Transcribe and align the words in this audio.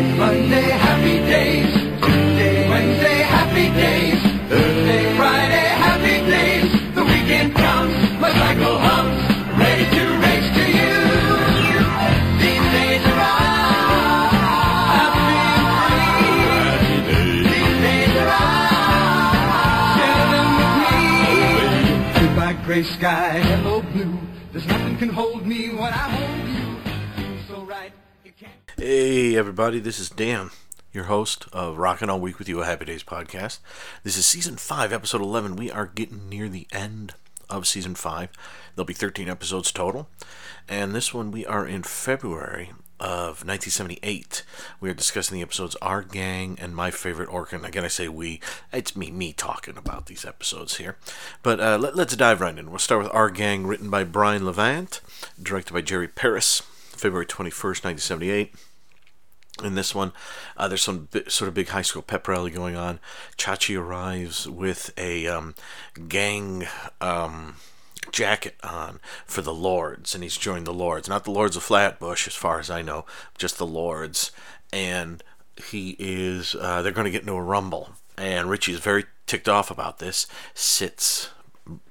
Monday, 0.00 0.81
Hey, 28.84 29.36
everybody, 29.36 29.78
this 29.78 30.00
is 30.00 30.10
Dan, 30.10 30.50
your 30.92 31.04
host 31.04 31.46
of 31.52 31.78
Rockin' 31.78 32.10
All 32.10 32.18
Week 32.18 32.40
with 32.40 32.48
You, 32.48 32.62
a 32.62 32.64
Happy 32.64 32.84
Days 32.84 33.04
podcast. 33.04 33.60
This 34.02 34.16
is 34.16 34.26
season 34.26 34.56
5, 34.56 34.92
episode 34.92 35.20
11. 35.20 35.54
We 35.54 35.70
are 35.70 35.86
getting 35.86 36.28
near 36.28 36.48
the 36.48 36.66
end 36.72 37.14
of 37.48 37.68
season 37.68 37.94
5. 37.94 38.30
There'll 38.74 38.84
be 38.84 38.92
13 38.92 39.28
episodes 39.28 39.70
total. 39.70 40.08
And 40.68 40.96
this 40.96 41.14
one, 41.14 41.30
we 41.30 41.46
are 41.46 41.64
in 41.64 41.84
February 41.84 42.72
of 42.98 43.46
1978. 43.46 44.42
We 44.80 44.90
are 44.90 44.94
discussing 44.94 45.36
the 45.36 45.42
episodes 45.42 45.76
Our 45.80 46.02
Gang 46.02 46.58
and 46.60 46.74
My 46.74 46.90
Favorite 46.90 47.28
Orkin. 47.28 47.64
Again, 47.64 47.84
I 47.84 47.88
say 47.88 48.08
we. 48.08 48.40
It's 48.72 48.96
me, 48.96 49.12
me 49.12 49.32
talking 49.32 49.76
about 49.76 50.06
these 50.06 50.24
episodes 50.24 50.78
here. 50.78 50.96
But 51.44 51.60
uh, 51.60 51.78
let, 51.78 51.96
us 51.96 52.16
dive 52.16 52.40
right 52.40 52.58
in. 52.58 52.70
We'll 52.70 52.80
start 52.80 53.04
with 53.04 53.14
Our 53.14 53.30
Gang, 53.30 53.64
written 53.64 53.90
by 53.90 54.02
Brian 54.02 54.44
Levant, 54.44 55.00
directed 55.40 55.72
by 55.72 55.82
Jerry 55.82 56.08
Paris, 56.08 56.62
February 56.90 57.26
21st, 57.26 57.84
1978 57.84 58.52
in 59.62 59.74
this 59.74 59.94
one, 59.94 60.12
uh, 60.56 60.68
there's 60.68 60.82
some 60.82 61.08
bi- 61.10 61.24
sort 61.28 61.48
of 61.48 61.54
big 61.54 61.68
high 61.68 61.82
school 61.82 62.02
pep 62.02 62.26
rally 62.26 62.50
going 62.50 62.76
on. 62.76 62.98
Chachi 63.36 63.78
arrives 63.78 64.48
with 64.48 64.92
a 64.96 65.26
um, 65.26 65.54
gang 66.08 66.66
um, 67.00 67.56
jacket 68.10 68.56
on 68.62 68.98
for 69.26 69.42
the 69.42 69.54
Lords, 69.54 70.14
and 70.14 70.24
he's 70.24 70.38
joined 70.38 70.66
the 70.66 70.74
Lords. 70.74 71.08
Not 71.08 71.24
the 71.24 71.30
Lords 71.30 71.56
of 71.56 71.62
Flatbush, 71.62 72.26
as 72.26 72.34
far 72.34 72.60
as 72.60 72.70
I 72.70 72.82
know, 72.82 73.04
just 73.36 73.58
the 73.58 73.66
Lords. 73.66 74.32
And 74.72 75.22
he 75.68 75.96
is, 75.98 76.56
uh, 76.58 76.80
they're 76.82 76.92
going 76.92 77.04
to 77.04 77.10
get 77.10 77.22
into 77.22 77.34
a 77.34 77.42
rumble. 77.42 77.90
And 78.16 78.48
Richie 78.48 78.72
is 78.72 78.80
very 78.80 79.04
ticked 79.26 79.48
off 79.48 79.70
about 79.70 79.98
this, 79.98 80.26
sits 80.54 81.30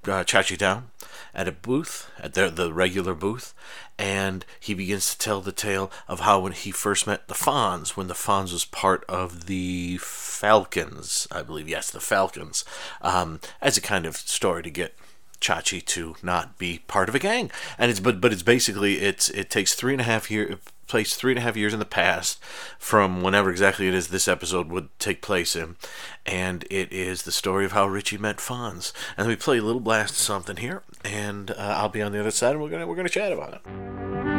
uh, 0.06 0.24
Chachi 0.24 0.58
down 0.58 0.90
at 1.34 1.48
a 1.48 1.52
booth, 1.52 2.10
at 2.20 2.34
the, 2.34 2.50
the 2.50 2.74
regular 2.74 3.14
booth, 3.14 3.54
and 3.98 4.46
he 4.60 4.74
begins 4.74 5.12
to 5.12 5.18
tell 5.18 5.42
the 5.42 5.52
tale 5.52 5.92
of 6.08 6.22
how 6.22 6.40
when 6.40 6.52
he 6.52 6.72
first 6.72 7.08
met 7.08 7.28
the 7.28 7.34
Fonz, 7.34 7.96
when 7.96 8.08
the 8.08 8.14
Fonz 8.14 8.52
was 8.52 8.66
part 8.66 9.06
of 9.08 9.46
the 9.46 9.98
Falcons, 10.02 11.28
I 11.32 11.42
believe, 11.42 11.70
yes, 11.70 11.92
the 11.92 12.00
Falcons, 12.00 12.66
um, 13.02 13.40
as 13.62 13.78
a 13.78 13.82
kind 13.82 14.06
of 14.06 14.18
story 14.18 14.64
to 14.64 14.70
get 14.70 14.96
Chachi 15.40 15.84
to 15.88 16.16
not 16.22 16.58
be 16.58 16.80
part 16.88 17.10
of 17.10 17.16
a 17.16 17.20
gang. 17.20 17.52
And 17.78 17.90
it's 17.90 18.00
but 18.00 18.22
but 18.22 18.32
it's 18.32 18.44
basically 18.44 19.00
it's 19.00 19.30
it 19.30 19.50
takes 19.50 19.74
three 19.74 19.94
and 19.94 20.02
a 20.02 20.06
half 20.06 20.30
year 20.30 20.60
place 20.92 21.16
three 21.16 21.32
and 21.32 21.40
a 21.40 21.42
half 21.42 21.56
years 21.56 21.72
in 21.72 21.80
the 21.80 21.86
past 21.86 22.44
from 22.78 23.22
whenever 23.22 23.50
exactly 23.50 23.88
it 23.88 23.94
is 23.94 24.10
this 24.10 24.28
episode 24.28 24.70
would 24.70 24.90
take 25.00 25.22
place 25.22 25.56
in, 25.56 25.78
and 26.26 26.66
it 26.70 26.92
is 26.92 27.24
the 27.24 27.32
story 27.32 27.64
of 27.64 27.72
how 27.72 27.88
Richie 27.88 28.18
met 28.18 28.38
Fonz. 28.38 28.92
And 29.18 29.28
we 29.28 29.38
play 29.38 29.58
a 29.58 29.64
little 29.64 29.80
blast 29.80 30.12
of 30.12 30.18
something 30.18 30.58
here, 30.58 30.84
and 31.06 31.50
uh, 31.52 31.56
I'll 31.58 31.90
be 31.90 32.02
on 32.02 32.12
the 32.12 32.20
other 32.20 32.30
side, 32.30 32.52
and 32.52 32.62
we're 32.62 32.70
gonna 32.70 32.86
we're 32.86 32.98
gonna 32.98 33.10
chat 33.10 33.32
about 33.32 33.54
it. 33.54 34.31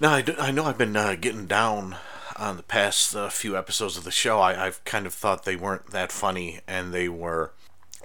Now 0.00 0.14
I, 0.14 0.22
do, 0.22 0.34
I 0.38 0.50
know 0.50 0.64
I've 0.64 0.78
been 0.78 0.96
uh, 0.96 1.14
getting 1.14 1.44
down 1.44 1.96
on 2.36 2.56
the 2.56 2.62
past 2.62 3.14
uh, 3.14 3.28
few 3.28 3.54
episodes 3.54 3.98
of 3.98 4.04
the 4.04 4.10
show. 4.10 4.40
I, 4.40 4.66
I've 4.66 4.82
kind 4.86 5.04
of 5.04 5.12
thought 5.12 5.44
they 5.44 5.56
weren't 5.56 5.90
that 5.90 6.10
funny, 6.10 6.60
and 6.66 6.94
they 6.94 7.06
were 7.06 7.52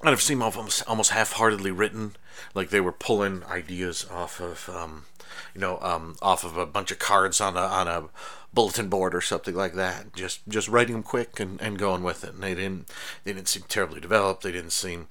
kind 0.02 0.12
of 0.12 0.22
seem 0.22 0.42
almost 0.42 0.84
almost 0.88 1.12
half-heartedly 1.12 1.72
written, 1.72 2.18
like 2.54 2.70
they 2.70 2.82
were 2.82 2.92
pulling 2.92 3.46
ideas 3.46 4.06
off 4.12 4.42
of 4.42 4.70
um, 4.70 5.06
you 5.54 5.62
know 5.62 5.80
um, 5.82 6.18
off 6.22 6.44
of 6.44 6.58
a 6.58 6.66
bunch 6.66 6.92
of 6.92 7.00
cards 7.00 7.40
on 7.40 7.56
a 7.56 7.62
on 7.62 7.88
a 7.88 8.10
bulletin 8.54 8.90
board 8.90 9.16
or 9.16 9.22
something 9.22 9.56
like 9.56 9.76
that. 9.76 10.14
Just 10.14 10.46
just 10.50 10.68
writing 10.68 10.96
them 10.96 11.04
quick 11.04 11.40
and, 11.40 11.62
and 11.62 11.80
going 11.80 12.04
with 12.04 12.26
it. 12.26 12.34
And 12.34 12.44
they 12.44 12.56
didn't 12.56 12.92
they 13.24 13.32
didn't 13.32 13.48
seem 13.48 13.64
terribly 13.70 14.02
developed. 14.02 14.44
They 14.44 14.52
didn't 14.52 14.74
seem 14.74 15.08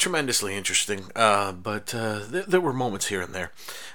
tremendously 0.00 0.56
interesting, 0.56 1.04
uh, 1.14 1.52
but 1.52 1.94
uh, 1.94 2.20
th- 2.28 2.46
there 2.46 2.60
were 2.60 2.72
moments 2.72 3.08
here 3.08 3.20
and 3.20 3.34
there. 3.34 3.52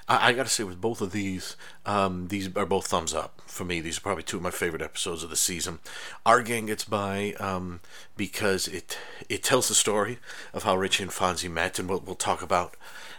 I, 0.08 0.28
I 0.28 0.32
got 0.32 0.46
to 0.46 0.52
say, 0.52 0.62
with 0.62 0.80
both 0.80 1.00
of 1.00 1.10
these, 1.10 1.56
um, 1.84 2.28
these 2.28 2.48
are 2.56 2.64
both 2.64 2.86
thumbs 2.86 3.12
up 3.12 3.42
for 3.46 3.64
me. 3.64 3.80
These 3.80 3.98
are 3.98 4.02
probably 4.02 4.22
two 4.22 4.36
of 4.36 4.42
my 4.42 4.52
favorite 4.52 4.82
episodes 4.82 5.24
of 5.24 5.30
the 5.30 5.36
season. 5.36 5.80
Our 6.24 6.42
gang 6.42 6.66
gets 6.66 6.84
by 6.84 7.34
um, 7.40 7.80
because 8.16 8.68
it 8.68 8.96
it 9.28 9.42
tells 9.42 9.68
the 9.68 9.74
story 9.74 10.18
of 10.54 10.62
how 10.62 10.76
Richie 10.76 11.02
and 11.02 11.12
Fonzie 11.12 11.50
met, 11.50 11.78
and 11.78 11.88
we'll, 11.88 12.00
we'll 12.00 12.14
talk 12.14 12.40
about 12.40 12.76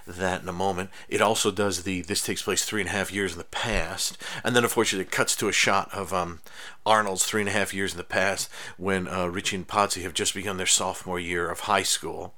that 0.07 0.41
in 0.41 0.50
a 0.50 0.53
moment. 0.53 0.90
It 1.09 1.22
also 1.22 1.51
does 1.51 1.84
the 1.84 2.01
this 2.01 2.23
takes 2.23 2.41
place 2.41 2.66
three 2.66 2.81
and 2.81 2.90
a 2.90 2.94
half 2.94 3.12
years 3.12 3.34
in 3.34 3.38
the 3.38 3.44
past, 3.44 4.18
and 4.44 4.56
then 4.56 4.63
unfortunately 4.63 5.06
it 5.06 5.12
cuts 5.12 5.35
to 5.38 5.47
a 5.47 5.53
shot 5.53 5.94
of 5.94 6.13
um, 6.13 6.40
Arnold's 6.85 7.25
three 7.25 7.41
and 7.41 7.50
a 7.50 7.53
half 7.53 7.73
years 7.73 7.91
in 7.91 7.97
the 7.97 8.03
past 8.03 8.50
when 8.78 9.07
uh, 9.07 9.28
Richie 9.28 9.57
and 9.57 9.68
Potsy 9.68 10.03
have 10.03 10.13
just 10.13 10.34
begun 10.34 10.57
their 10.57 10.66
sophomore 10.66 11.19
year 11.19 11.50
of 11.50 11.62
high 11.62 11.84
school, 11.84 12.34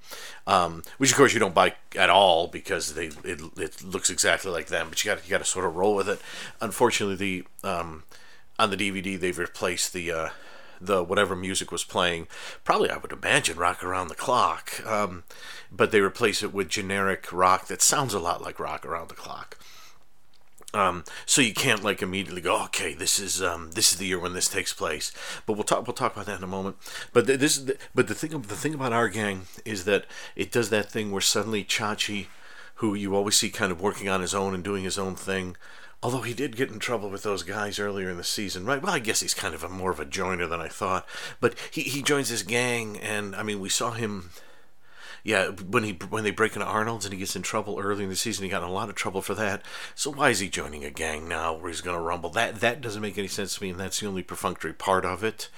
um, 0.48 0.84
which 0.98 1.12
of 1.12 1.18
course 1.18 1.34
you 1.34 1.40
don't 1.40 1.56
buy 1.56 1.76
at 1.96 2.10
all 2.10 2.48
because 2.48 2.96
they 2.96 3.08
it, 3.24 3.42
it 3.58 3.84
looks 3.84 4.10
exactly 4.10 4.52
like 4.52 4.68
them, 4.68 4.88
but 4.90 5.04
you 5.04 5.12
got 5.12 5.24
you 5.24 5.32
got 5.32 5.40
to 5.40 5.46
sort 5.46 5.66
of 5.66 5.76
roll 5.76 5.96
with 5.96 6.10
it. 6.10 6.20
Unfortunately, 6.62 7.16
the 7.16 7.68
um, 7.68 8.04
on 8.58 8.72
the 8.72 8.78
DVD 8.78 9.20
they've 9.20 9.38
replaced 9.38 9.94
the 9.94 10.12
uh, 10.12 10.30
the 10.82 11.04
whatever 11.04 11.36
music 11.36 11.72
was 11.72 11.84
playing, 11.84 12.28
probably 12.64 12.90
I 12.90 12.98
would 12.98 13.12
imagine 13.12 13.58
rock 13.58 13.84
around 13.84 14.08
the 14.08 14.16
clock, 14.16 14.86
um, 14.86 15.24
but 15.72 15.92
they 15.92 16.02
replace 16.02 16.44
it 16.44 16.54
with 16.54 16.70
generic 16.70 17.32
rock 17.32 17.68
that 17.68 17.82
sounds 17.82 18.14
a 18.14 18.20
lot 18.20 18.42
like 18.42 18.60
rock 18.60 18.86
around 18.86 19.10
the 19.10 19.16
clock. 19.16 19.58
Um, 20.74 21.04
so 21.26 21.42
you 21.42 21.54
can't 21.54 21.84
like 21.84 22.02
immediately 22.02 22.42
go, 22.42 22.64
okay, 22.66 22.94
this 22.94 23.20
is 23.20 23.42
um, 23.42 23.72
this 23.72 23.92
is 23.92 23.98
the 23.98 24.06
year 24.06 24.20
when 24.20 24.34
this 24.34 24.48
takes 24.48 24.72
place. 24.72 25.12
But 25.46 25.54
we'll 25.54 25.64
talk 25.64 25.88
we'll 25.88 25.96
talk 25.96 26.14
about 26.14 26.28
that 26.28 26.38
in 26.38 26.44
a 26.44 26.48
moment. 26.48 26.78
But 27.12 27.26
th- 27.26 27.40
this 27.40 27.58
th- 27.58 27.80
but 27.96 28.08
the 28.08 28.14
thing 28.14 28.40
the 28.42 28.56
thing 28.56 28.76
about 28.76 28.94
our 28.94 29.10
gang 29.10 29.48
is 29.66 29.86
that 29.86 30.06
it 30.36 30.52
does 30.52 30.70
that 30.70 30.92
thing 30.92 31.12
where 31.12 31.22
suddenly 31.22 31.64
Chachi, 31.64 32.28
who 32.76 32.94
you 32.94 33.16
always 33.16 33.36
see 33.36 33.50
kind 33.50 33.72
of 33.72 33.82
working 33.82 34.10
on 34.10 34.22
his 34.22 34.36
own 34.36 34.54
and 34.54 34.64
doing 34.64 34.84
his 34.84 35.00
own 35.00 35.16
thing, 35.16 35.58
although 36.04 36.22
he 36.22 36.36
did 36.36 36.56
get 36.56 36.70
in 36.70 36.78
trouble 36.78 37.10
with 37.10 37.24
those 37.24 37.42
guys 37.42 37.80
earlier 37.80 38.10
in 38.12 38.18
the 38.18 38.24
season, 38.24 38.64
right? 38.64 38.82
Well, 38.82 38.94
I 38.94 39.00
guess 39.00 39.22
he's 39.22 39.34
kind 39.34 39.56
of 39.56 39.64
a 39.64 39.70
more 39.70 39.92
of 39.92 40.00
a 40.00 40.06
joiner 40.06 40.46
than 40.46 40.62
I 40.62 40.68
thought. 40.68 41.08
But 41.40 41.56
he 41.72 41.82
he 41.82 42.04
joins 42.04 42.30
this 42.30 42.44
gang, 42.44 42.98
and 43.00 43.36
I 43.36 43.42
mean 43.42 43.60
we 43.60 43.70
saw 43.70 43.90
him 43.92 44.30
yeah, 45.24 45.50
when 45.50 45.84
he 45.84 45.92
when 46.10 46.24
they 46.24 46.32
break 46.32 46.56
into 46.56 46.66
Arnold's 46.66 47.06
and 47.06 47.14
he 47.14 47.20
gets 47.20 47.36
in 47.36 47.42
trouble 47.42 47.80
early 47.80 48.04
in 48.04 48.10
the 48.10 48.16
season, 48.16 48.44
he 48.44 48.50
got 48.50 48.64
in 48.64 48.70
a 48.70 48.72
lot 48.72 48.90
of 48.90 48.96
trouble 48.96 49.22
for 49.22 49.34
that. 49.36 49.62
So 49.96 50.12
why 50.12 50.30
is 50.30 50.40
he 50.40 50.50
joining 50.50 50.84
a 50.86 50.90
gang 50.90 51.28
now 51.28 51.54
where 51.54 51.70
he's 51.70 51.82
going 51.82 51.98
to 51.98 52.02
rumble? 52.02 52.30
That 52.30 52.60
that 52.62 52.82
doesn't 52.82 53.02
make 53.02 53.18
any 53.18 53.28
sense 53.28 53.56
to 53.56 53.64
me, 53.64 53.70
and 53.70 53.80
that's 53.80 54.00
the 54.00 54.08
only 54.08 54.24
perfunctory 54.24 54.74
part 54.74 55.06
of 55.06 55.24
it. 55.24 55.50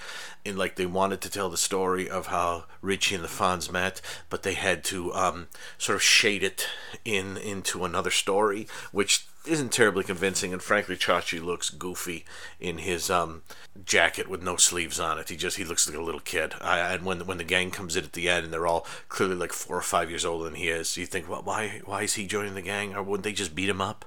And 0.45 0.57
like 0.57 0.75
they 0.75 0.85
wanted 0.85 1.21
to 1.21 1.29
tell 1.29 1.49
the 1.49 1.57
story 1.57 2.09
of 2.09 2.27
how 2.27 2.65
Richie 2.81 3.15
and 3.15 3.23
the 3.23 3.27
Fonz 3.27 3.71
met, 3.71 4.01
but 4.29 4.43
they 4.43 4.53
had 4.53 4.83
to 4.85 5.13
um, 5.13 5.47
sort 5.77 5.95
of 5.95 6.03
shade 6.03 6.43
it 6.43 6.67
in 7.05 7.37
into 7.37 7.85
another 7.85 8.11
story, 8.11 8.67
which 8.91 9.27
isn't 9.45 9.71
terribly 9.71 10.03
convincing. 10.03 10.53
And 10.53 10.61
frankly, 10.61 10.95
Chachi 10.95 11.43
looks 11.43 11.69
goofy 11.69 12.25
in 12.59 12.79
his 12.79 13.09
um, 13.09 13.41
jacket 13.83 14.29
with 14.29 14.43
no 14.43 14.55
sleeves 14.55 14.99
on 14.99 15.17
it. 15.17 15.29
He 15.29 15.35
just 15.35 15.57
he 15.57 15.63
looks 15.63 15.87
like 15.87 15.97
a 15.97 16.01
little 16.01 16.19
kid. 16.19 16.53
I, 16.61 16.93
and 16.93 17.05
when 17.05 17.25
when 17.25 17.37
the 17.37 17.43
gang 17.43 17.71
comes 17.71 17.95
in 17.95 18.03
at 18.03 18.13
the 18.13 18.29
end, 18.29 18.45
and 18.45 18.53
they're 18.53 18.67
all 18.67 18.85
clearly 19.09 19.35
like 19.35 19.53
four 19.53 19.77
or 19.77 19.81
five 19.81 20.09
years 20.09 20.25
older 20.25 20.45
than 20.45 20.55
he 20.55 20.69
is, 20.69 20.97
you 20.97 21.05
think, 21.05 21.29
well, 21.29 21.41
why 21.43 21.81
why 21.85 22.03
is 22.03 22.15
he 22.15 22.27
joining 22.27 22.53
the 22.53 22.61
gang? 22.61 22.95
Or 22.95 23.03
wouldn't 23.03 23.23
they 23.23 23.33
just 23.33 23.55
beat 23.55 23.69
him 23.69 23.81
up? 23.81 24.05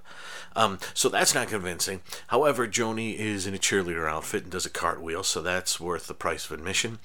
Um, 0.57 0.79
so 0.95 1.09
that's 1.09 1.35
not 1.35 1.49
convincing. 1.49 2.01
However, 2.29 2.69
Joni 2.69 3.17
is 3.17 3.47
in 3.47 3.55
a 3.55 3.59
cheerleader 3.59 4.09
outfit 4.09 4.45
and 4.45 4.53
does 4.53 4.67
a 4.67 4.71
cartwheel, 4.71 5.25
so 5.25 5.43
that's 5.43 5.81
worth 5.81 6.07
the 6.07 6.15
price 6.15 6.47
of 6.47 6.53
admission. 6.53 7.01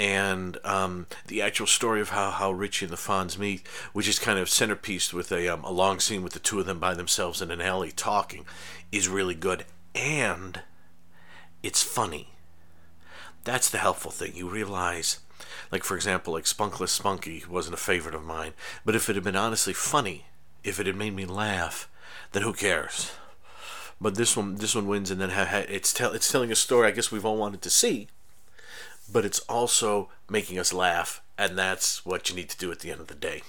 And 0.00 0.56
um, 0.64 1.06
the 1.26 1.42
actual 1.42 1.66
story 1.66 2.00
of 2.00 2.08
how, 2.08 2.30
how 2.30 2.52
Richie 2.52 2.86
and 2.86 2.92
the 2.92 2.96
Fonz 2.96 3.36
meet, 3.36 3.66
which 3.92 4.08
is 4.08 4.18
kind 4.18 4.38
of 4.38 4.48
centerpiece 4.48 5.12
with 5.12 5.30
a, 5.30 5.46
um, 5.46 5.62
a 5.62 5.70
long 5.70 6.00
scene 6.00 6.22
with 6.22 6.32
the 6.32 6.38
two 6.38 6.58
of 6.58 6.64
them 6.64 6.78
by 6.78 6.94
themselves 6.94 7.42
in 7.42 7.50
an 7.50 7.60
alley 7.60 7.92
talking, 7.92 8.46
is 8.90 9.08
really 9.10 9.34
good. 9.34 9.66
And 9.94 10.62
it's 11.62 11.82
funny. 11.82 12.30
That's 13.44 13.68
the 13.68 13.76
helpful 13.76 14.10
thing. 14.10 14.34
You 14.34 14.48
realize, 14.48 15.18
like 15.70 15.84
for 15.84 15.96
example, 15.96 16.32
like 16.32 16.44
Spunkless 16.44 16.88
Spunky 16.88 17.44
wasn't 17.46 17.74
a 17.74 17.76
favorite 17.76 18.14
of 18.14 18.24
mine, 18.24 18.54
but 18.86 18.94
if 18.94 19.10
it 19.10 19.16
had 19.16 19.24
been 19.24 19.36
honestly 19.36 19.74
funny, 19.74 20.24
if 20.64 20.80
it 20.80 20.86
had 20.86 20.96
made 20.96 21.14
me 21.14 21.26
laugh, 21.26 21.90
then 22.32 22.42
who 22.42 22.54
cares? 22.54 23.12
But 24.00 24.14
this 24.14 24.34
one, 24.34 24.54
this 24.54 24.74
one 24.74 24.86
wins, 24.86 25.10
and 25.10 25.20
then 25.20 25.28
ha- 25.28 25.44
ha- 25.44 25.66
it's 25.68 25.92
tell 25.92 26.12
it's 26.12 26.32
telling 26.32 26.50
a 26.50 26.56
story. 26.56 26.88
I 26.88 26.90
guess 26.90 27.12
we've 27.12 27.26
all 27.26 27.36
wanted 27.36 27.60
to 27.60 27.68
see, 27.70 28.08
but 29.12 29.24
it's 29.24 29.40
also 29.40 30.08
making 30.28 30.58
us 30.58 30.72
laugh, 30.72 31.20
and 31.36 31.58
that's 31.58 32.04
what 32.04 32.28
you 32.28 32.36
need 32.36 32.48
to 32.50 32.58
do 32.58 32.70
at 32.70 32.80
the 32.80 32.90
end 32.90 33.00
of 33.00 33.06
the 33.08 33.14
day. 33.14 33.42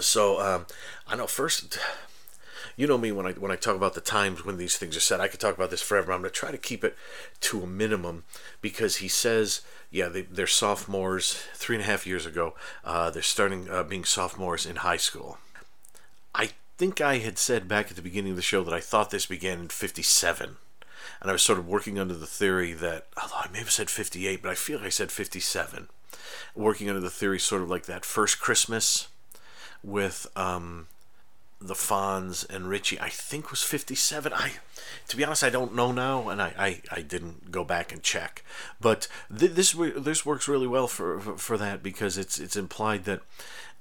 So 0.00 0.40
um, 0.40 0.66
I 1.06 1.16
know 1.16 1.26
first, 1.26 1.78
you 2.76 2.86
know 2.86 2.98
me 2.98 3.12
when 3.12 3.26
I 3.26 3.32
when 3.32 3.50
I 3.50 3.56
talk 3.56 3.76
about 3.76 3.94
the 3.94 4.00
times 4.00 4.44
when 4.44 4.56
these 4.56 4.76
things 4.78 4.96
are 4.96 5.00
said. 5.00 5.20
I 5.20 5.28
could 5.28 5.40
talk 5.40 5.54
about 5.54 5.70
this 5.70 5.82
forever. 5.82 6.12
I'm 6.12 6.20
going 6.20 6.30
to 6.32 6.38
try 6.38 6.50
to 6.50 6.58
keep 6.58 6.84
it 6.84 6.96
to 7.40 7.62
a 7.62 7.66
minimum 7.66 8.24
because 8.60 8.96
he 8.96 9.08
says, 9.08 9.60
yeah, 9.90 10.08
they, 10.08 10.22
they're 10.22 10.46
sophomores. 10.46 11.34
Three 11.54 11.76
and 11.76 11.84
a 11.84 11.86
half 11.86 12.06
years 12.06 12.24
ago, 12.24 12.54
uh, 12.84 13.10
they're 13.10 13.22
starting 13.22 13.68
uh, 13.68 13.82
being 13.82 14.04
sophomores 14.04 14.64
in 14.64 14.76
high 14.76 14.96
school. 14.96 15.38
I 16.34 16.50
think 16.78 17.00
I 17.00 17.18
had 17.18 17.38
said 17.38 17.68
back 17.68 17.90
at 17.90 17.96
the 17.96 18.02
beginning 18.02 18.30
of 18.32 18.36
the 18.36 18.42
show 18.42 18.64
that 18.64 18.74
I 18.74 18.80
thought 18.80 19.10
this 19.10 19.26
began 19.26 19.60
in 19.60 19.68
57. 19.68 20.56
And 21.20 21.30
I 21.30 21.32
was 21.32 21.42
sort 21.42 21.58
of 21.58 21.68
working 21.68 21.98
under 21.98 22.14
the 22.14 22.26
theory 22.26 22.72
that, 22.74 23.06
although 23.20 23.36
I 23.36 23.48
may 23.52 23.58
have 23.58 23.70
said 23.70 23.90
58, 23.90 24.42
but 24.42 24.50
I 24.50 24.54
feel 24.54 24.78
like 24.78 24.86
I 24.86 24.90
said 24.90 25.12
57. 25.12 25.88
Working 26.54 26.88
under 26.88 27.00
the 27.00 27.10
theory, 27.10 27.38
sort 27.38 27.62
of 27.62 27.70
like 27.70 27.86
that 27.86 28.04
first 28.04 28.40
Christmas 28.40 29.08
with 29.82 30.26
um, 30.36 30.86
the 31.60 31.74
Fonz 31.74 32.48
and 32.48 32.68
Richie, 32.68 33.00
I 33.00 33.08
think 33.08 33.50
was 33.50 33.62
57. 33.62 34.32
I, 34.32 34.52
to 35.08 35.16
be 35.16 35.24
honest, 35.24 35.44
I 35.44 35.50
don't 35.50 35.74
know 35.74 35.92
now, 35.92 36.28
and 36.28 36.40
I, 36.42 36.52
I, 36.58 36.82
I 36.90 37.02
didn't 37.02 37.50
go 37.50 37.64
back 37.64 37.92
and 37.92 38.02
check. 38.02 38.44
But 38.80 39.08
th- 39.36 39.52
this 39.52 39.72
this 39.72 40.26
works 40.26 40.48
really 40.48 40.66
well 40.66 40.86
for, 40.86 41.20
for, 41.20 41.38
for 41.38 41.58
that 41.58 41.82
because 41.82 42.18
it's 42.18 42.38
it's 42.38 42.56
implied 42.56 43.04
that 43.04 43.20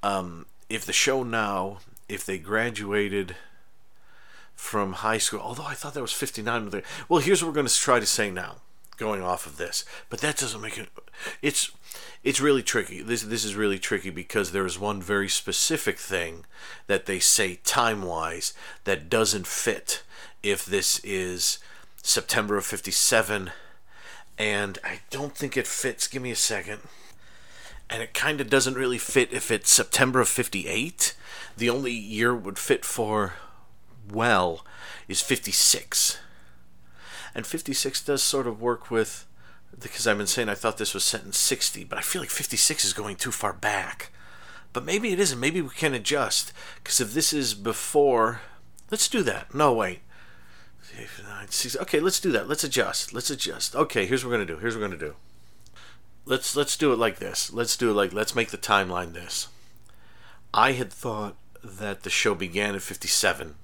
um, 0.03 0.45
if 0.69 0.85
the 0.85 0.94
show 0.94 1.23
now 1.23 1.79
if 2.12 2.25
they 2.25 2.38
graduated 2.38 3.35
from 4.61 4.93
high 4.93 5.17
school, 5.17 5.39
although 5.39 5.65
I 5.65 5.73
thought 5.73 5.95
that 5.95 6.01
was 6.01 6.13
59. 6.13 6.83
Well, 7.09 7.19
here's 7.19 7.41
what 7.41 7.49
we're 7.49 7.55
going 7.55 7.67
to 7.67 7.73
try 7.73 7.99
to 7.99 8.05
say 8.05 8.29
now, 8.29 8.57
going 8.95 9.23
off 9.23 9.47
of 9.47 9.57
this. 9.57 9.83
But 10.07 10.21
that 10.21 10.37
doesn't 10.37 10.61
make 10.61 10.77
it. 10.77 10.87
It's 11.41 11.71
it's 12.23 12.39
really 12.39 12.61
tricky. 12.61 13.01
This 13.01 13.23
this 13.23 13.43
is 13.43 13.55
really 13.55 13.79
tricky 13.79 14.11
because 14.11 14.51
there 14.51 14.65
is 14.65 14.77
one 14.77 15.01
very 15.01 15.27
specific 15.27 15.97
thing 15.97 16.45
that 16.85 17.07
they 17.07 17.17
say 17.19 17.55
time 17.65 18.03
wise 18.03 18.53
that 18.83 19.09
doesn't 19.09 19.47
fit 19.47 20.03
if 20.43 20.63
this 20.63 20.99
is 20.99 21.57
September 22.03 22.55
of 22.55 22.63
57 22.63 23.49
and 24.37 24.79
I 24.83 24.99
don't 25.09 25.35
think 25.35 25.57
it 25.57 25.67
fits. 25.67 26.07
Give 26.07 26.21
me 26.21 26.31
a 26.31 26.35
second. 26.35 26.81
And 27.89 28.01
it 28.01 28.13
kind 28.13 28.39
of 28.39 28.49
doesn't 28.49 28.75
really 28.75 28.99
fit 28.99 29.33
if 29.33 29.51
it's 29.51 29.71
September 29.71 30.21
of 30.21 30.29
58 30.29 31.15
the 31.57 31.69
only 31.69 31.91
year 31.91 32.33
would 32.33 32.57
fit 32.57 32.85
for 32.85 33.33
well 34.09 34.65
is 35.07 35.21
56. 35.21 36.19
And 37.33 37.45
56 37.48 38.03
does 38.03 38.24
sort 38.24 38.48
of 38.48 38.62
work 38.62 38.92
with 38.92 39.25
because 39.80 40.06
I've 40.06 40.18
been 40.18 40.27
saying 40.27 40.50
I 40.50 40.56
thought 40.56 40.77
this 40.77 40.94
was 40.94 41.03
set 41.03 41.24
in 41.24 41.31
60, 41.31 41.86
but 41.86 41.98
I 41.98 42.01
feel 42.01 42.21
like 42.21 42.30
56 42.30 42.83
is 42.86 42.94
going 42.94 43.15
too 43.15 43.31
far 43.31 43.53
back. 43.53 44.12
But 44.74 44.86
maybe 44.86 45.12
it 45.12 45.19
isn't. 45.19 45.39
Maybe 45.39 45.62
we 45.62 45.69
can 45.69 45.94
adjust. 45.94 46.53
Because 46.75 47.01
if 47.01 47.13
this 47.13 47.33
is 47.33 47.53
before. 47.53 48.42
Let's 48.89 49.07
do 49.07 49.24
that. 49.24 49.53
No, 49.53 49.74
wait. 49.74 50.00
Okay, 51.75 52.00
let's 52.00 52.19
do 52.19 52.31
that. 52.31 52.50
Let's 52.50 52.63
adjust. 52.63 53.13
Let's 53.13 53.30
adjust. 53.30 53.75
Okay, 53.75 54.06
here's 54.06 54.25
what 54.25 54.31
we're 54.31 54.45
to 54.45 54.45
do. 54.45 54.57
Here's 54.59 54.75
what 54.75 54.89
we're 54.89 54.97
to 54.97 55.06
do. 55.06 55.15
Let's 56.25 56.56
let's 56.56 56.77
do 56.77 56.94
it 56.94 57.00
like 57.00 57.19
this. 57.19 57.51
Let's 57.51 57.75
do 57.75 57.89
it 57.89 57.94
like 57.94 58.13
let's 58.13 58.36
make 58.36 58.50
the 58.50 58.57
timeline 58.57 59.13
this. 59.13 59.47
I 60.54 60.74
had 60.74 60.92
thought 60.92 61.36
that 61.63 62.04
the 62.04 62.09
show 62.09 62.36
began 62.36 62.75
at 62.75 62.81
57 62.81 63.56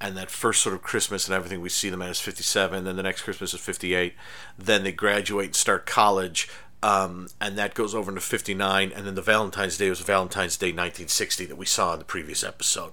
and 0.00 0.16
that 0.16 0.30
first 0.30 0.62
sort 0.62 0.74
of 0.74 0.82
Christmas 0.82 1.26
and 1.26 1.34
everything 1.34 1.60
we 1.60 1.68
see 1.68 1.90
them 1.90 2.02
as 2.02 2.20
57 2.20 2.84
then 2.84 2.96
the 2.96 3.02
next 3.02 3.22
Christmas 3.22 3.54
is 3.54 3.60
58 3.60 4.14
then 4.58 4.84
they 4.84 4.92
graduate 4.92 5.46
and 5.46 5.56
start 5.56 5.86
college 5.86 6.48
um, 6.82 7.28
and 7.40 7.56
that 7.56 7.74
goes 7.74 7.94
over 7.94 8.10
into 8.10 8.20
59 8.20 8.92
and 8.94 9.06
then 9.06 9.14
the 9.14 9.22
Valentine's 9.22 9.78
Day 9.78 9.88
was 9.88 10.00
Valentine's 10.00 10.56
Day 10.56 10.66
1960 10.66 11.46
that 11.46 11.56
we 11.56 11.66
saw 11.66 11.94
in 11.94 11.98
the 11.98 12.04
previous 12.04 12.44
episode 12.44 12.92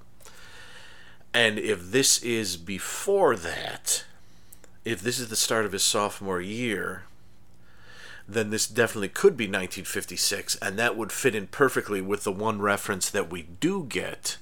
and 1.33 1.59
if 1.59 1.91
this 1.91 2.21
is 2.23 2.57
before 2.57 3.35
that 3.35 4.05
if 4.85 5.01
this 5.01 5.19
is 5.19 5.29
the 5.29 5.35
start 5.35 5.65
of 5.65 5.71
his 5.71 5.83
sophomore 5.83 6.41
year 6.41 7.03
then 8.27 8.49
this 8.49 8.67
definitely 8.67 9.09
could 9.09 9.35
be 9.35 9.45
1956, 9.45 10.55
and 10.61 10.77
that 10.77 10.95
would 10.95 11.11
fit 11.11 11.35
in 11.35 11.47
perfectly 11.47 12.01
with 12.01 12.23
the 12.23 12.31
one 12.31 12.61
reference 12.61 13.09
that 13.09 13.29
we 13.29 13.43
do 13.43 13.83
get. 13.83 14.37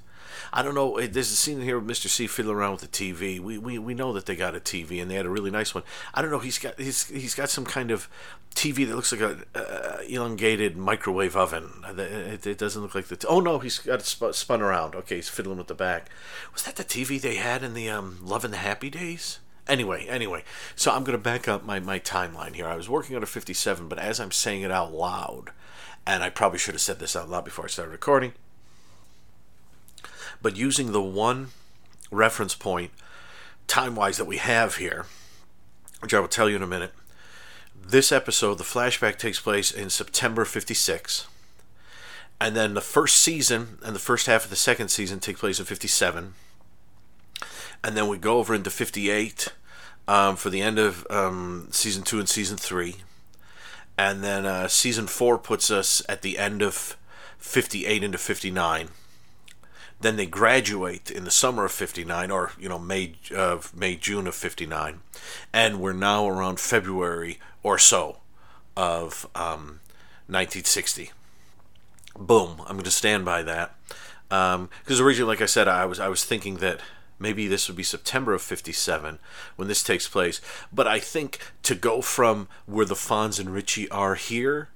I 0.53 0.61
don't 0.61 0.75
know. 0.75 0.99
There's 0.99 1.31
a 1.31 1.35
scene 1.35 1.61
here 1.61 1.79
with 1.79 1.89
Mr. 1.89 2.07
C 2.07 2.27
fiddling 2.27 2.57
around 2.57 2.73
with 2.73 2.81
the 2.81 2.87
TV. 2.87 3.39
We, 3.39 3.57
we 3.57 3.77
we 3.77 3.93
know 3.93 4.11
that 4.13 4.25
they 4.25 4.35
got 4.35 4.55
a 4.55 4.59
TV 4.59 5.01
and 5.01 5.09
they 5.09 5.15
had 5.15 5.25
a 5.25 5.29
really 5.29 5.51
nice 5.51 5.73
one. 5.73 5.83
I 6.13 6.21
don't 6.21 6.31
know. 6.31 6.39
He's 6.39 6.57
got 6.57 6.79
he's 6.79 7.05
he's 7.07 7.35
got 7.35 7.49
some 7.49 7.65
kind 7.65 7.89
of 7.89 8.09
TV 8.55 8.85
that 8.87 8.95
looks 8.95 9.13
like 9.13 9.21
a 9.21 9.45
uh, 9.55 10.01
elongated 10.07 10.75
microwave 10.75 11.37
oven. 11.37 11.83
It, 11.97 12.45
it, 12.45 12.57
doesn't 12.57 12.81
look 12.81 12.95
like 12.95 13.07
the. 13.07 13.15
T- 13.15 13.27
oh 13.29 13.39
no, 13.39 13.59
he's 13.59 13.79
got 13.79 13.99
it 13.99 14.05
spun, 14.05 14.33
spun 14.33 14.61
around. 14.61 14.93
Okay, 14.95 15.15
he's 15.15 15.29
fiddling 15.29 15.57
with 15.57 15.67
the 15.67 15.75
back. 15.75 16.09
Was 16.53 16.63
that 16.63 16.75
the 16.75 16.83
TV 16.83 17.19
they 17.19 17.35
had 17.35 17.63
in 17.63 17.73
the 17.73 17.89
um, 17.89 18.19
Love 18.21 18.43
and 18.43 18.53
the 18.53 18.57
Happy 18.57 18.89
Days? 18.89 19.39
Anyway, 19.67 20.05
anyway, 20.07 20.43
so 20.75 20.91
I'm 20.91 21.03
going 21.03 21.17
to 21.17 21.23
back 21.23 21.47
up 21.47 21.63
my, 21.63 21.79
my 21.79 21.99
timeline 21.99 22.55
here. 22.55 22.67
I 22.67 22.75
was 22.75 22.89
working 22.89 23.15
on 23.15 23.23
a 23.23 23.27
57, 23.27 23.87
but 23.87 23.99
as 23.99 24.19
I'm 24.19 24.31
saying 24.31 24.63
it 24.63 24.71
out 24.71 24.91
loud, 24.91 25.51
and 26.05 26.23
I 26.23 26.29
probably 26.29 26.59
should 26.59 26.73
have 26.73 26.81
said 26.81 26.99
this 26.99 27.15
out 27.15 27.29
loud 27.29 27.45
before 27.45 27.65
I 27.65 27.67
started 27.67 27.91
recording, 27.91 28.33
but 30.41 30.55
using 30.55 30.91
the 30.91 31.01
one 31.01 31.49
reference 32.11 32.55
point 32.55 32.91
time 33.67 33.95
wise 33.95 34.17
that 34.17 34.25
we 34.25 34.37
have 34.37 34.75
here, 34.75 35.05
which 35.99 36.13
I 36.13 36.19
will 36.19 36.27
tell 36.27 36.49
you 36.49 36.55
in 36.55 36.63
a 36.63 36.67
minute, 36.67 36.93
this 37.75 38.11
episode, 38.11 38.57
the 38.57 38.63
flashback 38.63 39.17
takes 39.17 39.39
place 39.39 39.71
in 39.71 39.89
September 39.89 40.45
56. 40.45 41.27
And 42.39 42.55
then 42.55 42.73
the 42.73 42.81
first 42.81 43.17
season 43.17 43.77
and 43.83 43.95
the 43.95 43.99
first 43.99 44.25
half 44.25 44.45
of 44.45 44.49
the 44.49 44.55
second 44.55 44.89
season 44.89 45.19
take 45.19 45.37
place 45.37 45.59
in 45.59 45.65
57 45.65 46.33
and 47.83 47.97
then 47.97 48.07
we 48.07 48.17
go 48.17 48.37
over 48.37 48.53
into 48.53 48.69
58 48.69 49.49
um, 50.07 50.35
for 50.35 50.49
the 50.49 50.61
end 50.61 50.77
of 50.79 51.05
um, 51.09 51.67
season 51.71 52.03
two 52.03 52.19
and 52.19 52.29
season 52.29 52.57
three. 52.57 52.97
And 53.97 54.23
then 54.23 54.45
uh, 54.45 54.67
season 54.67 55.07
four 55.07 55.37
puts 55.37 55.69
us 55.69 56.01
at 56.07 56.21
the 56.21 56.37
end 56.37 56.61
of 56.61 56.97
58 57.37 58.03
into 58.03 58.17
59. 58.17 58.89
Then 60.01 60.15
they 60.15 60.25
graduate 60.25 61.11
in 61.11 61.23
the 61.23 61.31
summer 61.31 61.65
of 61.65 61.71
59, 61.71 62.31
or, 62.31 62.51
you 62.59 62.67
know, 62.67 62.79
May, 62.79 63.13
uh, 63.35 63.59
May 63.73 63.95
June 63.95 64.27
of 64.27 64.35
59. 64.35 65.01
And 65.53 65.79
we're 65.79 65.93
now 65.93 66.27
around 66.27 66.59
February 66.59 67.39
or 67.63 67.77
so 67.77 68.17
of 68.75 69.27
um, 69.35 69.79
1960. 70.27 71.11
Boom. 72.17 72.61
I'm 72.61 72.75
going 72.75 72.83
to 72.83 72.91
stand 72.91 73.25
by 73.25 73.43
that. 73.43 73.75
Because 74.27 74.55
um, 74.55 75.05
originally, 75.05 75.27
like 75.27 75.41
I 75.41 75.45
said, 75.45 75.67
I 75.67 75.85
was 75.85 75.99
I 75.99 76.07
was 76.07 76.23
thinking 76.23 76.57
that 76.57 76.79
maybe 77.19 77.47
this 77.47 77.67
would 77.67 77.77
be 77.77 77.83
September 77.83 78.33
of 78.33 78.41
57 78.41 79.19
when 79.55 79.67
this 79.67 79.83
takes 79.83 80.07
place. 80.07 80.41
But 80.71 80.87
I 80.87 80.99
think 80.99 81.39
to 81.63 81.75
go 81.75 82.01
from 82.01 82.47
where 82.65 82.85
the 82.85 82.95
Fonz 82.95 83.39
and 83.39 83.53
Richie 83.53 83.89
are 83.89 84.15
here 84.15 84.69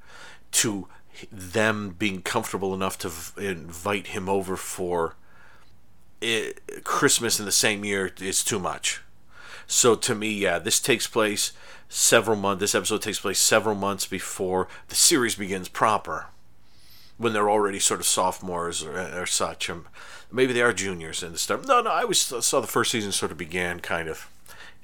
to 0.51 0.87
them 1.31 1.95
being 1.97 2.21
comfortable 2.21 2.73
enough 2.73 2.97
to 2.99 3.09
v- 3.09 3.47
invite 3.47 4.07
him 4.07 4.29
over 4.29 4.55
for 4.55 5.15
it, 6.21 6.83
Christmas 6.83 7.39
in 7.39 7.45
the 7.45 7.51
same 7.51 7.85
year 7.85 8.11
is 8.19 8.43
too 8.43 8.59
much. 8.59 9.01
So 9.67 9.95
to 9.95 10.15
me, 10.15 10.31
yeah, 10.31 10.59
this 10.59 10.79
takes 10.79 11.07
place 11.07 11.51
several 11.89 12.37
months. 12.37 12.61
This 12.61 12.75
episode 12.75 13.01
takes 13.01 13.19
place 13.19 13.39
several 13.39 13.75
months 13.75 14.05
before 14.05 14.67
the 14.89 14.95
series 14.95 15.35
begins 15.35 15.69
proper, 15.69 16.27
when 17.17 17.33
they're 17.33 17.49
already 17.49 17.79
sort 17.79 17.99
of 17.99 18.05
sophomores 18.05 18.83
or, 18.83 19.21
or 19.21 19.25
such. 19.25 19.69
Um, 19.69 19.87
maybe 20.31 20.53
they 20.53 20.61
are 20.61 20.73
juniors 20.73 21.23
in 21.23 21.31
the 21.31 21.37
start. 21.37 21.67
No, 21.67 21.81
no, 21.81 21.91
I 21.91 22.03
always 22.03 22.19
saw 22.19 22.59
the 22.59 22.67
first 22.67 22.91
season 22.91 23.11
sort 23.11 23.31
of 23.31 23.37
began 23.37 23.79
kind 23.79 24.07
of. 24.07 24.29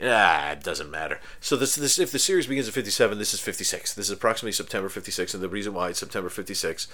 Ah, 0.03 0.51
it 0.51 0.63
doesn't 0.63 0.89
matter. 0.89 1.20
So 1.39 1.55
this, 1.55 1.75
this, 1.75 2.00
if 2.00 2.12
the 2.12 2.17
series 2.17 2.48
begins 2.48 2.67
at 2.67 2.74
57, 2.74 3.20
this 3.20 3.34
is 3.36 3.39
56. 3.39 3.93
This 3.93 4.08
is 4.08 4.12
approximately 4.12 4.51
September 4.51 4.89
56, 4.89 5.34
and 5.34 5.43
the 5.43 5.50
reason 5.50 5.74
why 5.74 5.89
it's 5.89 6.00
September 6.00 6.29
56 6.29 6.88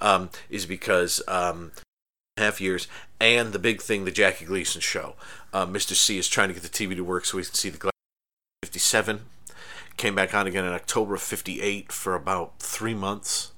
um, 0.00 0.30
is 0.48 0.64
because 0.64 1.22
um, 1.28 1.72
half 2.38 2.62
years, 2.62 2.88
and 3.20 3.52
the 3.52 3.58
big 3.58 3.82
thing, 3.82 4.04
the 4.04 4.10
Jackie 4.10 4.46
Gleason 4.46 4.80
show. 4.80 5.14
Uh, 5.52 5.66
Mr. 5.66 5.94
C 5.94 6.16
is 6.16 6.28
trying 6.28 6.48
to 6.48 6.54
get 6.54 6.62
the 6.62 6.68
TV 6.68 6.96
to 6.96 7.04
work 7.04 7.26
so 7.26 7.36
we 7.36 7.44
can 7.44 7.52
see 7.52 7.68
the 7.68 7.90
57. 8.62 9.20
Came 9.96 10.14
back 10.14 10.34
on 10.34 10.46
again 10.46 10.64
in 10.64 10.72
October 10.72 11.14
of 11.14 11.22
58 11.22 11.92
for 11.92 12.14
about 12.14 12.58
three 12.60 12.94
months. 12.94 13.52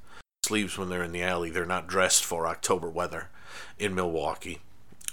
Sleeves 0.45 0.77
when 0.77 0.89
they're 0.89 1.03
in 1.03 1.13
the 1.13 1.23
alley. 1.23 1.49
They're 1.49 1.65
not 1.65 1.87
dressed 1.87 2.25
for 2.25 2.47
October 2.47 2.91
weather 2.91 3.31
in 3.79 3.95
Milwaukee. 3.95 4.61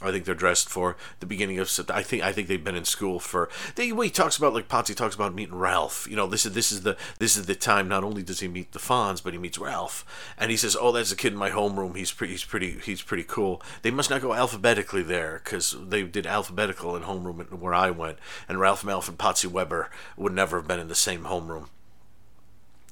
I 0.02 0.12
think 0.12 0.26
they're 0.26 0.36
dressed 0.36 0.70
for 0.70 0.98
the 1.20 1.26
beginning 1.26 1.60
of. 1.60 1.72
I 1.90 2.04
think 2.04 2.24
I 2.24 2.34
think 2.34 2.48
they've 2.48 2.64
been 2.64 2.76
in 2.76 2.84
school 2.84 3.20
for. 3.20 3.50
They, 3.76 3.92
well, 3.92 4.02
he 4.02 4.10
talks 4.10 4.38
about 4.38 4.54
like 4.54 4.68
Potsy 4.68 4.96
talks 4.96 5.16
about 5.16 5.34
meeting 5.34 5.56
Ralph. 5.56 6.08
You 6.10 6.16
know, 6.16 6.28
this 6.28 6.46
is 6.46 6.54
this 6.54 6.72
is 6.72 6.82
the 6.82 6.98
this 7.20 7.38
is 7.38 7.46
the 7.46 7.56
time. 7.56 7.88
Not 7.88 8.04
only 8.04 8.24
does 8.24 8.42
he 8.42 8.48
meet 8.48 8.72
the 8.72 8.80
Fonz, 8.80 9.24
but 9.24 9.34
he 9.34 9.40
meets 9.40 9.58
Ralph, 9.58 10.04
and 10.38 10.52
he 10.52 10.58
says, 10.58 10.76
"Oh, 10.80 10.92
that's 10.92 11.12
a 11.12 11.16
kid 11.16 11.34
in 11.34 11.40
my 11.40 11.52
homeroom. 11.52 11.96
He's 11.96 12.12
pretty. 12.12 12.34
He's 12.34 12.44
pretty. 12.44 12.80
He's 12.80 13.02
pretty 13.02 13.24
cool." 13.24 13.62
They 13.82 13.92
must 13.92 14.10
not 14.10 14.22
go 14.22 14.34
alphabetically 14.34 15.04
there 15.04 15.42
because 15.44 15.76
they 15.80 16.04
did 16.04 16.26
alphabetical 16.28 16.96
in 16.96 17.04
homeroom 17.04 17.52
where 17.60 17.74
I 17.74 17.92
went, 17.92 18.18
and 18.50 18.60
Ralph 18.60 18.84
Malph 18.84 19.08
and 19.08 19.18
Potsy 19.18 19.48
Weber 19.48 19.90
would 20.18 20.34
never 20.34 20.58
have 20.58 20.68
been 20.68 20.80
in 20.80 20.90
the 20.90 20.96
same 20.96 21.24
homeroom. 21.24 21.68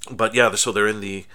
But 0.09 0.33
yeah, 0.33 0.53
so 0.55 0.71
they're 0.71 0.87
in 0.87 1.01
the 1.01 1.25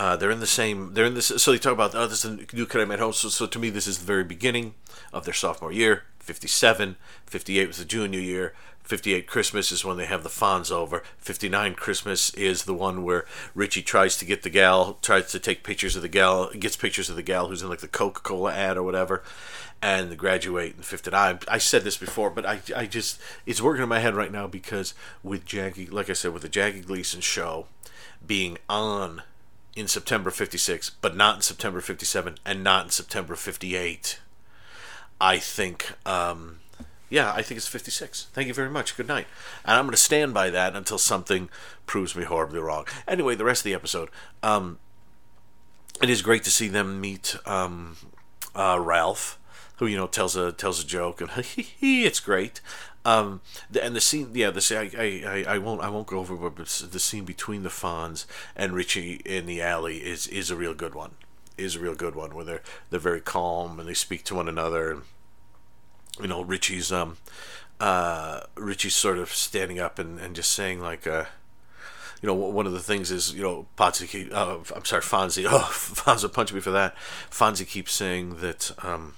uh, 0.00 0.16
they're 0.16 0.30
in 0.30 0.40
the 0.40 0.46
same. 0.46 0.94
They're 0.94 1.04
in 1.04 1.12
this. 1.12 1.26
So 1.26 1.52
they 1.52 1.58
talk 1.58 1.74
about 1.74 1.94
oh, 1.94 2.06
this 2.06 2.24
is 2.24 2.50
new 2.54 2.66
I 2.72 2.84
met 2.86 3.00
home. 3.00 3.12
So, 3.12 3.28
so 3.28 3.46
to 3.46 3.58
me, 3.58 3.68
this 3.68 3.86
is 3.86 3.98
the 3.98 4.06
very 4.06 4.24
beginning 4.24 4.72
of 5.12 5.26
their 5.26 5.34
sophomore 5.34 5.72
year. 5.72 6.04
57, 6.20 6.96
58 7.26 7.66
was 7.66 7.76
the 7.76 7.84
junior 7.84 8.18
year. 8.18 8.54
58 8.82 9.26
Christmas 9.26 9.70
is 9.70 9.84
when 9.84 9.98
they 9.98 10.06
have 10.06 10.22
the 10.22 10.30
Fonz 10.30 10.70
over. 10.70 11.02
59 11.18 11.74
Christmas 11.74 12.32
is 12.32 12.64
the 12.64 12.72
one 12.72 13.04
where 13.04 13.26
Richie 13.54 13.82
tries 13.82 14.16
to 14.16 14.24
get 14.24 14.42
the 14.42 14.48
gal, 14.48 14.96
tries 15.02 15.30
to 15.32 15.38
take 15.38 15.64
pictures 15.64 15.96
of 15.96 16.02
the 16.02 16.08
gal, 16.08 16.48
gets 16.54 16.76
pictures 16.76 17.10
of 17.10 17.16
the 17.16 17.22
gal 17.22 17.48
who's 17.48 17.60
in 17.60 17.68
like 17.68 17.80
the 17.80 17.86
Coca 17.86 18.22
Cola 18.22 18.54
ad 18.54 18.78
or 18.78 18.82
whatever, 18.82 19.22
and 19.82 20.10
they 20.10 20.16
graduate 20.16 20.76
in 20.76 20.82
59. 20.82 21.40
I 21.46 21.58
said 21.58 21.84
this 21.84 21.98
before, 21.98 22.30
but 22.30 22.46
I, 22.46 22.60
I 22.74 22.86
just, 22.86 23.20
it's 23.44 23.60
working 23.60 23.82
in 23.82 23.88
my 23.90 23.98
head 23.98 24.14
right 24.14 24.32
now 24.32 24.46
because 24.46 24.94
with 25.22 25.44
Jackie, 25.44 25.86
like 25.86 26.08
I 26.08 26.14
said, 26.14 26.32
with 26.32 26.42
the 26.42 26.48
Jackie 26.48 26.80
Gleason 26.80 27.20
show 27.20 27.66
being 28.26 28.56
on 28.66 29.22
in 29.80 29.88
September 29.88 30.30
56, 30.30 30.90
but 31.00 31.16
not 31.16 31.36
in 31.36 31.42
September 31.42 31.80
57 31.80 32.36
and 32.44 32.62
not 32.62 32.84
in 32.84 32.90
September 32.90 33.34
58. 33.34 34.20
I 35.20 35.38
think, 35.38 35.92
um, 36.06 36.60
yeah, 37.08 37.32
I 37.32 37.42
think 37.42 37.56
it's 37.56 37.66
56. 37.66 38.28
Thank 38.32 38.48
you 38.48 38.54
very 38.54 38.70
much. 38.70 38.96
Good 38.96 39.08
night. 39.08 39.26
And 39.64 39.76
I'm 39.76 39.84
going 39.84 39.92
to 39.92 39.96
stand 39.96 40.32
by 40.32 40.50
that 40.50 40.76
until 40.76 40.98
something 40.98 41.48
proves 41.86 42.14
me 42.14 42.24
horribly 42.24 42.60
wrong. 42.60 42.86
Anyway, 43.08 43.34
the 43.34 43.44
rest 43.44 43.60
of 43.60 43.64
the 43.64 43.74
episode. 43.74 44.10
Um, 44.42 44.78
it 46.02 46.08
is 46.08 46.22
great 46.22 46.44
to 46.44 46.50
see 46.50 46.68
them 46.68 47.00
meet 47.00 47.36
um, 47.44 47.96
uh, 48.54 48.78
Ralph, 48.80 49.38
who 49.76 49.86
you 49.86 49.96
know 49.96 50.06
tells 50.06 50.36
a 50.36 50.52
tells 50.52 50.82
a 50.82 50.86
joke, 50.86 51.20
and 51.20 51.30
it's 51.80 52.20
great. 52.20 52.60
Um, 53.04 53.40
the, 53.70 53.82
and 53.82 53.96
the 53.96 54.00
scene, 54.00 54.30
yeah, 54.34 54.50
the 54.50 54.60
scene, 54.60 54.90
I, 54.96 55.22
I, 55.26 55.54
I 55.54 55.58
won't, 55.58 55.80
I 55.80 55.88
won't 55.88 56.06
go 56.06 56.18
over, 56.18 56.50
but 56.50 56.66
the 56.66 57.00
scene 57.00 57.24
between 57.24 57.62
the 57.62 57.70
Fonz 57.70 58.26
and 58.54 58.74
Richie 58.74 59.22
in 59.24 59.46
the 59.46 59.62
alley 59.62 59.98
is 59.98 60.26
is 60.26 60.50
a 60.50 60.56
real 60.56 60.74
good 60.74 60.94
one. 60.94 61.12
Is 61.56 61.76
a 61.76 61.80
real 61.80 61.94
good 61.94 62.14
one 62.14 62.34
where 62.34 62.44
they're 62.44 62.62
they're 62.90 63.00
very 63.00 63.20
calm 63.20 63.80
and 63.80 63.88
they 63.88 63.94
speak 63.94 64.24
to 64.24 64.34
one 64.34 64.48
another. 64.48 64.90
And, 64.90 65.02
you 66.20 66.28
know, 66.28 66.42
Richie's 66.42 66.92
um, 66.92 67.16
uh, 67.80 68.40
Richie's 68.54 68.94
sort 68.94 69.18
of 69.18 69.32
standing 69.32 69.80
up 69.80 69.98
and, 69.98 70.20
and 70.20 70.36
just 70.36 70.52
saying 70.52 70.80
like, 70.80 71.06
uh, 71.06 71.24
you 72.20 72.26
know, 72.26 72.34
one 72.34 72.66
of 72.66 72.72
the 72.72 72.80
things 72.80 73.10
is, 73.10 73.34
you 73.34 73.42
know, 73.42 73.66
Potsy, 73.78 74.30
uh, 74.30 74.58
I'm 74.76 74.84
sorry, 74.84 75.02
Fonzie, 75.02 75.46
oh, 75.48 75.70
Fonzie 75.72 76.32
punched 76.32 76.52
me 76.52 76.60
for 76.60 76.70
that. 76.70 76.94
Fonzie 77.30 77.66
keeps 77.66 77.92
saying 77.92 78.36
that, 78.36 78.72
um, 78.84 79.14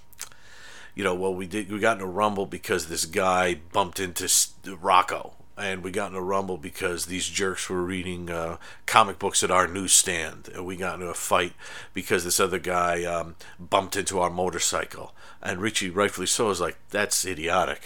you 0.95 1.05
know, 1.05 1.15
well, 1.15 1.35
we 1.35 1.47
did 1.47 1.71
we 1.71 1.79
got 1.79 1.99
in 1.99 2.03
a 2.03 2.07
rumble 2.07 2.47
because 2.47 2.87
this 2.87 3.07
guy 3.07 3.55
bumped 3.73 3.99
into 3.99 4.29
Rocco, 4.77 5.35
and 5.57 5.83
we 5.83 5.91
got 5.91 6.11
in 6.11 6.17
a 6.17 6.23
rumble 6.23 6.59
because 6.59 7.07
these 7.07 7.29
jerks 7.29 7.69
were 7.69 7.83
reading 7.83 8.31
uh, 8.31 8.59
comic 8.87 9.19
books 9.19 9.43
at 9.43 9.51
our 9.51 9.67
newsstand, 9.67 10.51
and 10.55 10.67
we 10.67 10.77
got 10.77 10.95
into 10.95 11.09
a 11.09 11.15
fight 11.15 11.55
because 11.95 12.25
this 12.25 12.41
other 12.41 12.59
guy 12.59 13.05
um, 13.05 13.37
bumped 13.59 13.97
into 13.97 14.21
our 14.21 14.31
motorcycle, 14.31 15.15
and 15.43 15.61
Richie, 15.61 15.91
rightfully 15.91 16.27
so, 16.27 16.51
is 16.51 16.61
like, 16.61 16.79
that's 16.91 17.25
idiotic. 17.25 17.83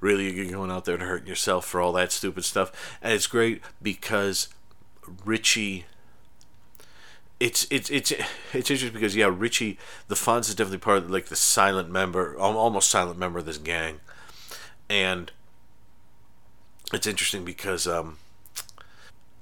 Really, 0.00 0.30
you're 0.32 0.50
going 0.50 0.70
out 0.70 0.84
there 0.84 0.96
and 0.96 1.04
hurting 1.04 1.28
yourself 1.28 1.64
for 1.64 1.80
all 1.80 1.92
that 1.92 2.12
stupid 2.12 2.44
stuff, 2.44 2.98
and 3.00 3.14
it's 3.14 3.26
great 3.26 3.62
because 3.80 4.48
Richie 5.24 5.86
it's 7.40 7.66
it's 7.70 7.90
it's 7.90 8.12
it's 8.52 8.70
interesting 8.70 8.92
because 8.92 9.16
yeah, 9.16 9.30
Richie, 9.32 9.78
the 10.08 10.14
Fonz 10.14 10.48
is 10.48 10.54
definitely 10.54 10.78
part 10.78 10.98
of 10.98 11.10
like 11.10 11.26
the 11.26 11.36
silent 11.36 11.90
member, 11.90 12.36
almost 12.38 12.90
silent 12.90 13.18
member 13.18 13.38
of 13.38 13.46
this 13.46 13.58
gang, 13.58 14.00
and 14.88 15.32
it's 16.92 17.06
interesting 17.06 17.44
because 17.44 17.86
um, 17.86 18.18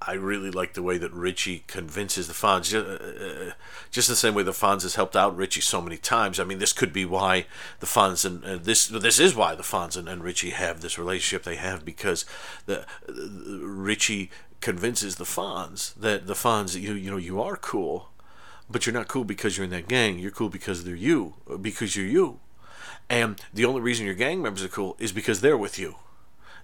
I 0.00 0.14
really 0.14 0.50
like 0.50 0.74
the 0.74 0.82
way 0.82 0.98
that 0.98 1.12
Richie 1.12 1.64
convinces 1.66 2.26
the 2.26 2.34
Fonz, 2.34 2.70
just, 2.70 2.86
uh, 2.86 3.50
uh, 3.50 3.52
just 3.90 4.08
the 4.08 4.16
same 4.16 4.34
way 4.34 4.42
the 4.42 4.52
Fonz 4.52 4.82
has 4.82 4.96
helped 4.96 5.14
out 5.14 5.36
Richie 5.36 5.60
so 5.60 5.80
many 5.80 5.96
times. 5.96 6.40
I 6.40 6.44
mean, 6.44 6.58
this 6.58 6.72
could 6.72 6.92
be 6.92 7.04
why 7.04 7.46
the 7.80 7.86
Fonz 7.86 8.24
and 8.24 8.44
uh, 8.44 8.56
this 8.56 8.86
this 8.86 9.20
is 9.20 9.34
why 9.34 9.54
the 9.54 9.62
Fonz 9.62 9.96
and, 9.96 10.08
and, 10.08 10.24
Richie 10.24 10.50
have 10.50 10.80
this 10.80 10.98
relationship 10.98 11.44
they 11.44 11.56
have 11.56 11.84
because 11.84 12.24
the, 12.66 12.86
the 13.06 13.60
Richie 13.62 14.30
convinces 14.62 15.16
the 15.16 15.24
Fonz 15.24 15.94
that 15.96 16.26
the 16.26 16.34
Fonz, 16.34 16.80
you 16.80 16.94
you 16.94 17.10
know, 17.10 17.18
you 17.18 17.42
are 17.42 17.56
cool, 17.56 18.08
but 18.70 18.86
you're 18.86 18.94
not 18.94 19.08
cool 19.08 19.24
because 19.24 19.56
you're 19.56 19.64
in 19.64 19.70
that 19.70 19.88
gang. 19.88 20.18
You're 20.18 20.30
cool 20.30 20.48
because 20.48 20.84
they're 20.84 20.94
you, 20.94 21.34
uh, 21.50 21.56
because 21.58 21.94
you're 21.96 22.06
you, 22.06 22.40
and 23.10 23.40
the 23.52 23.66
only 23.66 23.82
reason 23.82 24.06
your 24.06 24.14
gang 24.14 24.40
members 24.40 24.64
are 24.64 24.68
cool 24.68 24.96
is 24.98 25.12
because 25.12 25.40
they're 25.40 25.58
with 25.58 25.78
you. 25.78 25.96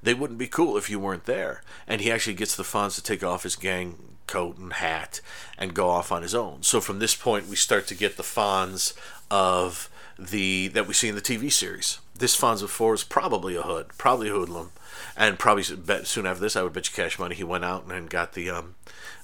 They 0.02 0.14
wouldn't 0.14 0.38
be 0.38 0.46
cool 0.46 0.76
if 0.76 0.88
you 0.88 0.98
weren't 0.98 1.24
there. 1.24 1.62
And 1.86 2.00
he 2.00 2.10
actually 2.10 2.34
gets 2.34 2.56
the 2.56 2.62
Fonz 2.62 2.94
to 2.94 3.02
take 3.02 3.24
off 3.24 3.42
his 3.42 3.56
gang 3.56 4.16
coat 4.26 4.58
and 4.58 4.72
hat 4.74 5.20
and 5.58 5.74
go 5.74 5.88
off 5.88 6.12
on 6.12 6.22
his 6.22 6.34
own. 6.34 6.62
So 6.62 6.80
from 6.80 7.00
this 7.00 7.14
point, 7.14 7.48
we 7.48 7.56
start 7.56 7.86
to 7.88 7.94
get 7.94 8.16
the 8.16 8.22
Fonz 8.22 8.94
of 9.30 9.90
the 10.18 10.68
that 10.68 10.86
we 10.86 10.94
see 10.94 11.08
in 11.08 11.14
the 11.14 11.20
TV 11.20 11.50
series. 11.50 11.98
This 12.18 12.37
Fonz 12.37 12.60
before 12.60 12.94
is 12.94 13.04
probably 13.04 13.56
a 13.56 13.62
hood, 13.62 13.88
probably 13.96 14.28
a 14.28 14.32
hoodlum, 14.32 14.72
and 15.16 15.38
probably 15.38 15.62
soon 15.62 16.26
after 16.26 16.40
this, 16.40 16.56
I 16.56 16.62
would 16.62 16.72
bet 16.72 16.88
you 16.88 16.94
cash 16.94 17.18
money 17.18 17.34
he 17.34 17.44
went 17.44 17.64
out 17.64 17.87
and 17.87 18.10
got 18.10 18.32
the. 18.32 18.50
Um, 18.50 18.75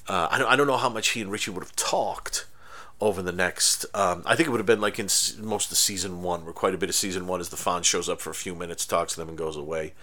uh, 0.08 0.28
I 0.30 0.38
don't 0.38 0.48
I 0.48 0.56
don't 0.56 0.66
know 0.66 0.76
how 0.76 0.88
much 0.88 1.10
he 1.10 1.20
and 1.20 1.30
Richie 1.30 1.50
would 1.50 1.62
have 1.62 1.76
talked 1.76 2.46
over 3.00 3.22
the 3.22 3.32
next. 3.32 3.86
Um, 3.94 4.22
I 4.24 4.36
think 4.36 4.48
it 4.48 4.50
would 4.50 4.60
have 4.60 4.66
been 4.66 4.80
like 4.80 4.98
in 4.98 5.08
most 5.40 5.72
of 5.72 5.78
season 5.78 6.22
one, 6.22 6.44
where 6.44 6.52
quite 6.52 6.74
a 6.74 6.78
bit 6.78 6.88
of 6.88 6.94
season 6.94 7.26
one 7.26 7.40
is 7.40 7.48
the 7.48 7.56
Fonz 7.56 7.84
shows 7.84 8.08
up 8.08 8.20
for 8.20 8.30
a 8.30 8.34
few 8.34 8.54
minutes, 8.54 8.86
talks 8.86 9.14
to 9.14 9.20
them, 9.20 9.28
and 9.28 9.38
goes 9.38 9.56
away. 9.56 9.94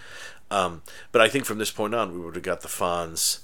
Um, 0.49 0.81
but 1.11 1.21
I 1.21 1.29
think 1.29 1.45
from 1.45 1.57
this 1.57 1.71
point 1.71 1.95
on, 1.95 2.13
we 2.13 2.19
would 2.19 2.35
have 2.35 2.43
got 2.43 2.61
the 2.61 2.67
Fonz 2.67 3.39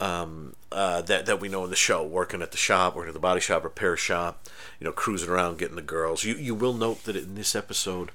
um, 0.00 0.54
uh, 0.72 1.02
that 1.02 1.26
that 1.26 1.40
we 1.40 1.48
know 1.48 1.64
in 1.64 1.70
the 1.70 1.76
show, 1.76 2.04
working 2.04 2.42
at 2.42 2.50
the 2.50 2.56
shop, 2.56 2.94
working 2.94 3.08
at 3.08 3.14
the 3.14 3.20
body 3.20 3.40
shop, 3.40 3.64
repair 3.64 3.96
shop, 3.96 4.46
you 4.78 4.84
know, 4.84 4.92
cruising 4.92 5.28
around, 5.30 5.58
getting 5.58 5.76
the 5.76 5.82
girls. 5.82 6.24
You 6.24 6.34
you 6.34 6.54
will 6.54 6.74
note 6.74 7.04
that 7.04 7.16
in 7.16 7.34
this 7.34 7.54
episode, 7.54 8.10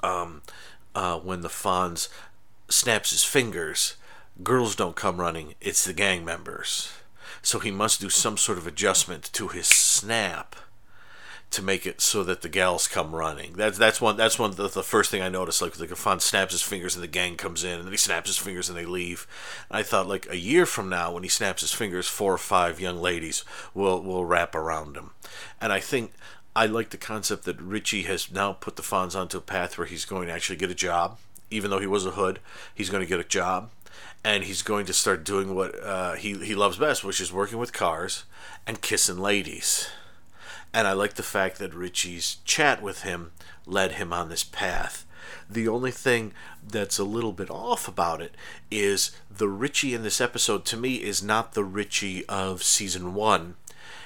um, 0.00 0.42
uh, 0.94 1.18
when 1.18 1.40
the 1.40 1.48
Fonz 1.48 2.08
snaps 2.68 3.10
his 3.10 3.24
fingers, 3.24 3.96
girls 4.42 4.74
don't 4.76 4.96
come 4.96 5.20
running; 5.20 5.54
it's 5.60 5.84
the 5.84 5.92
gang 5.92 6.24
members. 6.24 6.92
So 7.42 7.58
he 7.58 7.70
must 7.70 8.00
do 8.00 8.08
some 8.08 8.36
sort 8.36 8.58
of 8.58 8.66
adjustment 8.66 9.30
to 9.34 9.48
his 9.48 9.66
snap 9.66 10.56
to 11.50 11.62
make 11.62 11.86
it 11.86 12.00
so 12.00 12.24
that 12.24 12.42
the 12.42 12.48
gals 12.48 12.88
come 12.88 13.14
running. 13.14 13.52
That's 13.54 13.78
that's 13.78 14.00
one 14.00 14.16
that's 14.16 14.38
one 14.38 14.50
the, 14.52 14.68
the 14.68 14.82
first 14.82 15.10
thing 15.10 15.22
I 15.22 15.28
noticed. 15.28 15.62
Like 15.62 15.78
like 15.78 15.90
Fon 15.90 16.20
snaps 16.20 16.52
his 16.52 16.62
fingers 16.62 16.94
and 16.94 17.02
the 17.02 17.08
gang 17.08 17.36
comes 17.36 17.64
in, 17.64 17.76
and 17.78 17.84
then 17.84 17.92
he 17.92 17.96
snaps 17.96 18.28
his 18.28 18.36
fingers 18.38 18.68
and 18.68 18.76
they 18.76 18.84
leave. 18.84 19.26
And 19.70 19.78
I 19.78 19.82
thought 19.82 20.08
like 20.08 20.26
a 20.28 20.36
year 20.36 20.66
from 20.66 20.88
now, 20.88 21.12
when 21.12 21.22
he 21.22 21.28
snaps 21.28 21.62
his 21.62 21.72
fingers, 21.72 22.08
four 22.08 22.34
or 22.34 22.38
five 22.38 22.80
young 22.80 22.98
ladies 22.98 23.44
will 23.74 24.02
will 24.02 24.24
wrap 24.24 24.54
around 24.54 24.96
him. 24.96 25.10
And 25.60 25.72
I 25.72 25.80
think 25.80 26.12
I 26.56 26.64
like 26.64 26.88
the 26.88 26.96
concept 26.96 27.44
that 27.44 27.60
Richie 27.60 28.04
has 28.04 28.32
now 28.32 28.54
put 28.54 28.76
the 28.76 28.82
Fonz 28.82 29.14
onto 29.14 29.36
a 29.36 29.42
path 29.42 29.76
where 29.76 29.86
he's 29.86 30.06
going 30.06 30.28
to 30.28 30.32
actually 30.32 30.56
get 30.56 30.70
a 30.70 30.74
job. 30.74 31.18
Even 31.50 31.70
though 31.70 31.80
he 31.80 31.86
was 31.86 32.06
a 32.06 32.12
hood, 32.12 32.40
he's 32.74 32.88
going 32.88 33.02
to 33.02 33.08
get 33.08 33.20
a 33.20 33.24
job 33.24 33.70
and 34.24 34.42
he's 34.42 34.62
going 34.62 34.86
to 34.86 34.94
start 34.94 35.22
doing 35.22 35.54
what 35.54 35.78
uh, 35.84 36.14
he 36.14 36.32
he 36.38 36.54
loves 36.54 36.78
best, 36.78 37.04
which 37.04 37.20
is 37.20 37.30
working 37.30 37.58
with 37.58 37.74
cars 37.74 38.24
and 38.66 38.80
kissing 38.80 39.18
ladies. 39.18 39.90
And 40.72 40.88
I 40.88 40.94
like 40.94 41.14
the 41.14 41.22
fact 41.22 41.58
that 41.58 41.74
Richie's 41.74 42.38
chat 42.46 42.80
with 42.80 43.02
him 43.02 43.32
led 43.66 43.92
him 43.92 44.14
on 44.14 44.30
this 44.30 44.42
path. 44.42 45.04
The 45.48 45.68
only 45.68 45.90
thing 45.90 46.32
that's 46.66 46.98
a 46.98 47.04
little 47.04 47.32
bit 47.32 47.50
off 47.50 47.86
about 47.86 48.22
it 48.22 48.34
is 48.70 49.10
the 49.30 49.48
Richie 49.48 49.92
in 49.92 50.02
this 50.02 50.22
episode 50.22 50.64
to 50.66 50.76
me 50.78 50.96
is 50.96 51.22
not 51.22 51.52
the 51.52 51.64
Richie 51.64 52.24
of 52.30 52.62
season 52.62 53.12
one. 53.12 53.56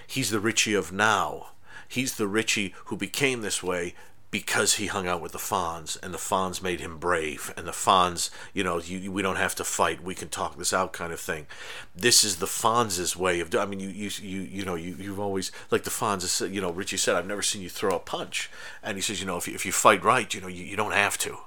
He's 0.04 0.30
the 0.30 0.40
Richie 0.40 0.74
of 0.74 0.92
now. 0.92 1.50
He's 1.90 2.14
the 2.14 2.28
Richie 2.28 2.72
who 2.84 2.96
became 2.96 3.42
this 3.42 3.64
way 3.64 3.94
because 4.30 4.74
he 4.74 4.86
hung 4.86 5.08
out 5.08 5.20
with 5.20 5.32
the 5.32 5.38
Fonz, 5.38 6.00
and 6.04 6.14
the 6.14 6.18
Fonz 6.18 6.62
made 6.62 6.78
him 6.78 6.98
brave, 6.98 7.52
and 7.56 7.66
the 7.66 7.72
Fonz, 7.72 8.30
you 8.54 8.62
know, 8.62 8.78
you, 8.78 9.10
we 9.10 9.22
don't 9.22 9.34
have 9.34 9.56
to 9.56 9.64
fight, 9.64 10.04
we 10.04 10.14
can 10.14 10.28
talk 10.28 10.56
this 10.56 10.72
out, 10.72 10.92
kind 10.92 11.12
of 11.12 11.18
thing. 11.18 11.48
This 11.96 12.22
is 12.22 12.36
the 12.36 12.46
Fonz's 12.46 13.16
way 13.16 13.40
of. 13.40 13.52
I 13.56 13.66
mean, 13.66 13.80
you 13.80 13.88
you 13.88 14.08
you 14.22 14.40
you 14.42 14.64
know, 14.64 14.76
you 14.76 14.94
you've 15.00 15.18
always 15.18 15.50
like 15.72 15.82
the 15.82 15.90
Fonz. 15.90 16.48
You 16.52 16.60
know, 16.60 16.70
Richie 16.70 16.96
said, 16.96 17.16
"I've 17.16 17.26
never 17.26 17.42
seen 17.42 17.60
you 17.60 17.68
throw 17.68 17.96
a 17.96 17.98
punch," 17.98 18.48
and 18.84 18.96
he 18.96 19.02
says, 19.02 19.18
you 19.18 19.26
know, 19.26 19.36
if 19.36 19.48
you, 19.48 19.54
if 19.54 19.66
you 19.66 19.72
fight 19.72 20.04
right, 20.04 20.32
you 20.32 20.40
know, 20.40 20.46
you, 20.46 20.64
you 20.64 20.76
don't 20.76 20.94
have 20.94 21.18
to, 21.18 21.38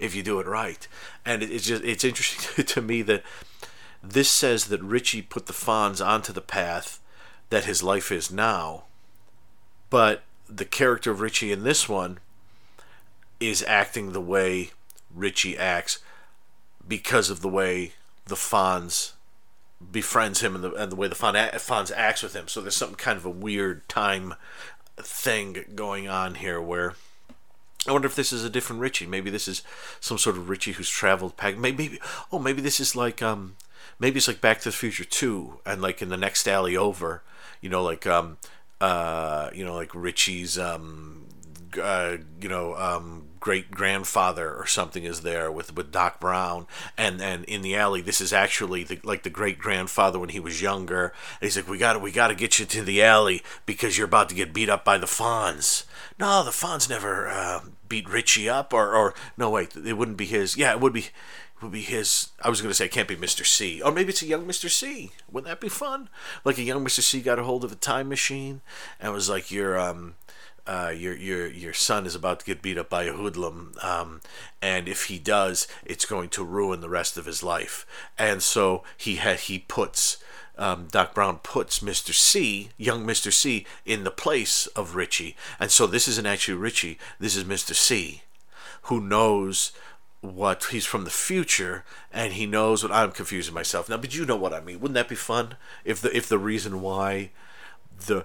if 0.00 0.16
you 0.16 0.24
do 0.24 0.40
it 0.40 0.46
right, 0.48 0.88
and 1.24 1.40
it, 1.40 1.52
it's 1.52 1.66
just 1.66 1.84
it's 1.84 2.02
interesting 2.02 2.64
to 2.66 2.82
me 2.82 3.02
that 3.02 3.22
this 4.02 4.28
says 4.28 4.64
that 4.66 4.82
Richie 4.82 5.22
put 5.22 5.46
the 5.46 5.52
Fonz 5.52 6.04
onto 6.04 6.32
the 6.32 6.40
path 6.40 7.00
that 7.50 7.64
his 7.64 7.80
life 7.82 8.10
is 8.10 8.32
now, 8.32 8.84
but 9.94 10.24
the 10.48 10.64
character 10.64 11.12
of 11.12 11.20
Richie 11.20 11.52
in 11.52 11.62
this 11.62 11.88
one 11.88 12.18
is 13.38 13.62
acting 13.68 14.10
the 14.10 14.20
way 14.20 14.70
Richie 15.14 15.56
acts 15.56 16.00
because 16.88 17.30
of 17.30 17.42
the 17.42 17.48
way 17.48 17.92
the 18.26 18.34
Fonz 18.34 19.12
befriends 19.92 20.40
him 20.40 20.56
and 20.56 20.64
the, 20.64 20.72
and 20.72 20.90
the 20.90 20.96
way 20.96 21.06
the 21.06 21.14
Fonz 21.14 21.92
acts 21.96 22.24
with 22.24 22.34
him. 22.34 22.48
So 22.48 22.60
there's 22.60 22.74
something 22.74 22.96
kind 22.96 23.16
of 23.16 23.24
a 23.24 23.30
weird 23.30 23.88
time 23.88 24.34
thing 24.96 25.64
going 25.76 26.08
on 26.08 26.34
here 26.34 26.60
where 26.60 26.94
I 27.86 27.92
wonder 27.92 28.06
if 28.06 28.16
this 28.16 28.32
is 28.32 28.42
a 28.42 28.50
different 28.50 28.82
Richie. 28.82 29.06
Maybe 29.06 29.30
this 29.30 29.46
is 29.46 29.62
some 30.00 30.18
sort 30.18 30.36
of 30.36 30.48
Richie 30.48 30.72
who's 30.72 30.90
traveled 30.90 31.36
back. 31.36 31.56
Maybe, 31.56 31.84
maybe 31.84 32.00
oh, 32.32 32.40
maybe 32.40 32.60
this 32.60 32.80
is 32.80 32.96
like 32.96 33.22
um, 33.22 33.54
maybe 34.00 34.16
it's 34.16 34.26
like 34.26 34.40
Back 34.40 34.58
to 34.62 34.70
the 34.70 34.72
Future 34.72 35.04
two, 35.04 35.60
and 35.64 35.80
like 35.80 36.02
in 36.02 36.08
the 36.08 36.16
next 36.16 36.48
alley 36.48 36.76
over, 36.76 37.22
you 37.60 37.68
know, 37.68 37.84
like 37.84 38.08
um, 38.08 38.38
uh, 38.84 39.48
you 39.54 39.64
know, 39.64 39.74
like 39.74 39.94
Richie's 39.94 40.58
um, 40.58 41.26
uh, 41.80 42.18
you 42.38 42.50
know, 42.50 42.76
um, 42.76 43.28
great 43.40 43.70
grandfather 43.70 44.54
or 44.54 44.66
something 44.66 45.04
is 45.04 45.22
there 45.22 45.50
with, 45.50 45.74
with 45.74 45.90
Doc 45.90 46.20
Brown, 46.20 46.66
and 46.98 47.22
and 47.22 47.44
in 47.46 47.62
the 47.62 47.76
alley, 47.76 48.02
this 48.02 48.20
is 48.20 48.30
actually 48.30 48.84
the, 48.84 49.00
like 49.02 49.22
the 49.22 49.30
great 49.30 49.58
grandfather 49.58 50.18
when 50.18 50.28
he 50.28 50.40
was 50.40 50.60
younger. 50.60 51.14
And 51.40 51.46
he's 51.46 51.56
like, 51.56 51.66
we 51.66 51.78
got 51.78 51.94
to 51.94 51.98
we 51.98 52.12
got 52.12 52.28
to 52.28 52.34
get 52.34 52.58
you 52.58 52.66
to 52.66 52.82
the 52.82 53.02
alley 53.02 53.42
because 53.64 53.96
you're 53.96 54.06
about 54.06 54.28
to 54.28 54.34
get 54.34 54.52
beat 54.52 54.68
up 54.68 54.84
by 54.84 54.98
the 54.98 55.06
Fonz. 55.06 55.84
No, 56.18 56.44
the 56.44 56.50
Fonz 56.50 56.88
never 56.88 57.26
uh, 57.26 57.60
beat 57.88 58.06
Richie 58.08 58.50
up, 58.50 58.74
or 58.74 58.94
or 58.94 59.14
no, 59.38 59.48
wait, 59.48 59.74
it 59.74 59.94
wouldn't 59.94 60.18
be 60.18 60.26
his. 60.26 60.58
Yeah, 60.58 60.72
it 60.72 60.80
would 60.80 60.92
be 60.92 61.06
would 61.64 61.72
be 61.72 61.82
his. 61.82 62.30
I 62.42 62.48
was 62.48 62.60
going 62.60 62.70
to 62.70 62.74
say 62.74 62.86
it 62.86 62.92
can't 62.92 63.08
be 63.08 63.16
Mr. 63.16 63.44
C, 63.44 63.82
or 63.82 63.90
maybe 63.90 64.10
it's 64.10 64.22
a 64.22 64.26
young 64.26 64.46
Mr. 64.46 64.70
C. 64.70 65.10
Wouldn't 65.30 65.48
that 65.48 65.60
be 65.60 65.68
fun? 65.68 66.08
Like 66.44 66.58
a 66.58 66.62
young 66.62 66.84
Mr. 66.84 67.00
C 67.00 67.20
got 67.20 67.38
a 67.38 67.44
hold 67.44 67.64
of 67.64 67.72
a 67.72 67.76
time 67.76 68.08
machine 68.08 68.60
and 69.00 69.12
was 69.12 69.28
like, 69.28 69.50
"You're 69.50 69.78
um, 69.78 70.14
uh, 70.66 70.92
your 70.96 71.16
your 71.16 71.46
your 71.46 71.72
son 71.72 72.06
is 72.06 72.14
about 72.14 72.40
to 72.40 72.46
get 72.46 72.62
beat 72.62 72.78
up 72.78 72.88
by 72.88 73.04
a 73.04 73.12
hoodlum, 73.12 73.74
um, 73.82 74.20
and 74.62 74.88
if 74.88 75.06
he 75.06 75.18
does, 75.18 75.66
it's 75.84 76.06
going 76.06 76.28
to 76.30 76.44
ruin 76.44 76.80
the 76.80 76.88
rest 76.88 77.16
of 77.16 77.26
his 77.26 77.42
life." 77.42 77.86
And 78.18 78.42
so 78.42 78.84
he 78.96 79.16
had 79.16 79.40
he 79.40 79.58
puts 79.58 80.18
um, 80.56 80.86
Doc 80.90 81.14
Brown 81.14 81.38
puts 81.38 81.80
Mr. 81.80 82.14
C, 82.14 82.70
young 82.76 83.04
Mr. 83.04 83.32
C, 83.32 83.66
in 83.84 84.04
the 84.04 84.10
place 84.10 84.66
of 84.68 84.94
Richie, 84.94 85.36
and 85.58 85.70
so 85.70 85.86
this 85.86 86.06
isn't 86.08 86.26
actually 86.26 86.58
Richie. 86.58 86.98
This 87.18 87.36
is 87.36 87.44
Mr. 87.44 87.74
C, 87.74 88.22
who 88.82 89.00
knows 89.00 89.72
what 90.24 90.64
he's 90.64 90.86
from 90.86 91.04
the 91.04 91.10
future 91.10 91.84
and 92.12 92.32
he 92.32 92.46
knows 92.46 92.82
what 92.82 92.92
I'm 92.92 93.12
confusing 93.12 93.52
myself 93.52 93.88
now 93.88 93.98
but 93.98 94.14
you 94.14 94.24
know 94.24 94.36
what 94.36 94.54
I 94.54 94.60
mean 94.60 94.80
wouldn't 94.80 94.94
that 94.94 95.08
be 95.08 95.14
fun 95.14 95.56
if 95.84 96.00
the 96.00 96.16
if 96.16 96.28
the 96.28 96.38
reason 96.38 96.80
why 96.80 97.30
the 98.06 98.24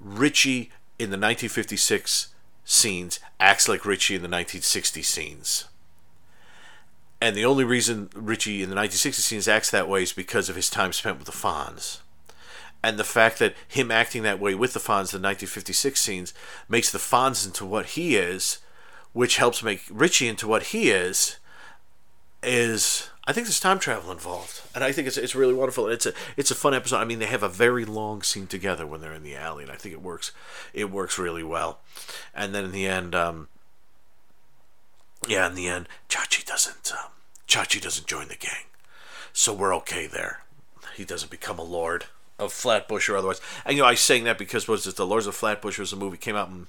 Richie 0.00 0.70
in 0.98 1.10
the 1.10 1.16
1956 1.16 2.28
scenes 2.64 3.20
acts 3.38 3.68
like 3.68 3.84
Richie 3.84 4.14
in 4.14 4.22
the 4.22 4.26
1960 4.26 5.02
scenes. 5.02 5.64
And 7.20 7.36
the 7.36 7.44
only 7.44 7.64
reason 7.64 8.08
Richie 8.14 8.62
in 8.62 8.70
the 8.70 8.76
1960 8.76 9.20
scenes 9.22 9.48
acts 9.48 9.70
that 9.70 9.88
way 9.88 10.02
is 10.02 10.12
because 10.12 10.48
of 10.48 10.56
his 10.56 10.70
time 10.70 10.92
spent 10.92 11.18
with 11.18 11.26
the 11.26 11.32
Fonz. 11.32 12.00
And 12.82 12.98
the 12.98 13.04
fact 13.04 13.38
that 13.40 13.54
him 13.68 13.90
acting 13.90 14.22
that 14.22 14.40
way 14.40 14.54
with 14.54 14.72
the 14.72 14.80
Fonz 14.80 15.12
in 15.12 15.20
the 15.20 15.28
1956 15.28 16.00
scenes 16.00 16.34
makes 16.68 16.90
the 16.90 16.98
Fonz 16.98 17.44
into 17.44 17.66
what 17.66 17.86
he 17.86 18.16
is, 18.16 18.58
which 19.12 19.36
helps 19.36 19.62
make 19.62 19.82
Richie 19.90 20.28
into 20.28 20.46
what 20.46 20.64
he 20.64 20.90
is, 20.90 21.38
is 22.42 23.10
I 23.26 23.32
think 23.32 23.46
there's 23.46 23.60
time 23.60 23.78
travel 23.78 24.10
involved, 24.10 24.62
and 24.74 24.82
I 24.82 24.92
think 24.92 25.06
it's 25.06 25.16
it's 25.16 25.34
really 25.34 25.54
wonderful. 25.54 25.88
It's 25.88 26.06
a 26.06 26.12
it's 26.36 26.50
a 26.50 26.54
fun 26.54 26.74
episode. 26.74 26.98
I 26.98 27.04
mean, 27.04 27.18
they 27.18 27.26
have 27.26 27.42
a 27.42 27.48
very 27.48 27.84
long 27.84 28.22
scene 28.22 28.46
together 28.46 28.86
when 28.86 29.00
they're 29.00 29.12
in 29.12 29.22
the 29.22 29.36
alley, 29.36 29.62
and 29.62 29.72
I 29.72 29.76
think 29.76 29.92
it 29.92 30.02
works 30.02 30.32
it 30.72 30.90
works 30.90 31.18
really 31.18 31.44
well. 31.44 31.80
And 32.34 32.54
then 32.54 32.64
in 32.64 32.72
the 32.72 32.86
end, 32.86 33.14
um, 33.14 33.48
yeah, 35.28 35.46
in 35.46 35.54
the 35.54 35.68
end, 35.68 35.88
Chachi 36.08 36.44
doesn't 36.44 36.92
um, 36.92 37.10
Chachi 37.46 37.80
doesn't 37.80 38.06
join 38.06 38.28
the 38.28 38.36
gang, 38.36 38.64
so 39.32 39.52
we're 39.52 39.74
okay 39.76 40.06
there. 40.06 40.42
He 40.96 41.04
doesn't 41.04 41.30
become 41.30 41.58
a 41.58 41.64
lord 41.64 42.06
of 42.40 42.52
Flatbush 42.52 43.08
or 43.08 43.16
otherwise. 43.16 43.40
And 43.64 43.76
you 43.76 43.82
know, 43.82 43.88
I 43.88 43.94
saying 43.94 44.24
that 44.24 44.38
because 44.38 44.66
was 44.66 44.86
it 44.86 44.96
the 44.96 45.06
Lords 45.06 45.26
of 45.26 45.34
Flatbush 45.34 45.78
was 45.78 45.92
a 45.92 45.96
movie 45.96 46.16
came 46.16 46.36
out 46.36 46.48
in 46.48 46.66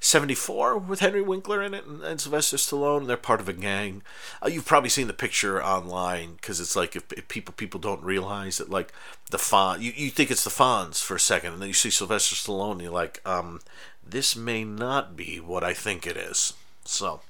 74 0.00 0.78
with 0.78 1.00
Henry 1.00 1.22
Winkler 1.22 1.62
in 1.62 1.74
it 1.74 1.84
and, 1.84 2.02
and 2.02 2.20
Sylvester 2.20 2.56
Stallone. 2.56 3.06
They're 3.06 3.16
part 3.16 3.40
of 3.40 3.48
a 3.48 3.52
gang. 3.52 4.02
Uh, 4.42 4.48
you've 4.48 4.66
probably 4.66 4.90
seen 4.90 5.08
the 5.08 5.12
picture 5.12 5.62
online 5.62 6.34
because 6.34 6.60
it's 6.60 6.76
like 6.76 6.94
if, 6.94 7.12
if, 7.12 7.28
people 7.28 7.52
people 7.56 7.80
don't 7.80 8.02
realize 8.02 8.58
that 8.58 8.70
like 8.70 8.92
the 9.30 9.38
Fonz, 9.38 9.80
you, 9.80 9.92
you 9.94 10.10
think 10.10 10.30
it's 10.30 10.44
the 10.44 10.50
Fonz 10.50 11.02
for 11.02 11.16
a 11.16 11.20
second 11.20 11.54
and 11.54 11.62
then 11.62 11.68
you 11.68 11.74
see 11.74 11.90
Sylvester 11.90 12.36
Stallone 12.36 12.72
and 12.72 12.82
you're 12.82 12.92
like, 12.92 13.20
um, 13.26 13.60
this 14.06 14.36
may 14.36 14.64
not 14.64 15.16
be 15.16 15.40
what 15.40 15.64
I 15.64 15.74
think 15.74 16.06
it 16.06 16.16
is. 16.16 16.54
So, 16.84 17.20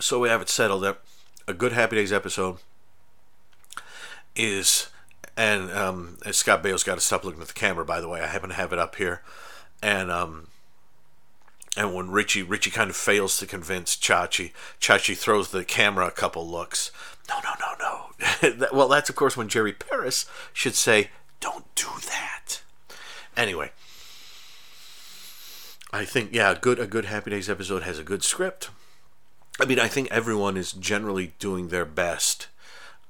so 0.00 0.20
we 0.20 0.28
have 0.28 0.40
it 0.40 0.48
settled 0.48 0.84
that 0.84 1.00
a 1.46 1.52
good 1.52 1.72
Happy 1.72 1.96
Days 1.96 2.12
episode 2.12 2.58
is 4.36 4.88
and 5.36 5.70
um, 5.72 6.18
Scott 6.30 6.62
Baio's 6.62 6.84
got 6.84 6.94
to 6.94 7.00
stop 7.00 7.24
looking 7.24 7.40
at 7.40 7.48
the 7.48 7.54
camera. 7.54 7.84
By 7.84 8.00
the 8.00 8.08
way, 8.08 8.20
I 8.20 8.26
happen 8.26 8.50
to 8.50 8.54
have 8.54 8.72
it 8.72 8.78
up 8.78 8.96
here, 8.96 9.22
and 9.82 10.10
um, 10.10 10.48
and 11.76 11.94
when 11.94 12.10
Richie 12.10 12.42
Richie 12.42 12.70
kind 12.70 12.90
of 12.90 12.96
fails 12.96 13.38
to 13.38 13.46
convince 13.46 13.96
Chachi, 13.96 14.52
Chachi 14.80 15.16
throws 15.16 15.50
the 15.50 15.64
camera 15.64 16.06
a 16.06 16.12
couple 16.12 16.46
looks. 16.46 16.92
No, 17.28 17.36
no, 17.42 17.50
no, 17.58 17.74
no. 18.50 18.66
well, 18.72 18.88
that's 18.88 19.10
of 19.10 19.16
course 19.16 19.36
when 19.36 19.48
Jerry 19.48 19.72
Paris 19.72 20.26
should 20.52 20.74
say, 20.74 21.10
"Don't 21.40 21.74
do 21.74 21.88
that." 22.06 22.60
Anyway, 23.36 23.72
I 25.92 26.04
think 26.04 26.32
yeah, 26.32 26.54
good 26.60 26.78
a 26.78 26.86
good 26.86 27.06
Happy 27.06 27.30
Days 27.30 27.50
episode 27.50 27.82
has 27.82 27.98
a 27.98 28.04
good 28.04 28.22
script. 28.22 28.70
I 29.60 29.64
mean, 29.64 29.78
I 29.78 29.88
think 29.88 30.08
everyone 30.10 30.56
is 30.56 30.72
generally 30.72 31.32
doing 31.38 31.68
their 31.68 31.84
best 31.84 32.48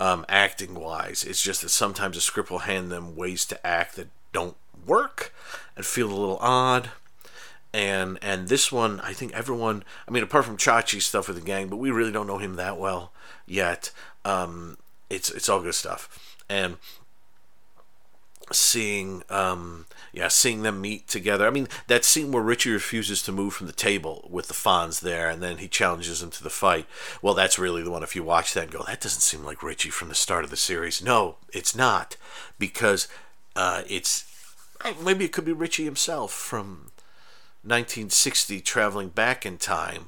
um, 0.00 0.24
acting 0.28 0.74
wise. 0.74 1.24
It's 1.24 1.42
just 1.42 1.62
that 1.62 1.70
sometimes 1.70 2.16
a 2.16 2.20
script 2.20 2.50
will 2.50 2.60
hand 2.60 2.90
them 2.90 3.16
ways 3.16 3.44
to 3.46 3.66
act 3.66 3.96
that 3.96 4.08
don't 4.32 4.56
work 4.86 5.32
and 5.76 5.84
feel 5.84 6.08
a 6.08 6.14
little 6.14 6.38
odd. 6.40 6.90
And 7.72 8.18
and 8.22 8.48
this 8.48 8.70
one 8.70 9.00
I 9.00 9.12
think 9.12 9.32
everyone 9.32 9.82
I 10.06 10.12
mean 10.12 10.22
apart 10.22 10.44
from 10.44 10.56
Chachi 10.56 11.02
stuff 11.02 11.26
with 11.26 11.36
the 11.36 11.42
gang 11.42 11.68
but 11.68 11.76
we 11.76 11.90
really 11.90 12.12
don't 12.12 12.28
know 12.28 12.38
him 12.38 12.54
that 12.54 12.78
well 12.78 13.12
yet. 13.46 13.90
Um, 14.24 14.78
it's 15.10 15.30
it's 15.30 15.48
all 15.48 15.60
good 15.60 15.74
stuff. 15.74 16.36
And 16.48 16.76
seeing 18.52 19.22
um, 19.30 19.86
yeah 20.12 20.28
seeing 20.28 20.62
them 20.62 20.80
meet 20.80 21.08
together. 21.08 21.46
I 21.46 21.50
mean 21.50 21.68
that 21.86 22.04
scene 22.04 22.32
where 22.32 22.42
Richie 22.42 22.70
refuses 22.70 23.22
to 23.22 23.32
move 23.32 23.54
from 23.54 23.66
the 23.66 23.72
table 23.72 24.28
with 24.30 24.48
the 24.48 24.54
Fonz 24.54 25.00
there 25.00 25.28
and 25.28 25.42
then 25.42 25.58
he 25.58 25.68
challenges 25.68 26.22
him 26.22 26.30
to 26.30 26.42
the 26.42 26.50
fight 26.50 26.86
well 27.22 27.34
that's 27.34 27.58
really 27.58 27.82
the 27.82 27.90
one 27.90 28.02
if 28.02 28.14
you 28.14 28.22
watch 28.22 28.54
that 28.54 28.64
and 28.64 28.72
go 28.72 28.82
that 28.86 29.00
doesn't 29.00 29.22
seem 29.22 29.44
like 29.44 29.62
Richie 29.62 29.90
from 29.90 30.08
the 30.08 30.14
start 30.14 30.44
of 30.44 30.50
the 30.50 30.56
series. 30.56 31.02
No 31.02 31.36
it's 31.52 31.74
not 31.74 32.16
because 32.58 33.08
uh, 33.56 33.82
it's 33.88 34.24
maybe 35.02 35.24
it 35.24 35.32
could 35.32 35.44
be 35.44 35.52
Richie 35.52 35.84
himself 35.84 36.32
from 36.32 36.90
1960 37.62 38.60
traveling 38.60 39.08
back 39.08 39.46
in 39.46 39.56
time 39.56 40.06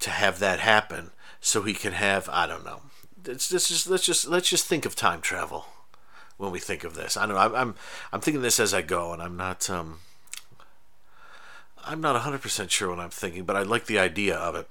to 0.00 0.10
have 0.10 0.38
that 0.38 0.60
happen 0.60 1.10
so 1.40 1.62
he 1.62 1.74
can 1.74 1.92
have 1.92 2.28
I 2.32 2.46
don't 2.46 2.64
know. 2.64 2.80
It's, 3.26 3.52
it's 3.52 3.68
just 3.68 3.88
let's 3.90 4.06
just 4.06 4.26
let's 4.26 4.48
just 4.48 4.66
think 4.66 4.86
of 4.86 4.96
time 4.96 5.20
travel 5.20 5.66
when 6.38 6.50
we 6.50 6.58
think 6.58 6.84
of 6.84 6.94
this. 6.94 7.16
I 7.16 7.26
don't 7.26 7.34
know. 7.34 7.56
I'm 7.56 7.74
I'm, 8.12 8.20
thinking 8.20 8.42
this 8.42 8.58
as 8.58 8.72
I 8.72 8.80
go, 8.80 9.12
and 9.12 9.20
I'm 9.20 9.36
not 9.36 9.68
um 9.68 10.00
I'm 11.84 12.00
not 12.00 12.20
100% 12.20 12.70
sure 12.70 12.90
what 12.90 12.98
I'm 12.98 13.10
thinking, 13.10 13.44
but 13.44 13.56
I 13.56 13.62
like 13.62 13.86
the 13.86 13.98
idea 13.98 14.36
of 14.36 14.54
it. 14.54 14.68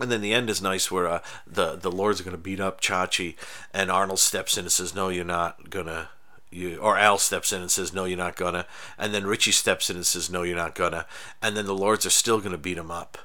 And 0.00 0.10
then 0.10 0.20
the 0.20 0.32
end 0.32 0.50
is 0.50 0.62
nice 0.62 0.90
where 0.90 1.06
uh, 1.08 1.20
the 1.46 1.76
the 1.76 1.90
lords 1.90 2.20
are 2.20 2.24
going 2.24 2.36
to 2.36 2.42
beat 2.42 2.60
up 2.60 2.80
Chachi, 2.80 3.34
and 3.74 3.90
Arnold 3.90 4.20
steps 4.20 4.56
in 4.56 4.64
and 4.64 4.72
says, 4.72 4.94
"No, 4.94 5.08
you're 5.08 5.24
not 5.24 5.70
gonna 5.70 6.10
you 6.50 6.78
or 6.78 6.96
Al 6.96 7.18
steps 7.18 7.52
in 7.52 7.60
and 7.60 7.70
says 7.70 7.92
no 7.92 8.04
you're 8.04 8.16
not 8.16 8.36
gonna 8.36 8.66
and 8.96 9.12
then 9.12 9.26
Richie 9.26 9.52
steps 9.52 9.90
in 9.90 9.96
and 9.96 10.06
says 10.06 10.30
no 10.30 10.42
you're 10.42 10.56
not 10.56 10.74
gonna 10.74 11.06
and 11.42 11.56
then 11.56 11.66
the 11.66 11.74
lords 11.74 12.06
are 12.06 12.10
still 12.10 12.40
gonna 12.40 12.58
beat 12.58 12.78
him 12.78 12.90
up 12.90 13.18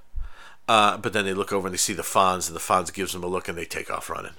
uh, 0.68 0.98
but 0.98 1.14
then 1.14 1.26
they 1.26 1.34
look 1.34 1.52
over 1.52 1.68
and 1.68 1.74
they 1.74 1.78
see 1.78 1.94
the 1.94 2.02
Fonz 2.02 2.48
and 2.48 2.56
the 2.56 2.60
Fonz 2.60 2.94
gives 2.94 3.14
them 3.14 3.24
a 3.24 3.28
look 3.28 3.48
and 3.48 3.58
they 3.58 3.66
take 3.66 3.90
off 3.90 4.10
running 4.10 4.34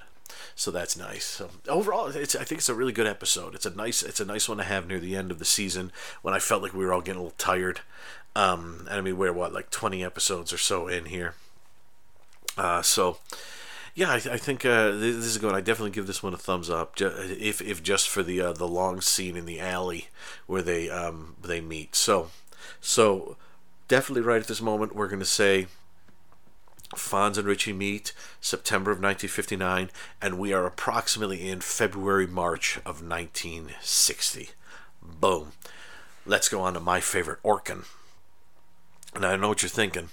so 0.55 0.71
that's 0.71 0.97
nice 0.97 1.25
so 1.25 1.49
overall 1.67 2.07
it's 2.07 2.35
I 2.35 2.43
think 2.43 2.59
it's 2.59 2.69
a 2.69 2.73
really 2.73 2.93
good 2.93 3.07
episode 3.07 3.55
it's 3.55 3.65
a 3.65 3.75
nice 3.75 4.01
it's 4.01 4.19
a 4.19 4.25
nice 4.25 4.47
one 4.47 4.57
to 4.57 4.63
have 4.63 4.87
near 4.87 4.99
the 4.99 5.15
end 5.15 5.31
of 5.31 5.39
the 5.39 5.45
season 5.45 5.91
when 6.21 6.33
I 6.33 6.39
felt 6.39 6.63
like 6.63 6.73
we 6.73 6.85
were 6.85 6.93
all 6.93 7.01
getting 7.01 7.19
a 7.19 7.23
little 7.23 7.37
tired 7.37 7.81
um, 8.35 8.87
and 8.89 8.97
I 8.97 9.01
mean 9.01 9.17
we're 9.17 9.33
what 9.33 9.53
like 9.53 9.69
20 9.69 10.03
episodes 10.03 10.53
or 10.53 10.57
so 10.57 10.87
in 10.87 11.05
here 11.05 11.35
uh, 12.57 12.81
so 12.81 13.17
yeah, 13.95 14.11
I, 14.11 14.15
I 14.15 14.37
think 14.37 14.65
uh, 14.65 14.91
this 14.91 15.15
is 15.15 15.37
good. 15.37 15.55
I 15.55 15.61
definitely 15.61 15.91
give 15.91 16.05
this 16.05 16.21
one 16.21 16.33
a 16.33 16.37
thumbs 16.37 16.69
up, 16.69 16.99
if 16.99 17.61
if 17.61 17.81
just 17.81 18.09
for 18.09 18.23
the 18.23 18.41
uh, 18.41 18.51
the 18.51 18.67
long 18.67 18.99
scene 18.99 19.37
in 19.37 19.45
the 19.45 19.61
alley 19.61 20.09
where 20.47 20.61
they 20.61 20.89
um, 20.89 21.37
they 21.41 21.61
meet. 21.61 21.95
So 21.95 22.29
so 22.81 23.37
definitely 23.87 24.21
right 24.21 24.41
at 24.41 24.47
this 24.47 24.61
moment 24.61 24.95
we're 24.95 25.07
going 25.07 25.19
to 25.19 25.25
say 25.25 25.67
Fonz 26.97 27.37
and 27.37 27.47
Richie 27.47 27.73
meet 27.73 28.13
September 28.41 28.91
of 28.91 28.97
1959, 28.97 29.89
and 30.21 30.39
we 30.39 30.53
are 30.53 30.65
approximately 30.65 31.49
in 31.49 31.61
February 31.61 32.27
March 32.27 32.77
of 32.85 33.01
1960. 33.01 34.49
Boom. 35.01 35.53
Let's 36.25 36.49
go 36.49 36.61
on 36.61 36.73
to 36.73 36.79
my 36.79 36.99
favorite 36.99 37.41
Orkin. 37.43 37.85
And 39.13 39.25
I 39.25 39.35
know 39.35 39.49
what 39.49 39.61
you're 39.61 39.69
thinking. 39.69 40.09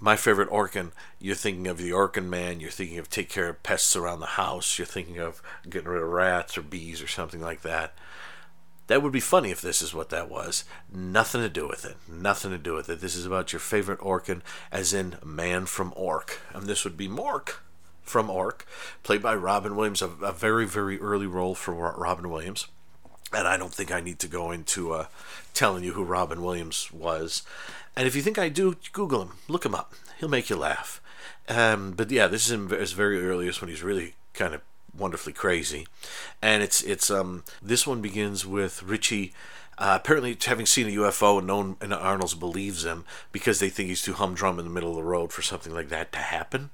My 0.00 0.16
favorite 0.16 0.50
Orkin, 0.50 0.92
you're 1.18 1.34
thinking 1.34 1.66
of 1.66 1.78
the 1.78 1.90
Orkin 1.90 2.26
man, 2.26 2.60
you're 2.60 2.70
thinking 2.70 2.98
of 2.98 3.08
take 3.08 3.28
care 3.28 3.48
of 3.48 3.62
pests 3.62 3.96
around 3.96 4.20
the 4.20 4.26
house, 4.26 4.78
you're 4.78 4.86
thinking 4.86 5.18
of 5.18 5.42
getting 5.68 5.88
rid 5.88 6.02
of 6.02 6.08
rats 6.08 6.58
or 6.58 6.62
bees 6.62 7.02
or 7.02 7.06
something 7.06 7.40
like 7.40 7.62
that. 7.62 7.94
That 8.86 9.02
would 9.02 9.12
be 9.12 9.20
funny 9.20 9.50
if 9.50 9.62
this 9.62 9.80
is 9.80 9.94
what 9.94 10.10
that 10.10 10.28
was. 10.28 10.64
Nothing 10.92 11.40
to 11.40 11.48
do 11.48 11.66
with 11.66 11.84
it. 11.84 11.96
Nothing 12.06 12.50
to 12.50 12.58
do 12.58 12.74
with 12.74 12.88
it. 12.90 13.00
This 13.00 13.16
is 13.16 13.24
about 13.24 13.52
your 13.52 13.60
favorite 13.60 14.00
Orkin, 14.00 14.42
as 14.70 14.92
in 14.92 15.16
Man 15.24 15.64
from 15.66 15.94
Ork. 15.96 16.40
And 16.52 16.66
this 16.66 16.84
would 16.84 16.96
be 16.96 17.08
Mork 17.08 17.60
from 18.02 18.28
Ork, 18.28 18.66
played 19.02 19.22
by 19.22 19.34
Robin 19.34 19.74
Williams, 19.74 20.02
a, 20.02 20.10
a 20.22 20.32
very, 20.32 20.66
very 20.66 21.00
early 21.00 21.26
role 21.26 21.54
for 21.54 21.72
Robin 21.72 22.28
Williams. 22.28 22.68
And 23.32 23.48
I 23.48 23.56
don't 23.56 23.72
think 23.72 23.90
I 23.90 24.00
need 24.00 24.18
to 24.20 24.28
go 24.28 24.50
into 24.50 24.92
uh, 24.92 25.06
telling 25.54 25.82
you 25.82 25.94
who 25.94 26.04
Robin 26.04 26.42
Williams 26.42 26.92
was. 26.92 27.42
And 27.96 28.06
if 28.06 28.14
you 28.14 28.22
think 28.22 28.38
I 28.38 28.50
do, 28.50 28.76
Google 28.92 29.22
him, 29.22 29.32
look 29.48 29.64
him 29.64 29.74
up. 29.74 29.94
He'll 30.18 30.28
make 30.28 30.50
you 30.50 30.56
laugh. 30.56 31.00
Um, 31.48 31.92
but 31.92 32.10
yeah, 32.10 32.26
this 32.26 32.50
is 32.50 32.92
very 32.92 33.26
earliest 33.26 33.60
when 33.60 33.70
he's 33.70 33.82
really 33.82 34.14
kind 34.34 34.54
of 34.54 34.60
wonderfully 34.96 35.32
crazy, 35.32 35.86
and 36.42 36.62
it's 36.62 36.82
it's 36.82 37.10
um 37.10 37.44
this 37.62 37.86
one 37.86 38.00
begins 38.00 38.46
with 38.46 38.82
Richie. 38.82 39.32
Uh, 39.76 39.98
apparently, 40.00 40.36
having 40.46 40.66
seen 40.66 40.86
a 40.86 41.00
UFO 41.00 41.38
and 41.38 41.48
known 41.48 41.76
and 41.80 41.92
Arnold's 41.92 42.34
believes 42.34 42.84
him 42.84 43.04
because 43.32 43.58
they 43.58 43.68
think 43.68 43.88
he's 43.88 44.02
too 44.02 44.12
humdrum 44.12 44.60
in 44.60 44.64
the 44.64 44.70
middle 44.70 44.90
of 44.90 44.96
the 44.96 45.02
road 45.02 45.32
for 45.32 45.42
something 45.42 45.74
like 45.74 45.88
that 45.88 46.12
to 46.12 46.18
happen. 46.18 46.70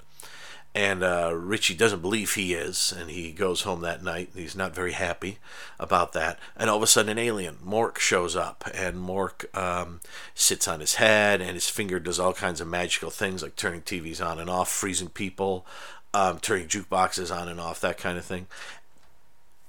And 0.72 1.02
uh, 1.02 1.32
Richie 1.34 1.74
doesn't 1.74 2.00
believe 2.00 2.34
he 2.34 2.54
is, 2.54 2.94
and 2.96 3.10
he 3.10 3.32
goes 3.32 3.62
home 3.62 3.80
that 3.80 4.04
night. 4.04 4.30
And 4.32 4.42
he's 4.42 4.54
not 4.54 4.72
very 4.72 4.92
happy 4.92 5.38
about 5.80 6.12
that. 6.12 6.38
And 6.56 6.70
all 6.70 6.76
of 6.76 6.82
a 6.82 6.86
sudden, 6.86 7.10
an 7.10 7.18
alien, 7.18 7.56
Mork, 7.56 7.98
shows 7.98 8.36
up, 8.36 8.68
and 8.72 8.96
Mork 8.96 9.52
um, 9.56 10.00
sits 10.32 10.68
on 10.68 10.78
his 10.78 10.94
head, 10.94 11.40
and 11.40 11.52
his 11.52 11.68
finger 11.68 11.98
does 11.98 12.20
all 12.20 12.32
kinds 12.32 12.60
of 12.60 12.68
magical 12.68 13.10
things 13.10 13.42
like 13.42 13.56
turning 13.56 13.82
TVs 13.82 14.24
on 14.24 14.38
and 14.38 14.48
off, 14.48 14.70
freezing 14.70 15.08
people, 15.08 15.66
um, 16.14 16.38
turning 16.40 16.68
jukeboxes 16.68 17.34
on 17.34 17.48
and 17.48 17.60
off, 17.60 17.80
that 17.80 17.98
kind 17.98 18.18
of 18.18 18.24
thing. 18.24 18.46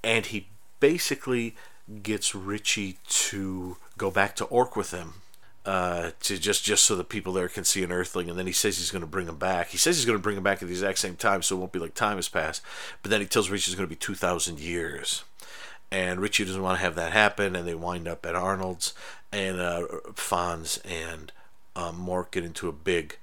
And 0.04 0.26
he 0.26 0.48
basically 0.80 1.56
gets 2.02 2.34
Richie 2.34 2.98
to 3.08 3.78
go 3.98 4.12
back 4.12 4.36
to 4.38 4.46
Ork 4.46 4.76
with 4.76 4.92
him. 4.92 5.16
Uh, 5.64 6.10
to 6.22 6.40
just 6.40 6.64
just 6.64 6.84
so 6.86 6.96
the 6.96 7.04
people 7.04 7.34
there 7.34 7.48
can 7.48 7.64
see 7.64 7.84
an 7.84 7.92
Earthling, 7.92 8.32
and 8.32 8.40
then 8.40 8.48
he 8.48 8.52
says 8.52 8.80
he's 8.80 8.90
going 8.90 9.04
to 9.04 9.08
bring 9.08 9.28
him 9.28 9.38
back. 9.38 9.68
He 9.68 9.78
says 9.78 9.96
he's 9.96 10.08
going 10.08 10.18
to 10.18 10.22
bring 10.22 10.36
him 10.36 10.42
back 10.42 10.60
at 10.60 10.68
the 10.68 10.74
exact 10.74 10.98
same 10.98 11.16
time, 11.16 11.44
so 11.44 11.56
it 11.56 11.60
won't 11.60 11.72
be 11.72 11.78
like 11.78 11.94
time 11.94 12.16
has 12.16 12.28
passed. 12.28 12.64
But 13.04 13.12
then 13.12 13.22
he 13.22 13.28
tells 13.28 13.52
Richie 13.52 13.70
it's 13.70 13.76
going 13.76 13.88
to 13.88 13.96
be 13.96 13.96
two 13.96 14.16
thousand 14.16 14.60
years, 14.60 15.24
and 15.92 16.20
Richie 16.20 16.46
doesn't 16.46 16.64
want 16.64 16.80
to 16.80 16.84
have 16.84 16.96
that 16.96 17.12
happen, 17.12 17.56
and 17.56 17.68
they 17.68 17.76
wind 17.76 18.08
up 18.08 18.26
at 18.26 18.34
Arnold's, 18.34 18.96
and 19.32 19.62
uh, 19.62 19.86
Fonz 20.14 20.80
and 20.84 21.32
um, 21.76 22.04
Mork 22.04 22.32
get 22.32 22.44
into 22.44 22.68
a 22.68 22.72
big 22.74 23.18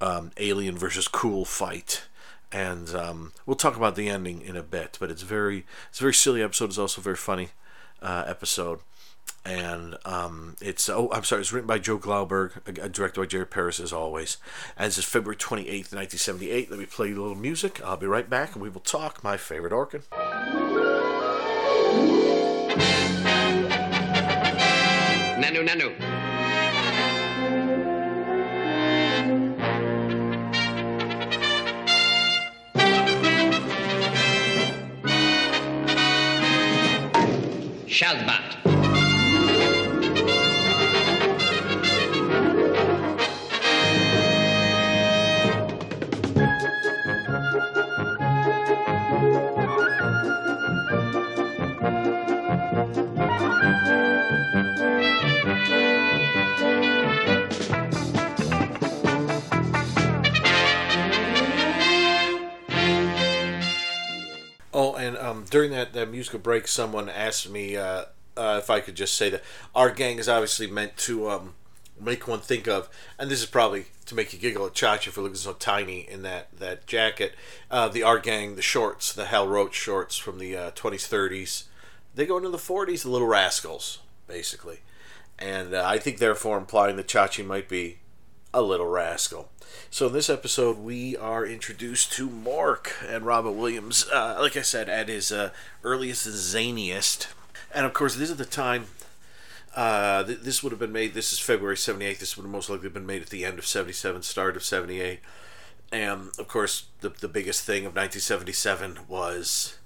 um, 0.00 0.30
alien 0.38 0.78
versus 0.78 1.06
cool 1.06 1.44
fight 1.44 2.04
and 2.52 2.94
um, 2.94 3.32
we'll 3.46 3.56
talk 3.56 3.76
about 3.76 3.96
the 3.96 4.08
ending 4.08 4.42
in 4.42 4.56
a 4.56 4.62
bit. 4.62 4.96
But 5.00 5.10
it's 5.10 5.22
very 5.22 5.64
it's 5.88 6.00
a 6.00 6.04
very 6.04 6.14
silly 6.14 6.42
episode. 6.42 6.66
It's 6.66 6.78
also 6.78 7.00
a 7.00 7.04
very 7.04 7.16
funny 7.16 7.48
uh, 8.00 8.24
episode, 8.26 8.80
and 9.44 9.96
um, 10.04 10.56
it's 10.60 10.88
oh 10.88 11.10
I'm 11.12 11.24
sorry, 11.24 11.40
it's 11.40 11.52
written 11.52 11.66
by 11.66 11.78
Joe 11.78 11.98
Glauberg, 11.98 12.68
uh, 12.68 12.88
directed 12.88 13.20
by 13.20 13.26
Jerry 13.26 13.46
Paris 13.46 13.80
as 13.80 13.92
always. 13.92 14.36
And 14.76 14.88
this 14.88 14.98
is 14.98 15.04
February 15.04 15.36
twenty 15.36 15.68
eighth, 15.68 15.92
nineteen 15.92 16.18
seventy 16.18 16.50
eight. 16.50 16.70
Let 16.70 16.78
me 16.78 16.86
play 16.86 17.12
a 17.12 17.14
little 17.14 17.34
music. 17.34 17.82
I'll 17.84 17.96
be 17.96 18.06
right 18.06 18.28
back, 18.28 18.54
and 18.54 18.62
we 18.62 18.68
will 18.68 18.80
talk 18.80 19.24
my 19.24 19.36
favorite 19.36 19.72
Orkin. 19.72 20.02
Nanu 25.42 25.66
Nanu. 25.66 26.21
Shazbot. 37.92 38.61
During 65.52 65.70
that, 65.70 65.92
that 65.92 66.10
musical 66.10 66.38
break, 66.38 66.66
someone 66.66 67.10
asked 67.10 67.48
me 67.48 67.76
uh, 67.76 68.06
uh, 68.38 68.58
if 68.58 68.70
I 68.70 68.80
could 68.80 68.94
just 68.94 69.14
say 69.14 69.28
that 69.28 69.42
our 69.74 69.90
gang 69.90 70.18
is 70.18 70.26
obviously 70.26 70.66
meant 70.66 70.96
to 71.08 71.28
um, 71.28 71.54
make 72.00 72.26
one 72.26 72.40
think 72.40 72.66
of, 72.66 72.88
and 73.18 73.30
this 73.30 73.40
is 73.40 73.46
probably 73.46 73.84
to 74.06 74.14
make 74.14 74.32
you 74.32 74.38
giggle 74.38 74.64
at 74.64 74.72
Chachi 74.72 75.10
for 75.10 75.20
looking 75.20 75.36
so 75.36 75.52
tiny 75.52 76.00
in 76.00 76.22
that 76.22 76.48
that 76.58 76.86
jacket. 76.86 77.34
Uh, 77.70 77.88
the 77.88 78.02
our 78.02 78.18
gang, 78.18 78.56
the 78.56 78.62
shorts, 78.62 79.12
the 79.12 79.26
Hal 79.26 79.46
Roach 79.46 79.74
shorts 79.74 80.16
from 80.16 80.38
the 80.38 80.56
uh, 80.56 80.70
twenties, 80.74 81.06
thirties, 81.06 81.64
they 82.14 82.24
go 82.24 82.38
into 82.38 82.48
the 82.48 82.56
forties. 82.56 83.02
The 83.02 83.10
Little 83.10 83.28
Rascals, 83.28 83.98
basically, 84.26 84.80
and 85.38 85.74
uh, 85.74 85.82
I 85.84 85.98
think 85.98 86.16
therefore 86.16 86.56
implying 86.56 86.96
that 86.96 87.08
Chachi 87.08 87.44
might 87.44 87.68
be 87.68 87.98
a 88.54 88.62
little 88.62 88.86
rascal. 88.86 89.50
So 89.90 90.06
in 90.06 90.12
this 90.12 90.30
episode, 90.30 90.78
we 90.78 91.16
are 91.16 91.46
introduced 91.46 92.12
to 92.12 92.28
Mork 92.28 92.92
and 93.06 93.24
Robin 93.24 93.56
Williams. 93.56 94.06
Uh, 94.12 94.36
like 94.40 94.56
I 94.56 94.62
said, 94.62 94.88
at 94.88 95.08
his 95.08 95.32
uh, 95.32 95.50
earliest 95.82 96.26
zaniest, 96.26 97.28
and 97.74 97.86
of 97.86 97.94
course, 97.94 98.16
this 98.16 98.30
is 98.30 98.36
the 98.36 98.44
time. 98.44 98.86
Uh, 99.74 100.22
th- 100.24 100.40
this 100.40 100.62
would 100.62 100.72
have 100.72 100.78
been 100.78 100.92
made. 100.92 101.14
This 101.14 101.32
is 101.32 101.38
February 101.38 101.76
'78. 101.76 102.18
This 102.18 102.36
would 102.36 102.44
have 102.44 102.52
most 102.52 102.68
likely 102.68 102.90
been 102.90 103.06
made 103.06 103.22
at 103.22 103.30
the 103.30 103.44
end 103.44 103.58
of 103.58 103.66
'77, 103.66 104.22
start 104.22 104.56
of 104.56 104.64
'78. 104.64 105.20
And 105.90 106.30
of 106.38 106.48
course, 106.48 106.86
the 107.00 107.08
the 107.08 107.28
biggest 107.28 107.64
thing 107.64 107.86
of 107.86 107.94
1977 107.94 109.00
was 109.08 109.78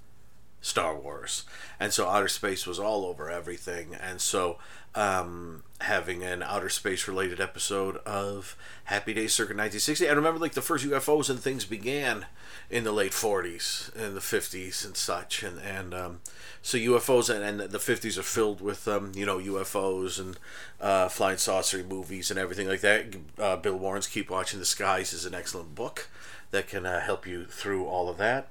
Star 0.61 0.95
Wars, 0.95 1.43
and 1.79 1.93
so 1.93 2.07
outer 2.07 2.27
space 2.27 2.67
was 2.67 2.79
all 2.79 3.05
over 3.05 3.29
everything. 3.29 3.95
And 3.95 4.19
so 4.19 4.57
um, 4.97 5.63
having 5.79 6.23
an 6.23 6.41
outer 6.41 6.69
space 6.69 7.07
related 7.07 7.39
episode 7.39 7.97
of 7.97 8.57
Happy 8.85 9.13
Days 9.13 9.31
circa 9.31 9.49
1960. 9.49 10.09
I 10.09 10.11
remember 10.11 10.39
like 10.39 10.53
the 10.53 10.61
first 10.61 10.83
UFOs 10.83 11.29
and 11.29 11.39
things 11.39 11.65
began 11.65 12.25
in 12.71 12.83
the 12.83 12.91
late 12.91 13.11
40s 13.11 13.95
and 13.95 14.15
the 14.15 14.21
50s 14.21 14.83
and 14.83 14.97
such. 14.97 15.43
And, 15.43 15.59
and 15.59 15.93
um, 15.93 16.21
so 16.63 16.79
UFOs 16.79 17.29
and, 17.29 17.61
and 17.61 17.69
the 17.69 17.77
50s 17.77 18.17
are 18.17 18.23
filled 18.23 18.59
with, 18.59 18.87
um, 18.87 19.11
you 19.13 19.25
know, 19.25 19.37
UFOs 19.37 20.19
and 20.19 20.39
uh, 20.81 21.09
flying 21.09 21.37
saucer 21.37 21.83
movies 21.83 22.31
and 22.31 22.39
everything 22.39 22.67
like 22.67 22.81
that. 22.81 23.15
Uh, 23.37 23.55
Bill 23.55 23.77
Warren's 23.77 24.07
Keep 24.07 24.31
Watching 24.31 24.59
the 24.59 24.65
Skies 24.65 25.13
is 25.13 25.25
an 25.25 25.35
excellent 25.35 25.75
book 25.75 26.09
that 26.49 26.67
can 26.67 26.87
uh, 26.87 27.01
help 27.01 27.27
you 27.27 27.45
through 27.45 27.85
all 27.85 28.09
of 28.09 28.17
that. 28.17 28.47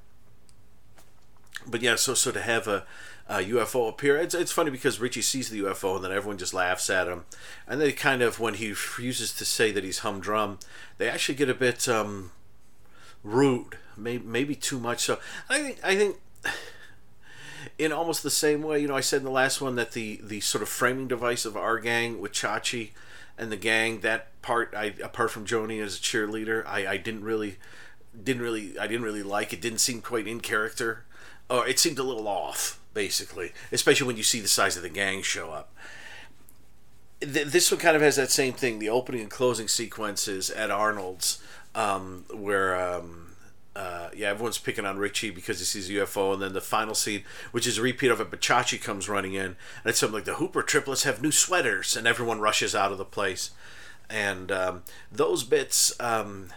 But 1.66 1.82
yeah, 1.82 1.96
so 1.96 2.14
so 2.14 2.30
to 2.30 2.40
have 2.40 2.68
a 2.68 2.86
uh, 3.28 3.38
UFO 3.38 3.88
appear. 3.88 4.16
It's, 4.16 4.34
it's 4.34 4.52
funny 4.52 4.70
because 4.70 5.00
Richie 5.00 5.22
sees 5.22 5.50
the 5.50 5.60
UFO 5.60 5.96
and 5.96 6.04
then 6.04 6.12
everyone 6.12 6.38
just 6.38 6.54
laughs 6.54 6.88
at 6.88 7.08
him. 7.08 7.24
And 7.66 7.80
they 7.80 7.92
kind 7.92 8.22
of, 8.22 8.38
when 8.38 8.54
he 8.54 8.70
refuses 8.70 9.32
to 9.34 9.44
say 9.44 9.72
that 9.72 9.84
he's 9.84 10.00
humdrum, 10.00 10.58
they 10.98 11.08
actually 11.08 11.34
get 11.34 11.48
a 11.48 11.54
bit 11.54 11.88
um, 11.88 12.30
rude, 13.24 13.78
maybe, 13.96 14.24
maybe 14.24 14.54
too 14.54 14.78
much. 14.78 15.00
So 15.00 15.18
I 15.48 15.60
think, 15.60 15.78
I 15.82 15.96
think 15.96 16.16
in 17.78 17.92
almost 17.92 18.22
the 18.22 18.30
same 18.30 18.62
way, 18.62 18.80
you 18.80 18.88
know, 18.88 18.96
I 18.96 19.00
said 19.00 19.18
in 19.18 19.24
the 19.24 19.30
last 19.30 19.60
one 19.60 19.74
that 19.74 19.92
the, 19.92 20.20
the 20.22 20.40
sort 20.40 20.62
of 20.62 20.68
framing 20.68 21.08
device 21.08 21.44
of 21.44 21.56
our 21.56 21.78
gang 21.80 22.20
with 22.20 22.32
Chachi 22.32 22.90
and 23.36 23.50
the 23.50 23.56
gang, 23.56 24.00
that 24.00 24.40
part, 24.40 24.72
I 24.76 24.94
apart 25.02 25.30
from 25.32 25.44
Joni 25.44 25.82
as 25.82 25.96
a 25.96 26.00
cheerleader, 26.00 26.64
I, 26.66 26.86
I 26.86 26.96
didn't 26.96 27.24
really 27.24 27.56
didn't 28.22 28.40
really 28.40 28.78
I 28.78 28.86
didn't 28.86 29.02
really 29.02 29.22
like 29.22 29.52
it. 29.52 29.60
Didn't 29.60 29.80
seem 29.80 30.00
quite 30.00 30.26
in 30.26 30.40
character, 30.40 31.04
or 31.50 31.68
it 31.68 31.78
seemed 31.78 31.98
a 31.98 32.02
little 32.02 32.26
off 32.26 32.80
basically, 32.96 33.52
especially 33.70 34.06
when 34.06 34.16
you 34.16 34.22
see 34.22 34.40
the 34.40 34.48
size 34.48 34.74
of 34.74 34.82
the 34.82 34.88
gang 34.88 35.20
show 35.20 35.50
up. 35.50 35.70
This 37.20 37.70
one 37.70 37.78
kind 37.78 37.94
of 37.94 38.00
has 38.00 38.16
that 38.16 38.30
same 38.30 38.54
thing. 38.54 38.78
The 38.78 38.88
opening 38.88 39.20
and 39.20 39.30
closing 39.30 39.68
sequences 39.68 40.48
at 40.48 40.70
Arnold's, 40.70 41.42
um, 41.74 42.24
where 42.32 42.74
um, 42.74 43.32
uh, 43.76 44.08
yeah, 44.16 44.30
everyone's 44.30 44.56
picking 44.56 44.86
on 44.86 44.96
Richie 44.96 45.30
because 45.30 45.58
he 45.58 45.66
sees 45.66 45.90
a 45.90 45.92
UFO, 45.92 46.32
and 46.32 46.42
then 46.42 46.54
the 46.54 46.62
final 46.62 46.94
scene, 46.94 47.24
which 47.52 47.66
is 47.66 47.76
a 47.76 47.82
repeat 47.82 48.10
of 48.10 48.18
it, 48.18 48.30
but 48.30 48.40
Chachi 48.40 48.82
comes 48.82 49.10
running 49.10 49.34
in, 49.34 49.44
and 49.44 49.56
it's 49.84 49.98
something 49.98 50.14
like 50.14 50.24
the 50.24 50.36
Hooper 50.36 50.62
triplets 50.62 51.02
have 51.02 51.20
new 51.20 51.32
sweaters, 51.32 51.98
and 51.98 52.06
everyone 52.06 52.40
rushes 52.40 52.74
out 52.74 52.92
of 52.92 52.98
the 52.98 53.04
place, 53.04 53.50
and 54.08 54.50
um, 54.50 54.84
those 55.12 55.44
bits. 55.44 55.92
Um, 56.00 56.48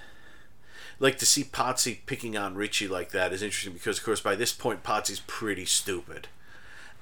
like 0.99 1.17
to 1.19 1.25
see 1.25 1.43
Potsy 1.43 1.99
picking 2.05 2.37
on 2.37 2.55
Richie 2.55 2.87
like 2.87 3.11
that 3.11 3.33
is 3.33 3.41
interesting 3.41 3.73
because, 3.73 3.97
of 3.97 4.03
course, 4.03 4.21
by 4.21 4.35
this 4.35 4.51
point, 4.51 4.83
Potsy's 4.83 5.21
pretty 5.21 5.65
stupid. 5.65 6.27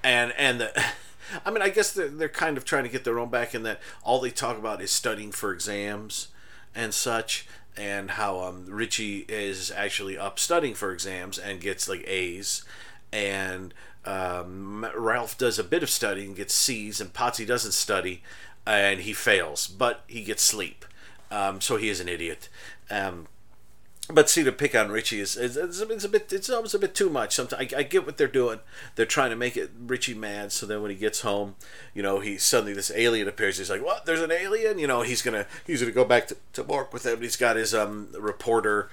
and 0.03 0.33
and 0.37 0.61
the, 0.61 0.83
I 1.45 1.51
mean, 1.51 1.61
I 1.61 1.69
guess 1.69 1.91
they're 1.91 2.07
they're 2.07 2.29
kind 2.29 2.57
of 2.57 2.65
trying 2.65 2.83
to 2.83 2.89
get 2.89 3.03
their 3.03 3.19
own 3.19 3.29
back 3.29 3.55
in 3.55 3.63
that 3.63 3.79
all 4.03 4.19
they 4.19 4.31
talk 4.31 4.57
about 4.57 4.81
is 4.81 4.91
studying 4.91 5.31
for 5.31 5.51
exams 5.51 6.27
and 6.75 6.93
such, 6.93 7.47
and 7.75 8.11
how 8.11 8.39
um, 8.41 8.65
Richie 8.67 9.25
is 9.27 9.71
actually 9.71 10.17
up 10.17 10.39
studying 10.39 10.75
for 10.75 10.91
exams 10.91 11.37
and 11.37 11.59
gets 11.59 11.89
like 11.89 12.07
A's, 12.07 12.63
and 13.11 13.73
um, 14.05 14.85
Ralph 14.95 15.37
does 15.37 15.57
a 15.59 15.63
bit 15.63 15.83
of 15.83 15.89
studying, 15.89 16.33
gets 16.33 16.53
C's, 16.53 17.01
and 17.01 17.13
Potsy 17.13 17.45
doesn't 17.45 17.73
study, 17.73 18.21
and 18.65 19.01
he 19.01 19.13
fails, 19.13 19.67
but 19.67 20.03
he 20.07 20.23
gets 20.23 20.43
sleep. 20.43 20.85
Um, 21.29 21.59
so 21.59 21.75
he 21.75 21.89
is 21.89 21.99
an 21.99 22.07
idiot. 22.07 22.47
Um, 22.89 23.27
but 24.13 24.29
see, 24.29 24.43
to 24.43 24.51
pick 24.51 24.73
on 24.73 24.89
Richie 24.89 25.19
is 25.19 25.35
it's, 25.35 25.57
it's, 25.57 26.03
a 26.03 26.09
bit 26.09 26.31
it's 26.31 26.49
almost 26.49 26.73
a 26.73 26.79
bit 26.79 26.95
too 26.95 27.09
much. 27.09 27.35
Sometimes 27.35 27.73
I, 27.73 27.79
I 27.79 27.83
get 27.83 28.05
what 28.05 28.17
they're 28.17 28.27
doing. 28.27 28.59
They're 28.95 29.05
trying 29.05 29.31
to 29.31 29.35
make 29.35 29.57
it 29.57 29.71
Richie 29.85 30.13
mad. 30.13 30.51
So 30.51 30.65
then 30.65 30.81
when 30.81 30.91
he 30.91 30.97
gets 30.97 31.21
home, 31.21 31.55
you 31.93 32.01
know, 32.01 32.19
he 32.19 32.37
suddenly 32.37 32.73
this 32.73 32.91
alien 32.95 33.27
appears. 33.27 33.57
He's 33.57 33.69
like, 33.69 33.83
"What? 33.83 34.05
There's 34.05 34.21
an 34.21 34.31
alien?" 34.31 34.79
You 34.79 34.87
know, 34.87 35.01
he's 35.01 35.21
gonna 35.21 35.45
he's 35.65 35.81
gonna 35.81 35.91
go 35.91 36.05
back 36.05 36.27
to, 36.27 36.37
to 36.53 36.63
Ork 36.63 36.93
with 36.93 37.05
him. 37.05 37.21
He's 37.21 37.35
got 37.35 37.55
his 37.57 37.73
um 37.73 38.07
reporter 38.17 38.89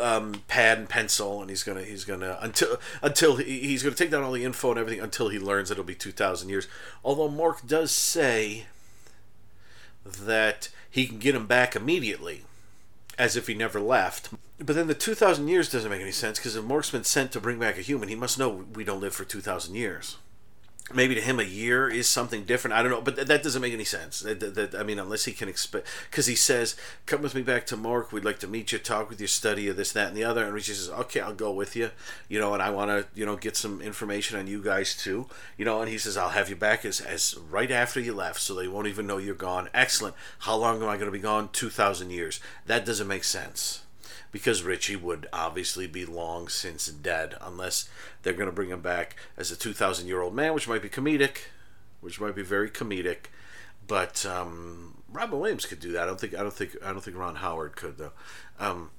um, 0.00 0.42
pad 0.48 0.78
and 0.78 0.88
pencil, 0.88 1.40
and 1.40 1.50
he's 1.50 1.62
gonna 1.62 1.82
he's 1.82 2.04
gonna 2.04 2.38
until 2.40 2.76
until 3.02 3.36
he, 3.36 3.60
he's 3.60 3.82
gonna 3.82 3.94
take 3.94 4.10
down 4.10 4.22
all 4.22 4.32
the 4.32 4.44
info 4.44 4.70
and 4.70 4.78
everything 4.78 5.02
until 5.02 5.28
he 5.28 5.38
learns 5.38 5.70
it'll 5.70 5.84
be 5.84 5.94
two 5.94 6.12
thousand 6.12 6.48
years. 6.48 6.66
Although 7.04 7.28
Mork 7.28 7.66
does 7.66 7.90
say 7.92 8.66
that 10.04 10.68
he 10.90 11.06
can 11.06 11.18
get 11.18 11.34
him 11.34 11.46
back 11.46 11.76
immediately, 11.76 12.44
as 13.18 13.36
if 13.36 13.46
he 13.46 13.54
never 13.54 13.80
left. 13.80 14.30
But 14.60 14.74
then 14.74 14.88
the 14.88 14.94
2,000 14.94 15.46
years 15.46 15.70
doesn't 15.70 15.90
make 15.90 16.00
any 16.00 16.10
sense 16.10 16.38
because 16.38 16.56
if 16.56 16.64
Mork's 16.64 16.90
been 16.90 17.04
sent 17.04 17.30
to 17.32 17.40
bring 17.40 17.58
back 17.60 17.78
a 17.78 17.82
human, 17.82 18.08
he 18.08 18.16
must 18.16 18.38
know 18.38 18.64
we 18.74 18.82
don't 18.84 19.00
live 19.00 19.14
for 19.14 19.24
2,000 19.24 19.74
years. 19.74 20.16
Maybe 20.92 21.14
to 21.14 21.20
him 21.20 21.38
a 21.38 21.42
year 21.44 21.86
is 21.86 22.08
something 22.08 22.44
different. 22.44 22.74
I 22.74 22.80
don't 22.82 22.90
know, 22.90 23.02
but 23.02 23.14
th- 23.16 23.28
that 23.28 23.42
doesn't 23.42 23.60
make 23.60 23.74
any 23.74 23.84
sense. 23.84 24.20
That, 24.20 24.40
that, 24.40 24.54
that- 24.54 24.74
I 24.74 24.82
mean, 24.82 24.98
unless 24.98 25.26
he 25.26 25.32
can 25.32 25.46
expect, 25.46 25.86
because 26.10 26.24
he 26.24 26.34
says, 26.34 26.76
"Come 27.04 27.20
with 27.20 27.34
me 27.34 27.42
back 27.42 27.66
to 27.66 27.76
Mork. 27.76 28.10
We'd 28.10 28.24
like 28.24 28.38
to 28.38 28.46
meet 28.46 28.72
you, 28.72 28.78
talk 28.78 29.10
with 29.10 29.20
you, 29.20 29.26
study 29.26 29.68
of 29.68 29.76
this, 29.76 29.92
that, 29.92 30.08
and 30.08 30.16
the 30.16 30.24
other." 30.24 30.42
And 30.46 30.54
Richie 30.54 30.72
says, 30.72 30.88
"Okay, 30.88 31.20
I'll 31.20 31.34
go 31.34 31.52
with 31.52 31.76
you." 31.76 31.90
You 32.30 32.40
know, 32.40 32.54
and 32.54 32.62
I 32.62 32.70
want 32.70 32.90
to, 32.90 33.06
you 33.14 33.26
know, 33.26 33.36
get 33.36 33.54
some 33.54 33.82
information 33.82 34.38
on 34.38 34.46
you 34.46 34.62
guys 34.62 34.96
too. 34.96 35.26
You 35.58 35.66
know, 35.66 35.82
and 35.82 35.90
he 35.90 35.98
says, 35.98 36.16
"I'll 36.16 36.30
have 36.30 36.48
you 36.48 36.56
back 36.56 36.86
as 36.86 37.02
as 37.02 37.36
right 37.36 37.70
after 37.70 38.00
you 38.00 38.14
left, 38.14 38.40
so 38.40 38.54
they 38.54 38.66
won't 38.66 38.86
even 38.86 39.06
know 39.06 39.18
you're 39.18 39.34
gone." 39.34 39.68
Excellent. 39.74 40.14
How 40.38 40.56
long 40.56 40.82
am 40.82 40.88
I 40.88 40.96
going 40.96 41.04
to 41.04 41.12
be 41.12 41.18
gone? 41.18 41.50
Two 41.52 41.68
thousand 41.68 42.12
years. 42.12 42.40
That 42.64 42.86
doesn't 42.86 43.06
make 43.06 43.24
sense 43.24 43.82
because 44.32 44.62
Richie 44.62 44.96
would 44.96 45.26
obviously 45.32 45.86
be 45.86 46.04
long 46.04 46.48
since 46.48 46.86
dead 46.86 47.36
unless 47.40 47.88
they're 48.22 48.32
going 48.32 48.48
to 48.48 48.52
bring 48.52 48.70
him 48.70 48.80
back 48.80 49.16
as 49.36 49.50
a 49.50 49.56
2,000 49.56 50.06
year 50.06 50.20
old 50.20 50.34
man, 50.34 50.54
which 50.54 50.68
might 50.68 50.82
be 50.82 50.88
comedic, 50.88 51.38
which 52.00 52.20
might 52.20 52.34
be 52.34 52.42
very 52.42 52.70
comedic. 52.70 53.26
But 53.86 54.26
um, 54.26 55.02
Robin 55.10 55.40
Williams 55.40 55.66
could 55.66 55.80
do 55.80 55.92
that. 55.92 56.02
I 56.02 56.06
don't 56.06 56.20
think. 56.20 56.34
I 56.34 56.42
don't 56.42 56.52
think. 56.52 56.76
I 56.84 56.92
don't 56.92 57.02
think 57.02 57.16
Ron 57.16 57.36
Howard 57.36 57.74
could 57.74 57.96
though. 57.96 58.12
Um, 58.60 58.90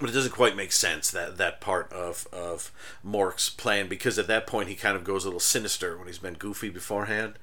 but 0.00 0.08
it 0.08 0.12
doesn't 0.12 0.32
quite 0.32 0.56
make 0.56 0.72
sense 0.72 1.10
that 1.10 1.36
that 1.36 1.60
part 1.60 1.92
of 1.92 2.26
of 2.32 2.72
Mork's 3.02 3.50
plan 3.50 3.88
because 3.88 4.18
at 4.18 4.26
that 4.28 4.46
point 4.46 4.68
he 4.68 4.74
kind 4.74 4.96
of 4.96 5.04
goes 5.04 5.24
a 5.24 5.28
little 5.28 5.40
sinister 5.40 5.98
when 5.98 6.06
he's 6.06 6.18
been 6.18 6.34
goofy 6.34 6.70
beforehand, 6.70 7.34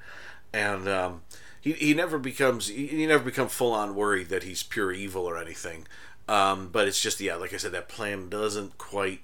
and 0.54 0.88
um, 0.88 1.22
he 1.60 1.74
he 1.74 1.94
never 1.94 2.18
becomes 2.18 2.68
he, 2.68 2.88
he 2.88 3.06
never 3.06 3.24
becomes 3.24 3.54
full 3.54 3.74
on 3.74 3.96
worried 3.96 4.30
that 4.30 4.44
he's 4.44 4.64
pure 4.64 4.92
evil 4.92 5.26
or 5.26 5.38
anything. 5.38 5.88
Um, 6.28 6.70
but 6.70 6.88
it's 6.88 7.02
just 7.02 7.22
yeah, 7.22 7.36
like 7.36 7.54
I 7.54 7.58
said, 7.58 7.72
that 7.72 7.90
plan 7.90 8.30
doesn't 8.30 8.78
quite 8.78 9.22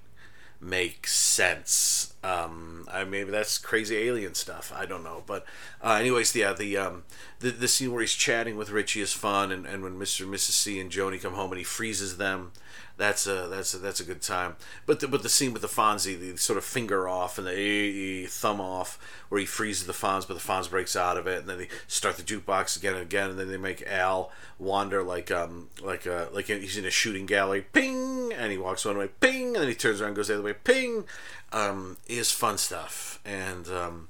make 0.60 1.06
sense. 1.06 2.13
Um, 2.24 2.88
I 2.90 3.04
maybe 3.04 3.30
that's 3.30 3.58
crazy 3.58 3.98
alien 3.98 4.34
stuff. 4.34 4.72
I 4.74 4.86
don't 4.86 5.04
know, 5.04 5.22
but 5.26 5.44
uh, 5.82 5.92
anyways, 6.00 6.34
yeah, 6.34 6.54
the 6.54 6.78
um, 6.78 7.04
the 7.40 7.50
the 7.50 7.68
scene 7.68 7.92
where 7.92 8.00
he's 8.00 8.14
chatting 8.14 8.56
with 8.56 8.70
Richie 8.70 9.02
is 9.02 9.12
fun, 9.12 9.52
and, 9.52 9.66
and 9.66 9.82
when 9.82 9.98
Mister 9.98 10.24
and 10.24 10.32
Mrs. 10.32 10.52
C 10.52 10.80
and 10.80 10.90
Joni 10.90 11.20
come 11.20 11.34
home 11.34 11.52
and 11.52 11.58
he 11.58 11.64
freezes 11.64 12.16
them, 12.16 12.52
that's 12.96 13.26
a 13.26 13.48
that's 13.48 13.74
a, 13.74 13.78
that's 13.78 14.00
a 14.00 14.04
good 14.04 14.22
time. 14.22 14.56
But 14.86 15.00
the, 15.00 15.08
but 15.08 15.22
the 15.22 15.28
scene 15.28 15.52
with 15.52 15.62
the 15.62 15.68
Fonzie, 15.68 16.18
the 16.18 16.38
sort 16.38 16.56
of 16.56 16.64
finger 16.64 17.08
off 17.08 17.36
and 17.38 17.46
the 17.46 17.52
eh, 17.52 18.24
eh, 18.24 18.26
thumb 18.28 18.60
off, 18.60 18.98
where 19.28 19.40
he 19.40 19.46
freezes 19.46 19.86
the 19.86 19.92
Fonz, 19.92 20.26
but 20.26 20.34
the 20.34 20.40
Fonz 20.40 20.70
breaks 20.70 20.94
out 20.94 21.16
of 21.16 21.26
it, 21.26 21.40
and 21.40 21.48
then 21.48 21.58
they 21.58 21.68
start 21.88 22.16
the 22.16 22.22
jukebox 22.22 22.76
again 22.76 22.94
and 22.94 23.02
again, 23.02 23.30
and 23.30 23.38
then 23.38 23.48
they 23.48 23.56
make 23.56 23.86
Al 23.86 24.30
wander 24.58 25.02
like 25.02 25.30
um 25.30 25.68
like 25.82 26.06
uh 26.06 26.26
like 26.32 26.46
he's 26.46 26.76
in 26.76 26.84
a 26.84 26.90
shooting 26.90 27.26
gallery, 27.26 27.66
ping, 27.72 28.32
and 28.32 28.52
he 28.52 28.58
walks 28.58 28.84
one 28.84 28.96
way, 28.96 29.08
ping, 29.20 29.48
and 29.48 29.56
then 29.56 29.68
he 29.68 29.74
turns 29.74 30.00
around, 30.00 30.14
goes 30.14 30.28
the 30.28 30.34
other 30.34 30.42
way, 30.42 30.54
ping, 30.54 31.04
um, 31.52 31.96
is 32.18 32.30
fun 32.30 32.58
stuff, 32.58 33.20
and 33.24 33.68
um, 33.68 34.08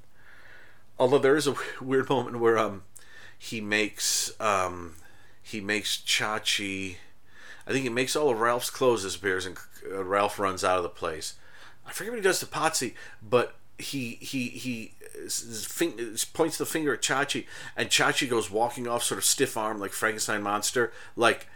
although 0.98 1.18
there 1.18 1.36
is 1.36 1.46
a 1.46 1.54
weird 1.80 2.08
moment 2.08 2.38
where 2.38 2.58
um 2.58 2.82
he 3.38 3.60
makes 3.60 4.32
um 4.40 4.94
he 5.42 5.60
makes 5.60 5.98
Chachi. 5.98 6.96
I 7.66 7.72
think 7.72 7.84
he 7.84 7.90
makes 7.90 8.14
all 8.14 8.30
of 8.30 8.40
Ralph's 8.40 8.70
clothes 8.70 9.02
disappears, 9.04 9.46
and 9.46 9.56
uh, 9.90 10.04
Ralph 10.04 10.38
runs 10.38 10.64
out 10.64 10.76
of 10.76 10.82
the 10.82 10.88
place. 10.88 11.34
I 11.86 11.92
forget 11.92 12.12
what 12.12 12.18
he 12.18 12.22
does 12.22 12.40
to 12.40 12.46
Potsy, 12.46 12.94
but 13.22 13.56
he 13.78 14.18
he 14.20 14.48
he 14.48 14.94
points 16.32 16.58
the 16.58 16.66
finger 16.66 16.94
at 16.94 17.02
Chachi, 17.02 17.46
and 17.76 17.88
Chachi 17.88 18.28
goes 18.28 18.50
walking 18.50 18.86
off, 18.86 19.02
sort 19.02 19.18
of 19.18 19.24
stiff 19.24 19.56
arm, 19.56 19.80
like 19.80 19.92
Frankenstein 19.92 20.42
monster, 20.42 20.92
like 21.16 21.46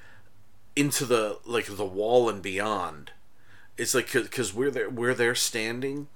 into 0.77 1.05
the 1.05 1.39
like 1.45 1.67
the 1.67 1.85
wall 1.85 2.29
and 2.29 2.43
beyond. 2.43 3.13
It's 3.77 3.95
like 3.95 4.13
because 4.13 4.55
where 4.55 4.71
they're 4.71 4.91
where 4.91 5.15
they're 5.15 5.29
there 5.29 5.35
standing, 5.35 6.09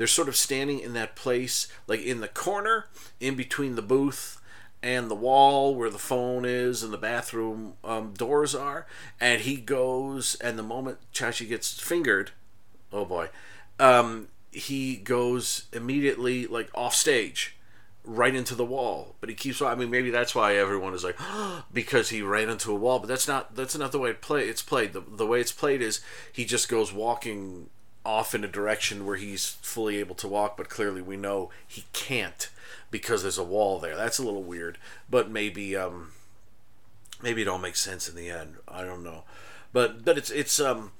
they're 0.00 0.06
sort 0.06 0.28
of 0.28 0.36
standing 0.36 0.80
in 0.80 0.94
that 0.94 1.14
place, 1.14 1.68
like 1.86 2.00
in 2.00 2.20
the 2.20 2.28
corner, 2.28 2.86
in 3.20 3.34
between 3.34 3.74
the 3.74 3.82
booth 3.82 4.40
and 4.82 5.10
the 5.10 5.14
wall 5.14 5.74
where 5.74 5.90
the 5.90 5.98
phone 5.98 6.46
is 6.46 6.82
and 6.82 6.90
the 6.90 6.96
bathroom 6.96 7.74
um, 7.84 8.14
doors 8.14 8.54
are. 8.54 8.86
And 9.20 9.42
he 9.42 9.56
goes, 9.56 10.36
and 10.36 10.58
the 10.58 10.62
moment 10.62 11.00
Chachi 11.12 11.46
gets 11.46 11.78
fingered, 11.78 12.30
oh 12.90 13.04
boy, 13.04 13.28
um, 13.78 14.28
he 14.50 14.96
goes 14.96 15.66
immediately 15.70 16.46
like 16.46 16.70
off 16.74 16.94
stage 16.94 17.58
right 18.02 18.34
into 18.34 18.54
the 18.54 18.64
wall. 18.64 19.16
But 19.20 19.28
he 19.28 19.34
keeps 19.34 19.60
i 19.60 19.74
mean 19.74 19.90
maybe 19.90 20.08
that's 20.08 20.34
why 20.34 20.54
everyone 20.54 20.94
is 20.94 21.04
like 21.04 21.18
because 21.74 22.08
he 22.08 22.22
ran 22.22 22.48
into 22.48 22.72
a 22.72 22.74
wall. 22.74 23.00
But 23.00 23.08
that's 23.08 23.28
not 23.28 23.54
that's 23.54 23.76
not 23.76 23.92
the 23.92 23.98
way 23.98 24.08
it 24.08 24.22
play 24.22 24.48
it's 24.48 24.62
played. 24.62 24.94
The, 24.94 25.02
the 25.02 25.26
way 25.26 25.42
it's 25.42 25.52
played 25.52 25.82
is 25.82 26.00
he 26.32 26.46
just 26.46 26.70
goes 26.70 26.90
walking 26.90 27.68
off 28.04 28.34
in 28.34 28.44
a 28.44 28.48
direction 28.48 29.04
where 29.04 29.16
he's 29.16 29.46
fully 29.62 29.98
able 29.98 30.14
to 30.14 30.28
walk 30.28 30.56
but 30.56 30.68
clearly 30.68 31.02
we 31.02 31.16
know 31.16 31.50
he 31.66 31.84
can't 31.92 32.48
because 32.90 33.22
there's 33.22 33.38
a 33.38 33.44
wall 33.44 33.78
there. 33.78 33.96
That's 33.96 34.18
a 34.18 34.22
little 34.22 34.42
weird 34.42 34.78
but 35.08 35.30
maybe 35.30 35.76
um 35.76 36.12
maybe 37.22 37.42
it 37.42 37.48
all 37.48 37.58
makes 37.58 37.80
sense 37.80 38.08
in 38.08 38.14
the 38.16 38.30
end. 38.30 38.56
I 38.68 38.84
don't 38.84 39.04
know. 39.04 39.24
But 39.72 40.04
but 40.04 40.18
it's 40.18 40.30
it's 40.30 40.58
um 40.60 40.92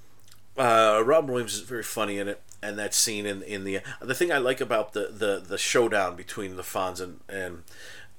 uh, 0.57 1.03
Robin 1.05 1.31
Williams 1.31 1.55
is 1.55 1.61
very 1.61 1.83
funny 1.83 2.19
in 2.19 2.29
it, 2.29 2.43
and 2.63 2.79
that 2.79 2.93
scene 2.93 3.25
in 3.25 3.43
in 3.43 3.65
the 3.65 3.81
the 4.01 4.15
thing 4.15 4.31
I 4.33 4.39
like 4.39 4.61
about 4.61 4.93
the 4.93 5.09
the, 5.11 5.43
the 5.45 5.59
showdown 5.59 6.17
between 6.17 6.57
the 6.57 6.63
Fonz 6.63 7.01
and 7.01 7.21
and 7.29 7.63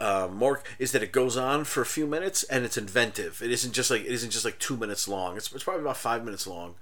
uh, 0.02 0.28
Mork 0.28 0.64
is 0.80 0.92
that 0.94 1.04
it 1.04 1.12
goes 1.12 1.38
on 1.38 1.64
for 1.64 1.82
a 1.82 1.86
few 1.86 2.08
minutes 2.08 2.42
and 2.44 2.66
it's 2.66 2.78
inventive. 2.78 3.40
It 3.42 3.52
isn't 3.52 3.74
just 3.74 3.92
like 3.92 4.02
it 4.02 4.12
isn't 4.12 4.32
just 4.32 4.44
like 4.44 4.58
two 4.58 4.76
minutes 4.76 5.08
long. 5.08 5.38
It's, 5.38 5.54
it's 5.54 5.64
probably 5.64 5.84
about 5.84 5.98
five 5.98 6.26
minutes 6.26 6.48
long, 6.48 6.74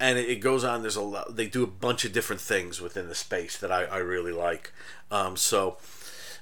and 0.00 0.18
it, 0.18 0.28
it 0.28 0.36
goes 0.36 0.64
on. 0.64 0.80
There's 0.80 0.96
a 0.96 1.02
lot. 1.02 1.36
They 1.36 1.46
do 1.46 1.62
a 1.62 1.66
bunch 1.66 2.06
of 2.06 2.12
different 2.12 2.40
things 2.40 2.80
within 2.80 3.08
the 3.08 3.14
space 3.14 3.58
that 3.58 3.70
I, 3.70 3.84
I 3.84 3.98
really 3.98 4.32
like. 4.32 4.72
Um, 5.10 5.36
so 5.36 5.76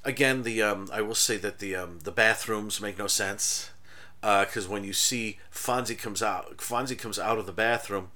again, 0.04 0.44
the 0.44 0.62
um, 0.62 0.88
I 0.92 1.00
will 1.02 1.16
say 1.16 1.36
that 1.38 1.58
the 1.58 1.74
um, 1.74 1.98
the 2.04 2.12
bathrooms 2.12 2.80
make 2.80 2.96
no 2.96 3.08
sense 3.08 3.70
because 4.20 4.68
when 4.68 4.84
you 4.84 4.92
see 4.92 5.38
Fonzie 5.52 5.98
comes 5.98 6.22
out, 6.22 6.58
Fonzie 6.58 6.98
comes 6.98 7.18
out 7.18 7.38
of 7.38 7.46
the 7.46 7.52
bathroom. 7.52 8.10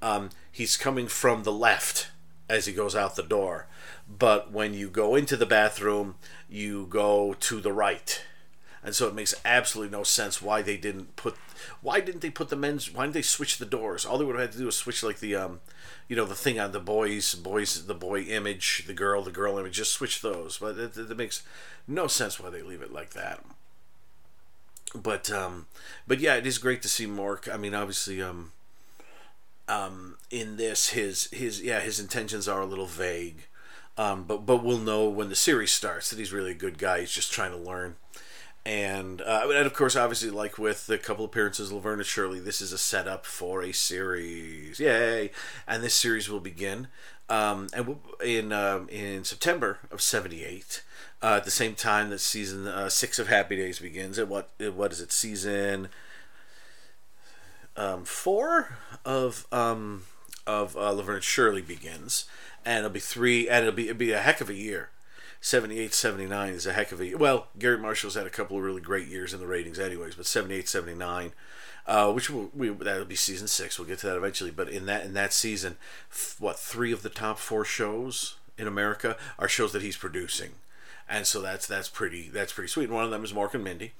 Um, 0.00 0.30
he's 0.52 0.76
coming 0.76 1.08
from 1.08 1.42
the 1.42 1.52
left 1.52 2.10
as 2.48 2.66
he 2.66 2.72
goes 2.72 2.94
out 2.94 3.16
the 3.16 3.22
door, 3.22 3.66
but 4.08 4.52
when 4.52 4.74
you 4.74 4.88
go 4.88 5.14
into 5.14 5.36
the 5.36 5.46
bathroom, 5.46 6.16
you 6.48 6.86
go 6.86 7.34
to 7.40 7.60
the 7.60 7.72
right, 7.72 8.22
and 8.82 8.94
so 8.94 9.08
it 9.08 9.14
makes 9.14 9.34
absolutely 9.44 9.90
no 9.96 10.04
sense 10.04 10.40
why 10.40 10.62
they 10.62 10.76
didn't 10.76 11.16
put 11.16 11.36
why 11.80 12.00
didn't 12.00 12.20
they 12.20 12.30
put 12.30 12.48
the 12.48 12.56
men's 12.56 12.92
why 12.92 13.04
didn't 13.04 13.14
they 13.14 13.22
switch 13.22 13.58
the 13.58 13.66
doors? 13.66 14.04
All 14.04 14.18
they 14.18 14.24
would 14.24 14.36
have 14.36 14.44
had 14.44 14.52
to 14.52 14.58
do 14.58 14.66
was 14.66 14.76
switch 14.76 15.02
like 15.02 15.18
the 15.20 15.34
um, 15.34 15.60
you 16.08 16.16
know, 16.16 16.24
the 16.24 16.34
thing 16.34 16.60
on 16.60 16.72
the 16.72 16.80
boys, 16.80 17.34
boys, 17.34 17.86
the 17.86 17.94
boy 17.94 18.20
image, 18.20 18.84
the 18.86 18.94
girl, 18.94 19.22
the 19.22 19.32
girl 19.32 19.58
image. 19.58 19.74
Just 19.74 19.92
switch 19.92 20.20
those, 20.20 20.58
but 20.58 20.78
it, 20.78 20.96
it 20.96 21.16
makes 21.16 21.42
no 21.88 22.06
sense 22.06 22.38
why 22.38 22.50
they 22.50 22.62
leave 22.62 22.82
it 22.82 22.92
like 22.92 23.10
that 23.10 23.42
but 24.94 25.30
um 25.30 25.66
but 26.06 26.20
yeah 26.20 26.34
it 26.34 26.46
is 26.46 26.58
great 26.58 26.82
to 26.82 26.88
see 26.88 27.06
mork 27.06 27.52
i 27.52 27.56
mean 27.56 27.74
obviously 27.74 28.22
um 28.22 28.52
um 29.68 30.16
in 30.30 30.56
this 30.56 30.90
his 30.90 31.24
his 31.32 31.60
yeah 31.62 31.80
his 31.80 31.98
intentions 31.98 32.48
are 32.48 32.60
a 32.60 32.66
little 32.66 32.86
vague 32.86 33.46
um 33.98 34.24
but 34.24 34.46
but 34.46 34.62
we'll 34.64 34.78
know 34.78 35.08
when 35.08 35.28
the 35.28 35.34
series 35.36 35.72
starts 35.72 36.10
that 36.10 36.18
he's 36.18 36.32
really 36.32 36.52
a 36.52 36.54
good 36.54 36.78
guy. 36.78 37.00
He's 37.00 37.12
just 37.12 37.32
trying 37.32 37.52
to 37.52 37.56
learn. 37.58 37.96
And 38.64 39.20
uh, 39.22 39.42
and 39.44 39.66
of 39.66 39.74
course 39.74 39.94
obviously 39.96 40.30
like 40.30 40.58
with 40.58 40.86
the 40.86 40.98
couple 40.98 41.24
appearances 41.24 41.70
of 41.70 41.76
laverne 41.76 42.00
and 42.00 42.06
shirley 42.06 42.40
this 42.40 42.60
is 42.60 42.72
a 42.72 42.78
setup 42.78 43.24
for 43.24 43.62
a 43.62 43.72
series. 43.72 44.80
Yay! 44.80 45.30
And 45.68 45.82
this 45.84 45.94
series 45.94 46.28
will 46.28 46.40
begin 46.40 46.88
Um, 47.28 47.68
and 47.74 47.86
w- 47.86 48.00
in 48.22 48.52
um, 48.52 48.88
in 48.88 49.24
September 49.24 49.78
of 49.90 50.00
'78, 50.00 50.82
uh, 51.22 51.34
at 51.36 51.44
the 51.44 51.50
same 51.50 51.74
time 51.74 52.10
that 52.10 52.20
season 52.20 52.66
uh, 52.68 52.88
six 52.88 53.18
of 53.18 53.28
Happy 53.28 53.56
Days 53.56 53.78
begins, 53.80 54.18
at 54.18 54.28
what 54.28 54.50
what 54.74 54.92
is 54.92 55.00
it? 55.00 55.12
Season 55.12 55.88
um, 57.76 58.04
four 58.04 58.76
of 59.04 59.46
um, 59.52 60.04
of 60.46 60.76
uh, 60.76 60.92
Laverne 60.92 61.16
and 61.16 61.24
Shirley 61.24 61.62
begins, 61.62 62.24
and 62.66 62.78
it'll 62.78 62.90
be 62.90 63.00
three, 63.00 63.48
and 63.48 63.64
it'll 63.64 63.74
be 63.74 63.88
it'll 63.88 63.98
be 63.98 64.12
a 64.12 64.18
heck 64.18 64.42
of 64.42 64.50
a 64.50 64.54
year. 64.54 64.90
78 65.40 65.94
79 65.94 66.52
is 66.52 66.66
a 66.66 66.72
heck 66.72 66.90
of 66.90 67.00
a 67.00 67.06
year. 67.06 67.16
Well, 67.16 67.46
Garry 67.58 67.78
Marshall's 67.78 68.16
had 68.16 68.26
a 68.26 68.30
couple 68.30 68.56
of 68.56 68.64
really 68.64 68.80
great 68.80 69.06
years 69.06 69.32
in 69.32 69.38
the 69.38 69.46
ratings, 69.46 69.78
anyways, 69.78 70.16
but 70.16 70.26
78 70.26 70.68
79, 70.68 71.32
uh, 71.86 72.12
which 72.12 72.28
will 72.28 72.50
we, 72.54 72.68
that'll 72.68 73.04
be 73.04 73.14
season 73.14 73.46
six. 73.46 73.78
We'll 73.78 73.86
get 73.86 74.00
to 74.00 74.06
that 74.08 74.16
eventually. 74.16 74.50
But 74.50 74.68
in 74.68 74.86
that 74.86 75.04
in 75.04 75.14
that 75.14 75.32
season, 75.32 75.76
what 76.40 76.58
three 76.58 76.90
of 76.90 77.02
the 77.02 77.08
top 77.08 77.38
four 77.38 77.64
shows 77.64 78.36
in 78.58 78.66
America 78.66 79.16
are 79.38 79.48
shows 79.48 79.72
that 79.72 79.82
he's 79.82 79.96
producing, 79.96 80.52
and 81.08 81.26
so 81.26 81.40
that's 81.40 81.66
that's 81.66 81.88
pretty 81.88 82.28
that's 82.28 82.52
pretty 82.52 82.68
sweet. 82.68 82.84
And 82.84 82.94
one 82.94 83.04
of 83.04 83.12
them 83.12 83.22
is 83.22 83.32
Mork 83.32 83.54
and 83.54 83.62
Mindy, 83.62 83.92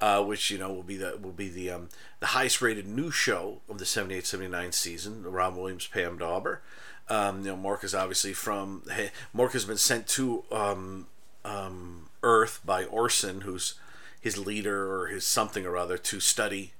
uh, 0.00 0.22
which 0.22 0.50
you 0.50 0.58
know 0.58 0.72
will 0.72 0.84
be 0.84 0.96
the 0.96 1.18
will 1.20 1.32
be 1.32 1.48
the 1.48 1.70
um, 1.70 1.88
the 2.20 2.26
highest 2.26 2.62
rated 2.62 2.86
new 2.86 3.10
show 3.10 3.62
of 3.68 3.78
the 3.78 3.86
78 3.86 4.24
79 4.24 4.70
season. 4.70 5.24
The 5.24 5.30
Rob 5.30 5.56
Williams, 5.56 5.88
Pam 5.88 6.18
Dawber. 6.18 6.60
Um, 7.08 7.44
you 7.44 7.52
know, 7.52 7.56
Mork 7.56 7.84
is 7.84 7.94
obviously 7.94 8.32
from. 8.32 8.82
Hey, 8.90 9.10
Mork 9.34 9.52
has 9.52 9.64
been 9.64 9.76
sent 9.76 10.06
to 10.08 10.44
um, 10.50 11.06
um, 11.44 12.08
Earth 12.22 12.60
by 12.64 12.84
Orson, 12.84 13.42
who's 13.42 13.74
his 14.20 14.38
leader 14.38 14.92
or 14.92 15.08
his 15.08 15.26
something 15.26 15.66
or 15.66 15.76
other, 15.76 15.98
to 15.98 16.20
study 16.20 16.72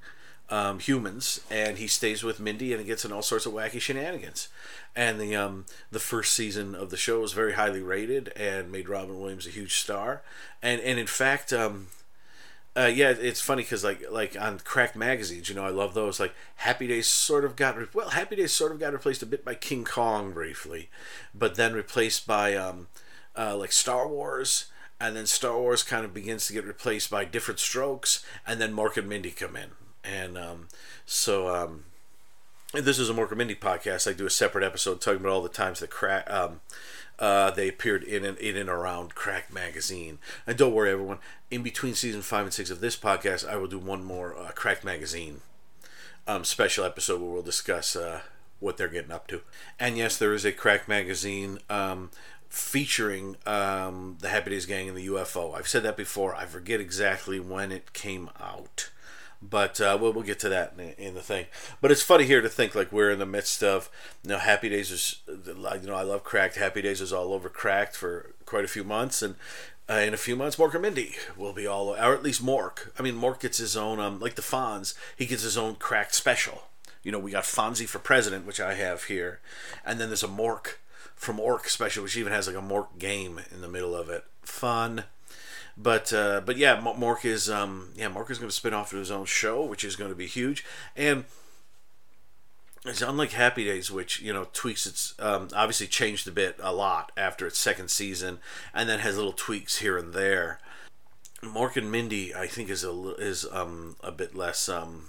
um, 0.53 0.81
humans, 0.81 1.41
and 1.51 1.79
he 1.79 1.87
stays 1.87 2.23
with 2.23 2.39
Mindy, 2.39 2.73
and 2.73 2.81
he 2.81 2.87
gets 2.87 3.05
in 3.05 3.13
all 3.13 3.23
sorts 3.23 3.47
of 3.47 3.55
wacky 3.55 3.81
shenanigans. 3.81 4.49
And 4.95 5.19
the 5.19 5.35
um, 5.35 5.65
the 5.91 5.99
first 5.99 6.35
season 6.35 6.75
of 6.75 6.91
the 6.91 6.97
show 6.97 7.21
was 7.21 7.33
very 7.33 7.55
highly 7.55 7.81
rated 7.81 8.29
and 8.37 8.71
made 8.71 8.89
Robin 8.89 9.19
Williams 9.19 9.47
a 9.47 9.51
huge 9.51 9.77
star. 9.77 10.23
And 10.63 10.81
and 10.83 10.99
in 10.99 11.07
fact, 11.07 11.53
um, 11.53 11.89
uh, 12.75 12.91
yeah, 12.93 13.11
it's 13.11 13.41
funny 13.41 13.63
because 13.63 13.85
like 13.85 14.11
like 14.11 14.41
on 14.41 14.59
cracked 14.61 14.97
magazines, 14.97 15.49
you 15.49 15.55
know, 15.55 15.65
I 15.65 15.71
love 15.71 15.93
those. 15.93 16.19
Like 16.19 16.35
Happy 16.57 16.87
Days 16.87 17.07
sort 17.07 17.45
of 17.45 17.55
got 17.55 17.77
re- 17.77 17.87
well, 17.93 18.11
Happy 18.11 18.37
Days 18.37 18.53
sort 18.53 18.73
of 18.73 18.81
got 18.81 18.95
replaced 18.95 19.23
a 19.23 19.27
bit 19.27 19.45
by 19.45 19.55
King 19.55 19.85
Kong 19.85 20.33
briefly, 20.33 20.89
but 21.35 21.57
then 21.57 21.75
replaced 21.75 22.27
by 22.27 22.55
um, 22.55 22.89
uh, 23.37 23.57
like 23.57 23.73
Star 23.73 24.09
Wars, 24.09 24.67
and 24.99 25.15
then 25.15 25.27
Star 25.27 25.59
Wars 25.59 25.83
kind 25.83 26.05
of 26.05 26.15
begins 26.15 26.47
to 26.47 26.55
get 26.55 26.65
replaced 26.65 27.11
by 27.11 27.27
Diff'rent 27.27 27.61
Strokes, 27.61 28.25
and 28.47 28.59
then 28.59 28.75
Mork 28.75 28.97
and 28.97 29.09
Mindy 29.09 29.33
come 29.33 29.55
in, 29.55 29.73
and 30.03 30.39
um, 30.39 30.69
so 31.05 31.55
um, 31.55 31.85
this 32.73 32.99
is 32.99 33.11
a 33.11 33.13
Mork 33.13 33.29
and 33.29 33.39
Mindy 33.39 33.55
podcast. 33.55 34.09
I 34.09 34.15
do 34.15 34.25
a 34.25 34.31
separate 34.31 34.65
episode 34.65 35.03
talking 35.03 35.21
about 35.21 35.33
all 35.33 35.43
the 35.43 35.51
times 35.51 35.81
that 35.81 35.91
crack. 35.91 36.31
Um, 36.31 36.61
uh, 37.23 37.53
they 37.53 37.69
appeared 37.69 38.03
in 38.03 38.25
and 38.25 38.37
in 38.39 38.57
and 38.57 38.69
around 38.69 39.15
Cracked 39.15 39.53
Magazine. 39.53 40.19
And 40.45 40.59
don't 40.59 40.75
worry, 40.75 40.91
everyone. 40.91 41.19
In 41.53 41.63
between 41.63 41.95
season 41.95 42.21
five 42.21 42.45
and 42.45 42.53
six 42.53 42.69
of 42.69 42.81
this 42.81 42.97
podcast, 42.97 43.49
I 43.49 43.57
will 43.57 43.69
do 43.69 43.79
one 43.79 44.03
more 44.03 44.37
uh, 44.37 44.51
Cracked 44.51 44.83
Magazine 44.85 45.41
um, 46.27 46.45
special 46.45 46.85
episode 46.85 47.21
where 47.21 47.31
we'll 47.31 47.43
discuss 47.43 47.95
uh, 47.95 48.23
what 48.59 48.77
they're 48.77 48.89
getting 48.89 49.13
up 49.13 49.29
to. 49.29 49.43
And 49.79 49.97
yes, 49.97 50.17
there 50.19 50.35
is 50.35 50.45
a 50.45 50.51
Cracked 50.51 50.89
Magazine 50.89 51.61
um, 51.71 52.11
featuring 52.49 53.37
um, 53.47 54.17
the 54.21 54.29
Happy 54.29 54.51
Days 54.51 54.67
Gang 54.67 54.89
and 54.89 54.99
the 54.99 55.07
UFO. 55.07 55.57
I've 55.57 55.69
said 55.69 55.85
that 55.85 55.97
before. 55.97 56.35
I 56.35 56.47
forget 56.47 56.81
exactly 56.81 57.39
when 57.39 57.71
it 57.71 57.93
came 57.93 58.31
out. 58.41 58.91
But 59.43 59.81
uh, 59.81 59.99
we'll, 60.01 60.13
we'll 60.13 60.23
get 60.23 60.39
to 60.41 60.49
that 60.51 60.75
in, 60.79 60.91
in, 61.05 61.15
the 61.15 61.21
thing. 61.21 61.47
But 61.81 61.91
it's 61.91 62.03
funny 62.03 62.25
here 62.25 62.41
to 62.41 62.49
think 62.49 62.75
like 62.75 62.93
we're 62.93 63.11
in 63.11 63.19
the 63.19 63.27
midst 63.27 63.63
of, 63.65 63.91
you 64.23 64.31
know, 64.31 64.39
Happy 64.39 64.69
Days 64.69 64.91
is, 64.91 65.17
you 65.27 65.55
know, 65.55 65.95
I 65.95 66.03
love 66.03 66.23
Cracked. 66.23 66.57
Happy 66.57 66.81
Days 66.81 67.01
is 67.01 67.13
all 67.13 67.33
over 67.33 67.49
Cracked 67.49 67.97
for 67.97 68.35
quite 68.47 68.65
a 68.65 68.69
few 68.69 68.85
months, 68.85 69.21
and 69.21 69.35
uh, 69.91 69.95
in 69.95 70.15
a 70.15 70.19
few 70.19 70.37
months, 70.37 70.57
Mork 70.57 70.75
and 70.75 70.83
Mindy 70.83 71.17
will 71.37 71.53
be 71.53 71.67
all, 71.67 71.91
or 71.91 72.15
at 72.15 72.23
least 72.23 72.45
Mork. 72.45 72.91
I 72.99 73.03
mean, 73.03 73.15
Mork 73.15 73.41
gets 73.41 73.59
his 73.59 73.77
own, 73.77 73.99
um, 73.99 74.21
like 74.21 74.37
the 74.37 74.43
Fonz, 74.43 74.95
he 75.17 75.27
gets 75.27 75.43
his 75.43 75.59
own 75.59 75.75
Cracked 75.75 76.15
special. 76.15 76.65
You 77.03 77.11
know, 77.11 77.19
we 77.19 77.33
got 77.33 77.45
Fonzie 77.45 77.89
for 77.89 77.99
President, 77.99 78.47
which 78.47 78.61
I 78.61 78.75
have 78.75 79.05
here, 79.05 79.41
and 79.85 80.01
then 80.01 80.09
there's 80.09 80.23
a 80.23 80.29
Mork 80.29 80.77
from 81.17 81.41
Ork 81.41 81.69
special, 81.69 82.05
which 82.05 82.17
even 82.17 82.33
has 82.33 82.47
like 82.47 82.57
a 82.57 82.61
Mork 82.61 82.99
game 82.99 83.41
in 83.53 83.61
the 83.61 83.69
middle 83.69 83.95
of 83.95 84.09
it. 84.09 84.25
Fun. 84.43 85.05
But 85.77 86.13
uh, 86.13 86.43
but 86.45 86.57
yeah, 86.57 86.81
Mork 86.81 87.25
is 87.25 87.49
um, 87.49 87.91
yeah 87.95 88.09
Mork 88.09 88.31
is 88.31 88.39
going 88.39 88.51
to 88.51 88.55
spin 88.55 88.75
off 88.75 88.91
to 88.91 88.97
his 88.97 89.11
own 89.11 89.25
show, 89.25 89.65
which 89.65 89.85
is 89.85 89.97
going 89.97 90.11
to 90.11 90.17
be 90.17 90.27
huge, 90.27 90.65
and 90.97 91.25
it's 92.85 93.01
unlike 93.01 93.33
Happy 93.33 93.65
Days, 93.65 93.91
which 93.91 94.21
you 94.21 94.33
know 94.33 94.49
tweaks 94.53 94.87
its 94.87 95.15
um, 95.19 95.49
obviously 95.55 95.87
changed 95.87 96.27
a 96.29 96.33
bit 96.33 96.57
a 96.61 96.73
lot 96.73 97.13
after 97.17 97.47
its 97.47 97.59
second 97.59 97.91
season, 97.91 98.39
and 98.75 98.89
then 98.89 98.99
has 98.99 99.17
little 99.17 99.33
tweaks 99.33 99.79
here 99.79 99.97
and 99.97 100.13
there. 100.13 100.59
Mork 101.43 101.77
and 101.77 101.91
Mindy, 101.91 102.35
I 102.35 102.47
think, 102.47 102.69
is 102.69 102.85
a 102.85 103.15
is 103.17 103.47
um, 103.51 103.97
a 104.03 104.13
bit 104.13 104.35
less. 104.35 104.69
Um, 104.69 105.09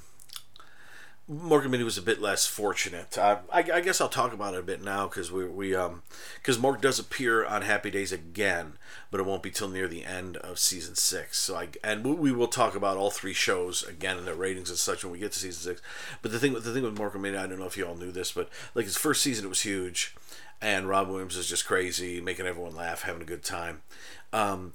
Mork 1.32 1.62
and 1.62 1.72
Mindy 1.72 1.86
was 1.86 1.98
a 1.98 2.02
bit 2.02 2.22
less 2.22 2.46
fortunate. 2.46 3.18
I, 3.18 3.40
I, 3.50 3.60
I 3.76 3.82
guess 3.82 4.02
I'll 4.02 4.10
talk 4.10 4.34
about 4.34 4.56
it 4.56 4.60
a 4.60 4.64
bit 4.64 4.84
now 4.84 5.08
because 5.08 5.32
we 5.32 5.48
we 5.48 5.74
um 5.74 6.04
because 6.36 6.58
Mork 6.58 6.82
does 6.82 7.00
appear 7.00 7.46
on 7.46 7.62
Happy 7.62 7.90
Days 7.90 8.12
again, 8.12 8.74
but 9.10 9.22
it 9.22 9.26
won't 9.26 9.42
be 9.42 9.50
till 9.50 9.70
near 9.70 9.88
the 9.88 10.04
end 10.04 10.36
of 10.38 10.60
season 10.60 10.96
six. 10.96 11.40
So 11.40 11.56
I 11.56 11.70
and 11.82 12.04
we 12.04 12.34
will 12.34 12.48
talk 12.48 12.76
about 12.76 12.98
all 12.98 13.10
three 13.10 13.34
shows 13.34 13.84
again 13.84 14.18
and 14.18 14.28
their 14.28 14.36
ratings 14.36 14.70
and 14.70 14.78
such 14.78 15.06
when 15.06 15.14
we 15.14 15.20
get 15.20 15.32
to 15.32 15.40
season 15.40 15.72
six. 15.72 15.82
But 16.22 16.32
the 16.32 16.40
thing 16.40 16.52
with 16.52 16.66
the 16.66 16.74
thing 16.74 16.84
with 16.84 16.98
Mork 16.98 17.14
and 17.14 17.22
Mindy, 17.22 17.38
I 17.38 17.48
don't 17.48 17.60
know 17.60 17.68
if 17.68 17.78
you 17.78 17.88
all 17.88 17.96
knew 17.96 18.12
this, 18.12 18.34
but 18.34 18.50
like 18.76 18.86
his 18.86 18.98
first 18.98 19.22
season, 19.22 19.46
it 19.46 19.50
was 19.50 19.62
huge, 19.62 20.14
and 20.62 20.90
Rob 20.90 21.08
Williams 21.08 21.38
is 21.38 21.48
just 21.48 21.66
crazy, 21.66 22.20
making 22.20 22.48
everyone 22.48 22.76
laugh, 22.76 23.04
having 23.04 23.22
a 23.22 23.26
good 23.26 23.44
time. 23.44 23.82
Um, 24.34 24.74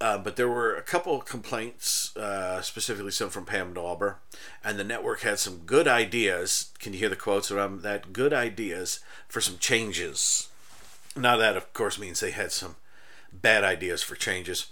uh, 0.00 0.16
but 0.16 0.36
there 0.36 0.48
were 0.48 0.74
a 0.74 0.82
couple 0.82 1.14
of 1.14 1.26
complaints, 1.26 2.16
uh, 2.16 2.62
specifically 2.62 3.10
some 3.10 3.28
from 3.28 3.44
Pam 3.44 3.74
Dawber, 3.74 4.18
and 4.64 4.78
the 4.78 4.84
network 4.84 5.20
had 5.20 5.38
some 5.38 5.58
good 5.66 5.86
ideas. 5.86 6.70
Can 6.78 6.94
you 6.94 6.98
hear 6.98 7.10
the 7.10 7.16
quotes 7.16 7.50
around 7.50 7.82
that? 7.82 8.12
Good 8.12 8.32
ideas 8.32 9.00
for 9.28 9.40
some 9.40 9.58
changes. 9.58 10.48
Now 11.14 11.36
that, 11.36 11.56
of 11.56 11.72
course, 11.74 11.98
means 11.98 12.20
they 12.20 12.30
had 12.30 12.50
some 12.50 12.76
bad 13.30 13.62
ideas 13.62 14.02
for 14.02 14.14
changes. 14.14 14.68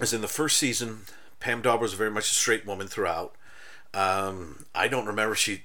As 0.00 0.12
in 0.12 0.20
the 0.20 0.28
first 0.28 0.58
season, 0.58 1.00
Pam 1.40 1.60
Dawber 1.60 1.82
was 1.82 1.94
very 1.94 2.10
much 2.10 2.30
a 2.30 2.34
straight 2.34 2.64
woman 2.64 2.86
throughout. 2.86 3.34
Um, 3.94 4.64
I 4.74 4.88
don't 4.88 5.06
remember 5.06 5.34
she 5.34 5.64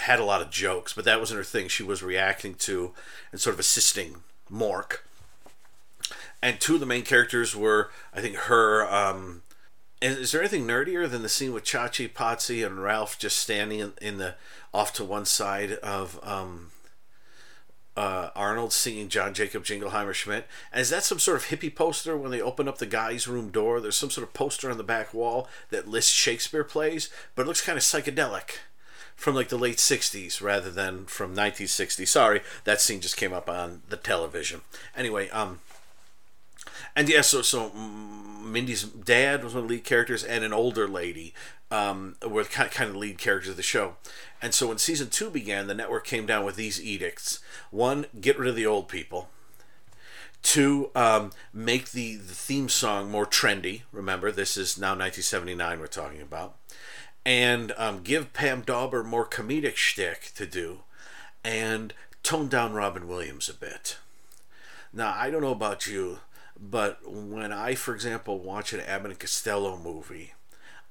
had 0.00 0.20
a 0.20 0.24
lot 0.24 0.40
of 0.40 0.50
jokes, 0.50 0.92
but 0.92 1.04
that 1.04 1.20
wasn't 1.20 1.38
her 1.38 1.44
thing. 1.44 1.68
She 1.68 1.82
was 1.82 2.02
reacting 2.02 2.54
to 2.54 2.92
and 3.32 3.40
sort 3.40 3.54
of 3.54 3.60
assisting 3.60 4.22
Mork 4.50 5.00
and 6.42 6.60
two 6.60 6.74
of 6.74 6.80
the 6.80 6.86
main 6.86 7.02
characters 7.02 7.56
were, 7.56 7.90
I 8.14 8.20
think, 8.20 8.36
her. 8.36 8.86
Um, 8.92 9.42
is 10.02 10.32
there 10.32 10.42
anything 10.42 10.66
nerdier 10.66 11.08
than 11.08 11.22
the 11.22 11.28
scene 11.28 11.52
with 11.52 11.64
Chachi, 11.64 12.12
Potsy, 12.12 12.64
and 12.64 12.82
Ralph 12.82 13.18
just 13.18 13.38
standing 13.38 13.80
in, 13.80 13.92
in 14.00 14.18
the 14.18 14.34
off 14.74 14.92
to 14.94 15.04
one 15.04 15.24
side 15.24 15.72
of 15.74 16.20
um, 16.22 16.70
uh, 17.96 18.28
Arnold 18.36 18.74
singing 18.74 19.08
John 19.08 19.32
Jacob 19.32 19.64
Jingleheimer 19.64 20.12
Schmidt? 20.12 20.46
And 20.70 20.82
is 20.82 20.90
that 20.90 21.04
some 21.04 21.18
sort 21.18 21.38
of 21.38 21.46
hippie 21.46 21.74
poster 21.74 22.16
when 22.16 22.30
they 22.30 22.42
open 22.42 22.68
up 22.68 22.78
the 22.78 22.86
guy's 22.86 23.26
room 23.26 23.50
door? 23.50 23.80
There's 23.80 23.96
some 23.96 24.10
sort 24.10 24.26
of 24.26 24.34
poster 24.34 24.70
on 24.70 24.76
the 24.76 24.84
back 24.84 25.14
wall 25.14 25.48
that 25.70 25.88
lists 25.88 26.12
Shakespeare 26.12 26.64
plays, 26.64 27.08
but 27.34 27.42
it 27.42 27.46
looks 27.46 27.64
kind 27.64 27.78
of 27.78 27.82
psychedelic 27.82 28.58
from 29.16 29.34
like 29.34 29.48
the 29.48 29.56
late 29.56 29.78
60s 29.78 30.42
rather 30.42 30.70
than 30.70 31.06
from 31.06 31.30
1960. 31.30 32.04
Sorry, 32.04 32.42
that 32.64 32.82
scene 32.82 33.00
just 33.00 33.16
came 33.16 33.32
up 33.32 33.48
on 33.48 33.82
the 33.88 33.96
television. 33.96 34.60
Anyway, 34.94 35.30
um, 35.30 35.60
and 36.96 37.08
yeah, 37.08 37.20
so 37.20 37.42
so 37.42 37.70
Mindy's 38.42 38.84
dad 38.84 39.44
was 39.44 39.54
one 39.54 39.64
of 39.64 39.68
the 39.68 39.74
lead 39.74 39.84
characters, 39.84 40.24
and 40.24 40.42
an 40.42 40.52
older 40.52 40.88
lady 40.88 41.34
um, 41.70 42.16
were 42.26 42.44
kind 42.44 42.68
of, 42.68 42.74
kind 42.74 42.90
of 42.90 42.96
lead 42.96 43.18
characters 43.18 43.50
of 43.50 43.56
the 43.56 43.62
show. 43.62 43.96
And 44.40 44.54
so 44.54 44.68
when 44.68 44.78
season 44.78 45.10
two 45.10 45.30
began, 45.30 45.66
the 45.66 45.74
network 45.74 46.06
came 46.06 46.24
down 46.24 46.44
with 46.44 46.56
these 46.56 46.82
edicts: 46.82 47.40
one, 47.70 48.06
get 48.20 48.38
rid 48.38 48.48
of 48.48 48.56
the 48.56 48.66
old 48.66 48.88
people. 48.88 49.28
Two, 50.42 50.90
um, 50.94 51.32
make 51.52 51.90
the, 51.90 52.16
the 52.16 52.34
theme 52.34 52.68
song 52.68 53.10
more 53.10 53.26
trendy. 53.26 53.82
Remember, 53.90 54.30
this 54.30 54.56
is 54.56 54.78
now 54.78 54.90
1979 54.90 55.80
we're 55.80 55.86
talking 55.88 56.22
about. 56.22 56.54
And 57.24 57.72
um, 57.76 58.02
give 58.04 58.32
Pam 58.32 58.60
Dawber 58.60 59.02
more 59.02 59.26
comedic 59.26 59.74
shtick 59.74 60.30
to 60.36 60.46
do. 60.46 60.82
And 61.42 61.92
tone 62.22 62.46
down 62.46 62.74
Robin 62.74 63.08
Williams 63.08 63.48
a 63.48 63.54
bit. 63.54 63.96
Now, 64.92 65.12
I 65.16 65.30
don't 65.30 65.42
know 65.42 65.50
about 65.50 65.88
you, 65.88 66.20
but 66.58 67.00
when 67.10 67.52
I, 67.52 67.74
for 67.74 67.94
example, 67.94 68.38
watch 68.38 68.72
an 68.72 68.80
Abbott 68.80 69.12
and 69.12 69.20
Costello 69.20 69.76
movie, 69.76 70.32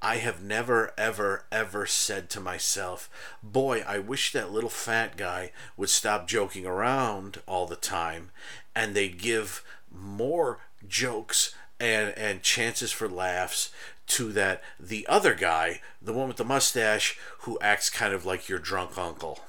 I 0.02 0.18
have 0.18 0.44
never, 0.44 0.94
ever, 0.98 1.46
ever 1.52 1.86
said 1.86 2.30
to 2.32 2.40
myself, 2.40 3.10
boy, 3.42 3.84
I 3.88 3.98
wish 4.00 4.32
that 4.32 4.52
little 4.52 4.70
fat 4.70 5.18
guy 5.18 5.52
would 5.78 5.90
stop 5.90 6.28
joking 6.28 6.66
around 6.66 7.42
all 7.48 7.66
the 7.66 7.76
time 7.76 8.32
and 8.76 8.94
they'd 8.94 9.18
give 9.20 9.64
more 9.92 10.60
jokes 10.88 11.56
and, 11.80 12.14
and 12.18 12.44
chances 12.44 12.92
for 12.92 13.10
laughs 13.10 13.72
to 14.08 14.32
that 14.34 14.62
the 14.80 15.08
other 15.08 15.34
guy, 15.34 15.82
the 16.02 16.14
one 16.14 16.28
with 16.28 16.38
the 16.38 16.46
mustache, 16.46 17.18
who 17.40 17.58
acts 17.60 17.90
kind 17.90 18.14
of 18.14 18.26
like 18.26 18.48
your 18.48 18.60
drunk 18.60 18.98
uncle. 18.98 19.40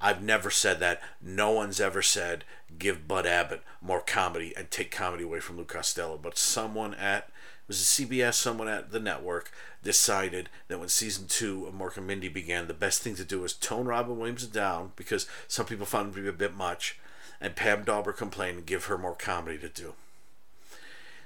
I've 0.00 0.22
never 0.22 0.50
said 0.50 0.80
that. 0.80 1.02
No 1.20 1.50
one's 1.50 1.80
ever 1.80 2.02
said 2.02 2.44
give 2.78 3.06
Bud 3.06 3.26
Abbott 3.26 3.62
more 3.80 4.00
comedy 4.00 4.54
and 4.56 4.70
take 4.70 4.90
comedy 4.90 5.24
away 5.24 5.40
from 5.40 5.56
Lou 5.56 5.64
Costello. 5.64 6.18
But 6.20 6.38
someone 6.38 6.94
at 6.94 7.28
it 7.28 7.68
was 7.68 7.80
a 7.80 8.04
CBS, 8.04 8.34
someone 8.34 8.68
at 8.68 8.90
the 8.90 8.98
network 8.98 9.52
decided 9.82 10.48
that 10.68 10.80
when 10.80 10.88
season 10.88 11.26
two 11.28 11.66
of 11.66 11.74
Mork 11.74 11.96
and 11.96 12.06
Mindy 12.06 12.28
began, 12.28 12.66
the 12.66 12.74
best 12.74 13.02
thing 13.02 13.14
to 13.14 13.24
do 13.24 13.40
was 13.40 13.52
tone 13.52 13.86
Robin 13.86 14.18
Williams 14.18 14.46
down 14.46 14.92
because 14.96 15.26
some 15.46 15.66
people 15.66 15.86
found 15.86 16.08
him 16.08 16.14
to 16.14 16.22
be 16.22 16.28
a 16.28 16.32
bit 16.32 16.54
much, 16.54 16.98
and 17.40 17.54
Pam 17.54 17.84
Dawber 17.84 18.12
complained 18.12 18.58
and 18.58 18.66
give 18.66 18.86
her 18.86 18.98
more 18.98 19.14
comedy 19.14 19.56
to 19.58 19.68
do. 19.68 19.94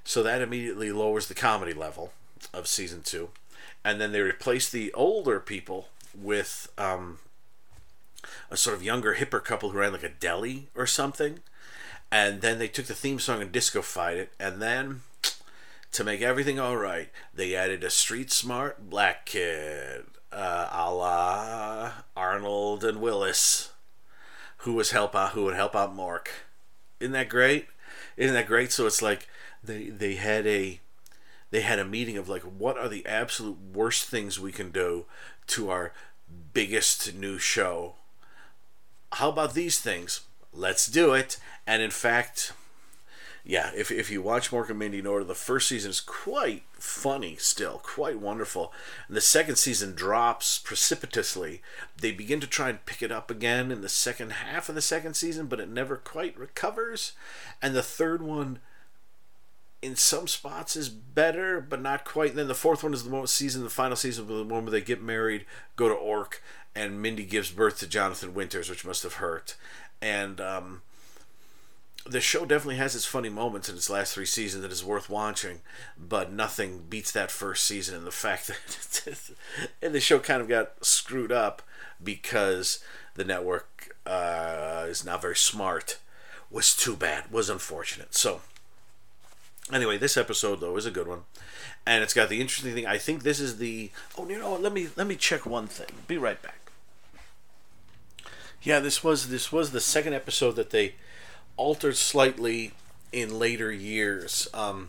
So 0.04 0.22
that 0.22 0.42
immediately 0.42 0.92
lowers 0.92 1.28
the 1.28 1.34
comedy 1.34 1.72
level 1.72 2.12
of 2.52 2.66
season 2.66 3.00
two, 3.02 3.30
and 3.82 3.98
then 3.98 4.12
they 4.12 4.20
replace 4.20 4.68
the 4.68 4.92
older 4.92 5.40
people 5.40 5.88
with 6.14 6.68
um, 6.76 7.18
a 8.50 8.56
sort 8.56 8.76
of 8.76 8.82
younger, 8.82 9.14
hipper 9.14 9.42
couple 9.42 9.70
who 9.70 9.78
ran 9.78 9.92
like 9.92 10.02
a 10.02 10.08
deli 10.08 10.68
or 10.74 10.86
something, 10.86 11.40
and 12.10 12.40
then 12.40 12.58
they 12.58 12.68
took 12.68 12.86
the 12.86 12.94
theme 12.94 13.18
song 13.18 13.42
and 13.42 13.52
disco-fied 13.52 14.16
it, 14.16 14.32
and 14.38 14.60
then 14.60 15.02
to 15.92 16.04
make 16.04 16.20
everything 16.22 16.58
all 16.58 16.76
right, 16.76 17.08
they 17.32 17.54
added 17.54 17.84
a 17.84 17.90
street 17.90 18.30
smart 18.32 18.90
black 18.90 19.26
kid, 19.26 20.04
uh, 20.32 20.68
a 20.72 20.92
la 20.92 21.92
Arnold 22.16 22.84
and 22.84 23.00
Willis, 23.00 23.72
who 24.58 24.74
was 24.74 24.90
help 24.90 25.14
out, 25.14 25.30
who 25.30 25.44
would 25.44 25.54
help 25.54 25.76
out 25.76 25.96
Mork. 25.96 26.28
Isn't 26.98 27.12
that 27.12 27.28
great? 27.28 27.68
Isn't 28.16 28.34
that 28.34 28.46
great? 28.46 28.72
So 28.72 28.86
it's 28.86 29.02
like 29.02 29.28
they 29.62 29.88
they 29.88 30.14
had 30.14 30.46
a 30.46 30.80
they 31.50 31.60
had 31.60 31.78
a 31.78 31.84
meeting 31.84 32.16
of 32.16 32.28
like 32.28 32.42
what 32.42 32.76
are 32.76 32.88
the 32.88 33.06
absolute 33.06 33.58
worst 33.72 34.06
things 34.08 34.40
we 34.40 34.50
can 34.52 34.70
do 34.70 35.06
to 35.48 35.70
our 35.70 35.92
biggest 36.52 37.14
new 37.14 37.38
show. 37.38 37.94
How 39.14 39.28
about 39.28 39.54
these 39.54 39.78
things? 39.78 40.22
Let's 40.52 40.86
do 40.86 41.12
it. 41.12 41.38
And 41.68 41.82
in 41.82 41.92
fact, 41.92 42.52
yeah, 43.44 43.70
if, 43.76 43.92
if 43.92 44.10
you 44.10 44.20
watch 44.20 44.50
Mork 44.50 44.70
and 44.70 44.78
Mindy 44.78 44.98
in 44.98 45.06
order, 45.06 45.24
the 45.24 45.36
first 45.36 45.68
season 45.68 45.90
is 45.90 46.00
quite 46.00 46.64
funny 46.72 47.36
still, 47.36 47.78
quite 47.84 48.18
wonderful. 48.18 48.72
And 49.06 49.16
the 49.16 49.20
second 49.20 49.56
season 49.56 49.94
drops 49.94 50.58
precipitously. 50.58 51.62
They 51.96 52.10
begin 52.10 52.40
to 52.40 52.48
try 52.48 52.70
and 52.70 52.84
pick 52.86 53.02
it 53.02 53.12
up 53.12 53.30
again 53.30 53.70
in 53.70 53.82
the 53.82 53.88
second 53.88 54.32
half 54.32 54.68
of 54.68 54.74
the 54.74 54.80
second 54.80 55.14
season, 55.14 55.46
but 55.46 55.60
it 55.60 55.68
never 55.68 55.96
quite 55.96 56.36
recovers. 56.36 57.12
And 57.62 57.72
the 57.72 57.84
third 57.84 58.20
one, 58.20 58.58
in 59.80 59.94
some 59.94 60.26
spots, 60.26 60.74
is 60.74 60.88
better, 60.88 61.60
but 61.60 61.80
not 61.80 62.04
quite. 62.04 62.30
And 62.30 62.38
then 62.40 62.48
the 62.48 62.54
fourth 62.54 62.82
one 62.82 62.94
is 62.94 63.04
the 63.04 63.10
most 63.10 63.36
season, 63.36 63.62
the 63.62 63.70
final 63.70 63.96
season, 63.96 64.26
the 64.26 64.42
one 64.42 64.64
where 64.64 64.72
they 64.72 64.80
get 64.80 65.00
married, 65.00 65.46
go 65.76 65.88
to 65.88 65.94
Ork, 65.94 66.42
and 66.74 67.00
Mindy 67.00 67.24
gives 67.24 67.50
birth 67.50 67.78
to 67.78 67.86
Jonathan 67.86 68.34
Winters, 68.34 68.68
which 68.68 68.84
must 68.84 69.02
have 69.02 69.14
hurt. 69.14 69.56
And 70.02 70.40
um, 70.40 70.82
the 72.06 72.20
show 72.20 72.44
definitely 72.44 72.76
has 72.76 72.94
its 72.94 73.06
funny 73.06 73.28
moments 73.28 73.68
in 73.68 73.76
its 73.76 73.88
last 73.88 74.14
three 74.14 74.26
seasons 74.26 74.62
that 74.62 74.72
is 74.72 74.84
worth 74.84 75.08
watching, 75.08 75.60
but 75.96 76.32
nothing 76.32 76.84
beats 76.88 77.12
that 77.12 77.30
first 77.30 77.64
season 77.64 77.96
and 77.96 78.06
the 78.06 78.10
fact 78.10 78.48
that 79.04 79.30
and 79.80 79.94
the 79.94 80.00
show 80.00 80.18
kind 80.18 80.42
of 80.42 80.48
got 80.48 80.84
screwed 80.84 81.32
up 81.32 81.62
because 82.02 82.82
the 83.14 83.24
network 83.24 83.96
uh, 84.04 84.84
is 84.88 85.04
not 85.04 85.22
very 85.22 85.36
smart 85.36 85.98
was 86.50 86.76
too 86.76 86.94
bad 86.96 87.30
was 87.30 87.48
unfortunate. 87.48 88.14
So 88.14 88.42
anyway 89.72 89.96
this 89.96 90.18
episode 90.18 90.60
though 90.60 90.76
is 90.76 90.84
a 90.84 90.90
good 90.90 91.08
one 91.08 91.22
and 91.86 92.02
it's 92.02 92.12
got 92.12 92.28
the 92.28 92.38
interesting 92.38 92.74
thing 92.74 92.86
i 92.86 92.98
think 92.98 93.22
this 93.22 93.40
is 93.40 93.56
the 93.56 93.90
oh 94.18 94.28
you 94.28 94.38
know 94.38 94.54
let 94.56 94.74
me 94.74 94.88
let 94.94 95.06
me 95.06 95.16
check 95.16 95.46
one 95.46 95.66
thing. 95.66 95.86
Be 96.06 96.18
right 96.18 96.40
back 96.42 96.63
yeah 98.64 98.80
this 98.80 99.04
was 99.04 99.28
this 99.28 99.52
was 99.52 99.70
the 99.70 99.80
second 99.80 100.14
episode 100.14 100.56
that 100.56 100.70
they 100.70 100.94
altered 101.56 101.96
slightly 101.96 102.72
in 103.12 103.38
later 103.38 103.70
years. 103.72 104.48
Um, 104.52 104.88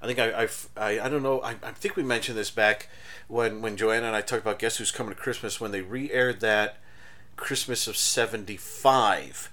I 0.00 0.06
think 0.06 0.18
I, 0.18 0.42
I've, 0.42 0.68
I 0.76 1.00
I 1.00 1.08
don't 1.08 1.22
know 1.22 1.40
I, 1.42 1.56
I 1.62 1.72
think 1.72 1.96
we 1.96 2.02
mentioned 2.02 2.38
this 2.38 2.50
back 2.50 2.88
when 3.28 3.60
when 3.60 3.76
Joanna 3.76 4.06
and 4.06 4.16
I 4.16 4.20
talked 4.20 4.42
about 4.42 4.58
Guess 4.58 4.78
Who's 4.78 4.92
Coming 4.92 5.14
to 5.14 5.20
Christmas 5.20 5.60
when 5.60 5.72
they 5.72 5.80
re-aired 5.80 6.40
that 6.40 6.78
Christmas 7.36 7.86
of 7.86 7.96
'75. 7.96 9.50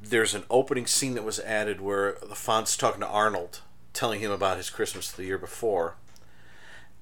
There's 0.00 0.34
an 0.34 0.44
opening 0.50 0.86
scene 0.86 1.14
that 1.14 1.24
was 1.24 1.40
added 1.40 1.80
where 1.80 2.16
the 2.20 2.34
Fonz 2.34 2.78
talking 2.78 3.00
to 3.00 3.06
Arnold, 3.06 3.60
telling 3.94 4.20
him 4.20 4.30
about 4.30 4.58
his 4.58 4.68
Christmas 4.68 5.10
the 5.10 5.24
year 5.24 5.38
before. 5.38 5.94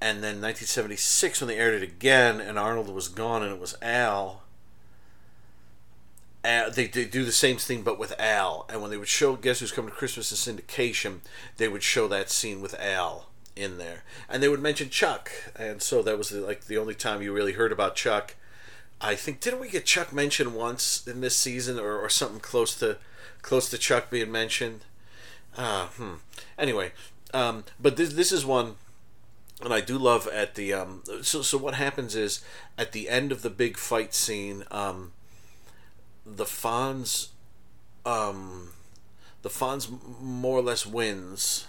And 0.00 0.18
then 0.18 0.40
1976 0.40 1.40
when 1.40 1.48
they 1.48 1.56
aired 1.56 1.74
it 1.74 1.82
again 1.82 2.40
and 2.40 2.58
Arnold 2.58 2.88
was 2.88 3.08
gone 3.08 3.42
and 3.42 3.52
it 3.52 3.60
was 3.60 3.76
Al 3.82 4.42
they, 6.42 6.86
they 6.86 7.04
do 7.04 7.24
the 7.24 7.32
same 7.32 7.56
thing 7.56 7.82
but 7.82 7.98
with 7.98 8.18
Al. 8.18 8.66
And 8.68 8.80
when 8.80 8.90
they 8.90 8.96
would 8.96 9.08
show 9.08 9.36
Guess 9.36 9.60
Who's 9.60 9.72
Coming 9.72 9.90
to 9.90 9.96
Christmas 9.96 10.46
in 10.46 10.56
syndication, 10.56 11.20
they 11.56 11.68
would 11.68 11.82
show 11.82 12.08
that 12.08 12.30
scene 12.30 12.60
with 12.60 12.78
Al 12.80 13.28
in 13.54 13.78
there. 13.78 14.02
And 14.28 14.42
they 14.42 14.48
would 14.48 14.60
mention 14.60 14.90
Chuck. 14.90 15.30
And 15.56 15.82
so 15.82 16.02
that 16.02 16.18
was 16.18 16.30
the, 16.30 16.40
like 16.40 16.64
the 16.64 16.78
only 16.78 16.94
time 16.94 17.22
you 17.22 17.32
really 17.32 17.52
heard 17.52 17.72
about 17.72 17.96
Chuck. 17.96 18.34
I 19.00 19.14
think 19.14 19.40
didn't 19.40 19.60
we 19.60 19.68
get 19.68 19.84
Chuck 19.84 20.12
mentioned 20.12 20.54
once 20.54 21.06
in 21.06 21.20
this 21.20 21.36
season 21.36 21.78
or, 21.78 21.98
or 21.98 22.08
something 22.08 22.40
close 22.40 22.74
to 22.76 22.98
close 23.42 23.68
to 23.70 23.78
Chuck 23.78 24.10
being 24.10 24.30
mentioned? 24.30 24.82
Uh, 25.56 25.86
hmm. 25.86 26.14
Anyway, 26.56 26.92
um, 27.34 27.64
but 27.80 27.96
this 27.96 28.12
this 28.14 28.30
is 28.30 28.46
one 28.46 28.76
and 29.64 29.72
I 29.72 29.80
do 29.80 29.98
love 29.98 30.26
at 30.28 30.54
the 30.54 30.72
um, 30.72 31.02
so 31.22 31.42
so 31.42 31.58
what 31.58 31.74
happens 31.74 32.14
is 32.14 32.44
at 32.76 32.92
the 32.92 33.08
end 33.08 33.32
of 33.32 33.42
the 33.42 33.50
big 33.50 33.76
fight 33.76 34.14
scene 34.14 34.64
um, 34.70 35.12
the 36.24 36.44
Fonz, 36.44 37.28
um, 38.06 38.70
the 39.42 39.48
Fonz 39.48 39.88
more 40.20 40.58
or 40.58 40.62
less 40.62 40.86
wins, 40.86 41.66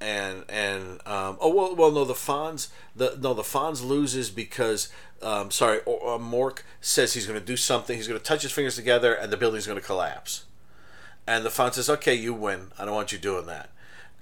and 0.00 0.44
and 0.48 1.00
um, 1.06 1.38
oh 1.40 1.54
well 1.54 1.76
well 1.76 1.92
no 1.92 2.04
the 2.04 2.14
Fonz 2.14 2.68
the 2.96 3.16
no 3.20 3.34
the 3.34 3.42
Fonz 3.42 3.86
loses 3.86 4.30
because 4.30 4.88
um, 5.22 5.50
sorry 5.50 5.80
or, 5.86 6.14
uh, 6.14 6.18
Mork 6.18 6.62
says 6.80 7.14
he's 7.14 7.26
going 7.26 7.38
to 7.38 7.44
do 7.44 7.56
something 7.56 7.96
he's 7.96 8.08
going 8.08 8.18
to 8.18 8.24
touch 8.24 8.42
his 8.42 8.50
fingers 8.52 8.74
together 8.74 9.14
and 9.14 9.32
the 9.32 9.36
building's 9.36 9.66
going 9.66 9.78
to 9.78 9.84
collapse, 9.84 10.44
and 11.26 11.44
the 11.44 11.50
Fonz 11.50 11.74
says 11.74 11.88
okay 11.88 12.14
you 12.14 12.34
win. 12.34 12.72
I 12.78 12.84
don't 12.84 12.94
want 12.94 13.12
you 13.12 13.18
doing 13.18 13.46
that, 13.46 13.70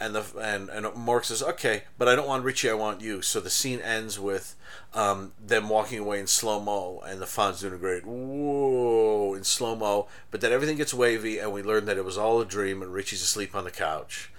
and 0.01 0.15
the 0.15 0.25
and 0.41 0.69
and 0.71 0.87
Mork 0.87 1.25
says 1.25 1.43
okay 1.43 1.83
but 1.99 2.09
I 2.09 2.17
don't 2.17 2.27
want 2.27 2.45
Richie 2.45 2.71
I 2.71 2.75
want 2.75 3.01
you 3.01 3.23
so 3.23 3.39
the 3.39 3.51
scene 3.51 3.81
ends 3.81 4.19
with 4.19 4.57
um, 4.93 5.33
them 5.45 5.69
walking 5.69 5.99
away 5.99 6.19
in 6.19 6.27
slow 6.27 6.61
mo, 6.61 7.03
and 7.07 7.21
the 7.21 7.27
Fonz 7.27 7.61
doing 7.61 7.75
a 7.75 7.79
great 7.79 8.05
whoa 8.05 9.35
in 9.35 9.45
slow 9.45 9.77
mo. 9.77 10.09
But 10.31 10.41
then 10.41 10.53
everything 10.53 10.77
gets 10.77 10.95
wavy, 10.95 11.39
and 11.39 11.53
we 11.53 11.63
learn 11.63 11.85
that 11.87 11.99
it 11.99 12.05
was 12.05 12.19
all 12.19 12.41
a 12.41 12.47
dream, 12.47 12.83
and 12.83 12.93
Richie's 12.93 13.23
asleep 13.23 13.55
on 13.55 13.65
the 13.65 13.71
couch. 13.71 14.31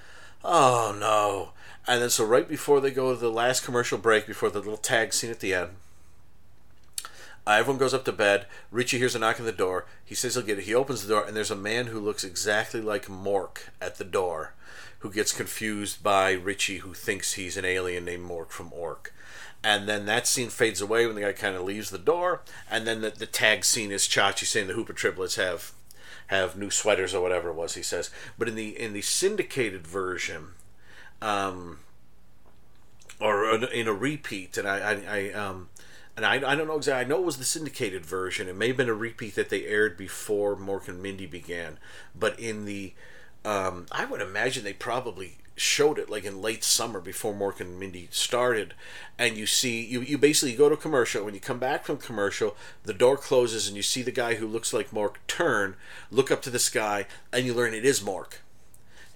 Oh 0.44 0.96
no! 0.98 1.54
And 1.88 2.02
then 2.02 2.10
so 2.10 2.26
right 2.26 2.48
before 2.48 2.82
they 2.82 2.92
go 2.92 3.14
to 3.14 3.20
the 3.20 3.32
last 3.32 3.64
commercial 3.64 3.98
break, 3.98 4.28
before 4.28 4.50
the 4.50 4.60
little 4.60 4.78
tag 4.78 5.14
scene 5.14 5.32
at 5.32 5.40
the 5.40 5.54
end. 5.54 5.70
Uh, 7.48 7.54
everyone 7.54 7.80
goes 7.80 7.94
up 7.94 8.06
to 8.06 8.12
bed. 8.12 8.46
Richie 8.70 9.00
hears 9.00 9.16
a 9.16 9.20
knock 9.20 9.40
on 9.40 9.48
the 9.48 9.52
door. 9.52 9.86
He 10.06 10.14
says 10.14 10.36
he'll 10.36 10.44
get 10.44 10.60
it. 10.60 10.66
He 10.66 10.76
opens 10.76 11.02
the 11.02 11.12
door, 11.12 11.26
and 11.26 11.36
there's 11.36 11.50
a 11.50 11.56
man 11.56 11.88
who 11.88 12.00
looks 12.00 12.24
exactly 12.24 12.82
like 12.82 13.08
Mork 13.08 13.70
at 13.82 13.96
the 13.96 14.04
door, 14.04 14.54
who 15.02 15.12
gets 15.12 15.32
confused 15.32 16.02
by 16.02 16.32
Richie, 16.32 16.78
who 16.78 16.94
thinks 16.94 17.34
he's 17.34 17.58
an 17.58 17.66
alien 17.66 18.06
named 18.06 18.28
Mork 18.28 18.50
from 18.50 18.72
Ork 18.74 19.14
and 19.64 19.88
then 19.88 20.06
that 20.06 20.28
scene 20.28 20.50
fades 20.50 20.82
away 20.82 21.06
when 21.06 21.16
the 21.16 21.22
guy 21.22 21.34
kind 21.34 21.56
of 21.56 21.64
leaves 21.64 21.90
the 21.90 22.00
door, 22.00 22.42
and 22.70 22.88
then 22.88 23.02
the, 23.02 23.12
the 23.12 23.28
tag 23.28 23.64
scene 23.64 23.92
is 23.92 24.08
Chachi 24.08 24.46
saying 24.46 24.68
the 24.68 24.74
Hooper 24.74 24.94
triplets 24.94 25.36
have 25.36 25.74
have 26.28 26.58
new 26.58 26.72
sweaters 26.72 27.14
or 27.14 27.22
whatever 27.22 27.50
it 27.50 27.56
was 27.56 27.76
he 27.76 27.84
says. 27.84 28.10
But 28.38 28.48
in 28.48 28.56
the 28.56 28.70
in 28.70 28.94
the 28.94 29.02
syndicated 29.02 29.86
version, 29.86 30.54
um, 31.22 31.80
or 33.20 33.54
in 33.66 33.88
a 33.88 33.94
repeat, 33.94 34.58
and 34.58 34.68
I 34.68 34.78
I, 34.78 35.18
I 35.18 35.32
um. 35.34 35.70
And 36.18 36.26
I, 36.26 36.36
I 36.36 36.56
don't 36.56 36.68
know 36.68 36.76
exactly. 36.76 37.06
I 37.06 37.08
know 37.08 37.22
it 37.22 37.26
was 37.26 37.38
the 37.38 37.46
syndicated 37.46 38.06
version. 38.06 38.50
It 38.50 38.56
may 38.58 38.68
have 38.68 38.76
been 38.76 38.90
a 38.90 38.94
repeat 38.94 39.36
that 39.36 39.48
they 39.48 39.66
aired 39.66 39.96
before 39.96 40.58
Mork 40.58 40.90
and 40.90 41.02
Mindy 41.02 41.26
began. 41.26 41.80
But 42.14 42.38
in 42.38 42.66
the, 42.66 42.94
um, 43.46 43.86
I 43.92 44.06
would 44.06 44.22
imagine 44.22 44.64
they 44.64 44.74
probably 44.74 45.38
showed 45.56 46.00
it 46.00 46.10
like 46.10 46.24
in 46.24 46.42
late 46.42 46.64
summer 46.64 47.00
before 47.00 47.34
Mork 47.34 47.60
and 47.60 47.80
Mindy 47.80 48.08
started, 48.12 48.74
and 49.18 49.38
you 49.38 49.46
see 49.46 49.86
you 49.86 50.02
you 50.02 50.18
basically 50.18 50.56
go 50.56 50.70
to 50.70 50.78
commercial. 50.78 51.24
When 51.24 51.34
you 51.34 51.40
come 51.40 51.60
back 51.60 51.86
from 51.86 51.98
commercial, 51.98 52.56
the 52.84 52.94
door 52.94 53.18
closes 53.18 53.68
and 53.68 53.76
you 53.76 53.84
see 53.84 54.02
the 54.02 54.12
guy 54.12 54.36
who 54.36 54.48
looks 54.48 54.74
like 54.74 54.92
Mork 54.92 55.16
turn, 55.28 55.76
look 56.10 56.32
up 56.32 56.42
to 56.44 56.50
the 56.50 56.60
sky, 56.60 57.06
and 57.32 57.46
you 57.46 57.54
learn 57.54 57.74
it 57.74 57.86
is 57.86 58.02
Mork. 58.02 58.40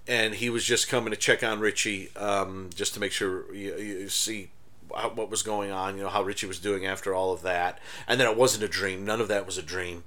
And 0.08 0.34
he 0.34 0.48
was 0.48 0.64
just 0.64 0.88
coming 0.88 1.10
to 1.10 1.16
check 1.16 1.42
on 1.42 1.58
Richie, 1.58 2.14
um, 2.14 2.70
just 2.72 2.94
to 2.94 3.00
make 3.00 3.10
sure 3.10 3.52
you, 3.52 3.76
you 3.76 4.08
see 4.08 4.50
what 4.88 5.30
was 5.30 5.42
going 5.42 5.70
on, 5.70 5.96
you 5.96 6.02
know, 6.02 6.08
how 6.08 6.22
Richie 6.22 6.46
was 6.46 6.58
doing 6.58 6.86
after 6.86 7.14
all 7.14 7.32
of 7.32 7.42
that. 7.42 7.78
And 8.06 8.20
then 8.20 8.28
it 8.30 8.36
wasn't 8.36 8.64
a 8.64 8.68
dream. 8.68 9.04
None 9.04 9.20
of 9.20 9.28
that 9.28 9.46
was 9.46 9.58
a 9.58 9.62
dream. 9.62 10.04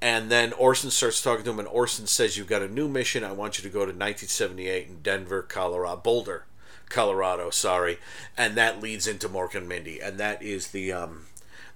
And 0.00 0.30
then 0.30 0.52
Orson 0.54 0.90
starts 0.90 1.22
talking 1.22 1.44
to 1.44 1.50
him, 1.50 1.60
and 1.60 1.68
Orson 1.68 2.08
says, 2.08 2.36
You've 2.36 2.48
got 2.48 2.62
a 2.62 2.68
new 2.68 2.88
mission. 2.88 3.22
I 3.22 3.32
want 3.32 3.58
you 3.58 3.62
to 3.62 3.68
go 3.68 3.80
to 3.80 3.92
1978 3.92 4.88
in 4.88 5.02
Denver, 5.02 5.42
Colorado, 5.42 5.96
Boulder, 5.96 6.44
Colorado, 6.88 7.50
sorry. 7.50 7.98
And 8.36 8.56
that 8.56 8.82
leads 8.82 9.06
into 9.06 9.28
Mork 9.28 9.54
and 9.54 9.68
Mindy. 9.68 10.00
And 10.00 10.18
that 10.18 10.42
is 10.42 10.68
the. 10.68 10.92
Um, 10.92 11.26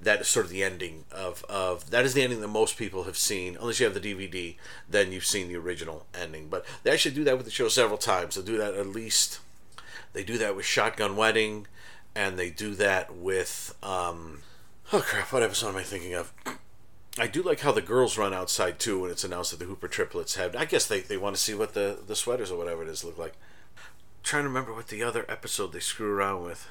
that 0.00 0.20
is 0.20 0.28
sort 0.28 0.44
of 0.44 0.52
the 0.52 0.62
ending 0.62 1.04
of, 1.10 1.44
of 1.48 1.90
that 1.90 2.04
is 2.04 2.12
the 2.12 2.22
ending 2.22 2.42
that 2.42 2.48
most 2.48 2.76
people 2.76 3.04
have 3.04 3.16
seen 3.16 3.56
unless 3.58 3.80
you 3.80 3.86
have 3.86 3.94
the 3.94 4.14
dvd 4.14 4.56
then 4.86 5.10
you've 5.10 5.24
seen 5.24 5.48
the 5.48 5.56
original 5.56 6.06
ending 6.14 6.48
but 6.48 6.66
they 6.82 6.90
actually 6.90 7.14
do 7.14 7.24
that 7.24 7.36
with 7.36 7.46
the 7.46 7.50
show 7.50 7.66
several 7.66 7.96
times 7.96 8.34
they'll 8.34 8.44
do 8.44 8.58
that 8.58 8.74
at 8.74 8.86
least 8.86 9.40
they 10.12 10.22
do 10.22 10.36
that 10.36 10.54
with 10.54 10.66
shotgun 10.66 11.16
wedding 11.16 11.66
and 12.16 12.38
they 12.38 12.50
do 12.50 12.74
that 12.74 13.14
with 13.14 13.76
um 13.82 14.42
oh 14.92 15.00
crap 15.00 15.32
what 15.32 15.42
episode 15.42 15.68
am 15.68 15.76
i 15.76 15.82
thinking 15.82 16.14
of 16.14 16.32
I 17.18 17.26
do 17.26 17.42
like 17.42 17.60
how 17.60 17.72
the 17.72 17.80
girls 17.80 18.18
run 18.18 18.34
outside 18.34 18.78
too 18.78 19.00
when 19.00 19.10
it's 19.10 19.24
announced 19.24 19.50
that 19.50 19.58
the 19.58 19.64
Hooper 19.64 19.88
triplets 19.88 20.34
have. 20.34 20.54
I 20.54 20.66
guess 20.66 20.86
they, 20.86 21.00
they 21.00 21.16
want 21.16 21.34
to 21.34 21.40
see 21.40 21.54
what 21.54 21.72
the, 21.72 21.98
the 22.06 22.14
sweaters 22.14 22.50
or 22.50 22.58
whatever 22.58 22.82
it 22.82 22.90
is 22.90 23.04
look 23.04 23.16
like. 23.16 23.32
trying 24.22 24.42
to 24.42 24.48
remember 24.48 24.74
what 24.74 24.88
the 24.88 25.02
other 25.02 25.24
episode 25.26 25.72
they 25.72 25.80
screw 25.80 26.12
around 26.12 26.42
with. 26.44 26.68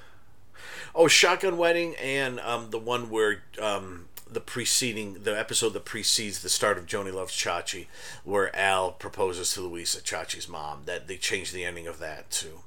Oh, 0.94 1.08
Shotgun 1.08 1.58
Wedding 1.58 1.96
and 1.96 2.40
um, 2.42 2.70
the 2.70 2.78
one 2.78 3.10
where 3.10 3.42
um, 3.60 4.06
the 4.36 4.42
preceding 4.42 5.24
the 5.24 5.38
episode 5.38 5.70
that 5.70 5.86
precedes 5.86 6.42
the 6.42 6.50
start 6.50 6.78
of 6.78 6.86
Joni 6.86 7.12
Loves 7.12 7.34
Chachi, 7.34 7.88
where 8.24 8.56
Al 8.56 8.92
proposes 8.92 9.54
to 9.54 9.62
Louisa, 9.62 10.02
Chachi's 10.02 10.48
mom. 10.48 10.82
That 10.86 11.08
they 11.08 11.18
changed 11.18 11.54
the 11.54 11.66
ending 11.66 11.88
of 11.88 11.98
that 12.00 12.30
too. 12.30 12.60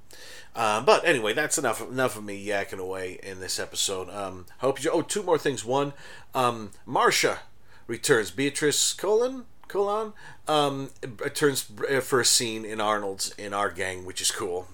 Um, 0.57 0.85
but 0.85 1.05
anyway, 1.05 1.35
that's 1.35 1.59
enough 1.59 1.81
enough 1.81 2.17
of 2.17 2.25
me 2.25 2.45
yakking 2.45 2.81
away 2.81 3.21
in 3.23 3.39
this 3.39 3.61
episode. 3.61 4.11
Um, 4.11 4.47
hope 4.59 4.83
you. 4.83 4.91
Oh, 4.91 5.03
two 5.03 5.23
more 5.23 5.39
things. 5.39 5.65
One, 5.65 5.93
um, 6.35 6.73
Marcia 6.85 7.41
returns. 7.87 8.33
Beatrice 8.33 8.93
Colen 8.95 9.45
Colen 9.69 10.15
um, 10.49 10.91
returns 11.19 11.71
for 12.03 12.21
a 12.21 12.25
scene 12.25 12.65
in 12.65 12.81
Arnold's 12.81 13.33
in 13.39 13.53
our 13.53 13.71
gang, 13.71 14.05
which 14.05 14.21
is 14.21 14.31
cool. 14.31 14.67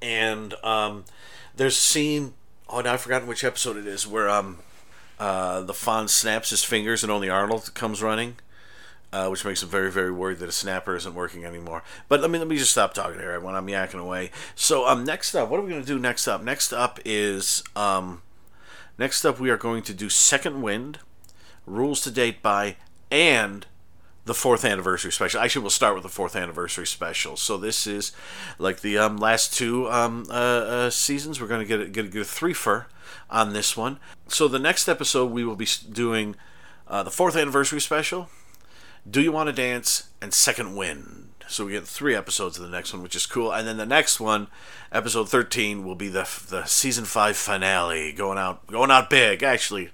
And 0.00 0.54
um, 0.64 1.04
there's 1.54 1.76
a 1.76 1.80
scene. 1.80 2.32
Oh, 2.68 2.80
now 2.80 2.94
I've 2.94 3.02
forgotten 3.02 3.28
which 3.28 3.44
episode 3.44 3.76
it 3.76 3.86
is 3.86 4.06
where 4.06 4.30
um, 4.30 4.58
uh, 5.18 5.60
the 5.62 5.72
Fonz 5.72 6.10
snaps 6.10 6.50
his 6.50 6.64
fingers 6.64 7.02
and 7.02 7.12
only 7.12 7.28
Arnold 7.28 7.74
comes 7.74 8.02
running. 8.02 8.36
Uh, 9.14 9.28
which 9.28 9.44
makes 9.44 9.62
him 9.62 9.68
very, 9.68 9.92
very 9.92 10.10
worried 10.10 10.38
that 10.38 10.48
a 10.48 10.52
snapper 10.52 10.96
isn't 10.96 11.14
working 11.14 11.44
anymore. 11.44 11.82
But 12.08 12.22
let 12.22 12.30
me 12.30 12.38
let 12.38 12.48
me 12.48 12.56
just 12.56 12.70
stop 12.70 12.94
talking 12.94 13.20
here 13.20 13.38
when 13.40 13.54
I'm 13.54 13.66
yakking 13.66 14.00
away. 14.00 14.30
So 14.54 14.88
um, 14.88 15.04
next 15.04 15.34
up, 15.34 15.50
what 15.50 15.60
are 15.60 15.62
we 15.62 15.68
going 15.68 15.82
to 15.82 15.86
do 15.86 15.98
next 15.98 16.26
up? 16.26 16.42
Next 16.42 16.72
up 16.72 16.98
is 17.04 17.62
um, 17.76 18.22
next 18.96 19.26
up 19.26 19.38
we 19.38 19.50
are 19.50 19.58
going 19.58 19.82
to 19.82 19.92
do 19.92 20.08
Second 20.08 20.62
Wind, 20.62 21.00
Rules 21.66 22.00
to 22.04 22.10
Date 22.10 22.40
by, 22.40 22.76
and 23.10 23.66
the 24.24 24.34
fourth 24.34 24.64
anniversary 24.64 25.10
special. 25.10 25.40
Actually, 25.40 25.62
we'll 25.62 25.70
start 25.70 25.94
with 25.94 26.04
the 26.04 26.08
fourth 26.08 26.36
anniversary 26.36 26.86
special. 26.86 27.36
So 27.36 27.56
this 27.56 27.86
is 27.86 28.12
like 28.58 28.80
the 28.80 28.98
um, 28.98 29.16
last 29.16 29.52
two 29.52 29.90
um, 29.90 30.26
uh, 30.30 30.32
uh, 30.32 30.90
seasons. 30.90 31.40
We're 31.40 31.48
going 31.48 31.60
to 31.60 31.66
get 31.66 31.80
a, 31.80 31.88
get 31.88 32.04
a, 32.04 32.08
get 32.08 32.22
a 32.22 32.24
threefer 32.24 32.86
on 33.28 33.52
this 33.52 33.76
one. 33.76 33.98
So 34.28 34.46
the 34.48 34.58
next 34.58 34.88
episode 34.88 35.32
we 35.32 35.44
will 35.44 35.56
be 35.56 35.66
doing 35.90 36.36
uh, 36.86 37.02
the 37.02 37.10
fourth 37.10 37.36
anniversary 37.36 37.80
special. 37.80 38.28
Do 39.10 39.20
You 39.20 39.32
Want 39.32 39.48
to 39.48 39.52
Dance 39.52 40.10
and 40.20 40.32
Second 40.32 40.76
Wind. 40.76 41.30
So 41.48 41.66
we 41.66 41.72
get 41.72 41.86
three 41.86 42.14
episodes 42.14 42.56
of 42.56 42.64
the 42.64 42.70
next 42.70 42.94
one, 42.94 43.02
which 43.02 43.16
is 43.16 43.26
cool. 43.26 43.52
And 43.52 43.66
then 43.66 43.76
the 43.76 43.84
next 43.84 44.20
one, 44.20 44.46
episode 44.90 45.28
thirteen, 45.28 45.84
will 45.84 45.96
be 45.96 46.08
the 46.08 46.26
the 46.48 46.64
season 46.64 47.04
five 47.04 47.36
finale, 47.36 48.12
going 48.12 48.38
out 48.38 48.66
going 48.68 48.90
out 48.90 49.10
big. 49.10 49.42
Actually, 49.42 49.90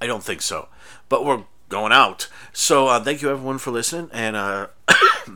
I 0.00 0.06
don't 0.06 0.22
think 0.22 0.40
so, 0.40 0.68
but 1.08 1.26
we're 1.26 1.42
going 1.68 1.92
out. 1.92 2.28
So 2.52 2.88
uh, 2.88 3.02
thank 3.02 3.22
you 3.22 3.30
everyone 3.30 3.58
for 3.58 3.70
listening, 3.70 4.10
and 4.12 4.36
uh, 4.36 4.68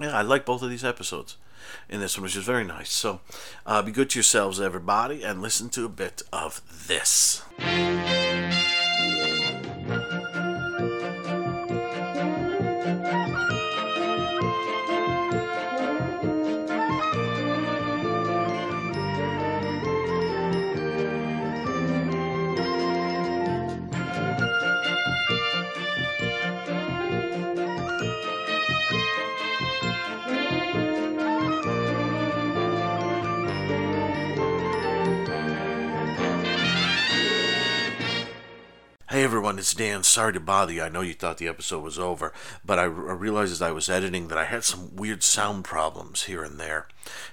yeah, 0.00 0.16
I 0.16 0.22
like 0.22 0.44
both 0.44 0.62
of 0.62 0.70
these 0.70 0.84
episodes 0.84 1.36
in 1.88 2.00
this 2.00 2.16
one, 2.16 2.24
which 2.24 2.36
is 2.36 2.44
very 2.44 2.64
nice. 2.64 2.90
So 2.90 3.20
uh, 3.66 3.82
be 3.82 3.92
good 3.92 4.10
to 4.10 4.18
yourselves, 4.18 4.60
everybody, 4.60 5.22
and 5.22 5.42
listen 5.42 5.68
to 5.70 5.84
a 5.84 5.88
bit 5.88 6.22
of 6.32 6.62
this. 6.88 7.42
Hey 39.18 39.24
everyone, 39.24 39.58
it's 39.58 39.74
Dan. 39.74 40.04
Sorry 40.04 40.32
to 40.32 40.38
bother 40.38 40.72
you. 40.72 40.80
I 40.80 40.88
know 40.88 41.00
you 41.00 41.12
thought 41.12 41.38
the 41.38 41.48
episode 41.48 41.82
was 41.82 41.98
over, 41.98 42.32
but 42.64 42.78
I, 42.78 42.84
I 42.84 42.86
realized 42.86 43.50
as 43.50 43.60
I 43.60 43.72
was 43.72 43.88
editing 43.88 44.28
that 44.28 44.38
I 44.38 44.44
had 44.44 44.62
some 44.62 44.94
weird 44.94 45.24
sound 45.24 45.64
problems 45.64 46.26
here 46.26 46.44
and 46.44 46.60
there 46.60 46.86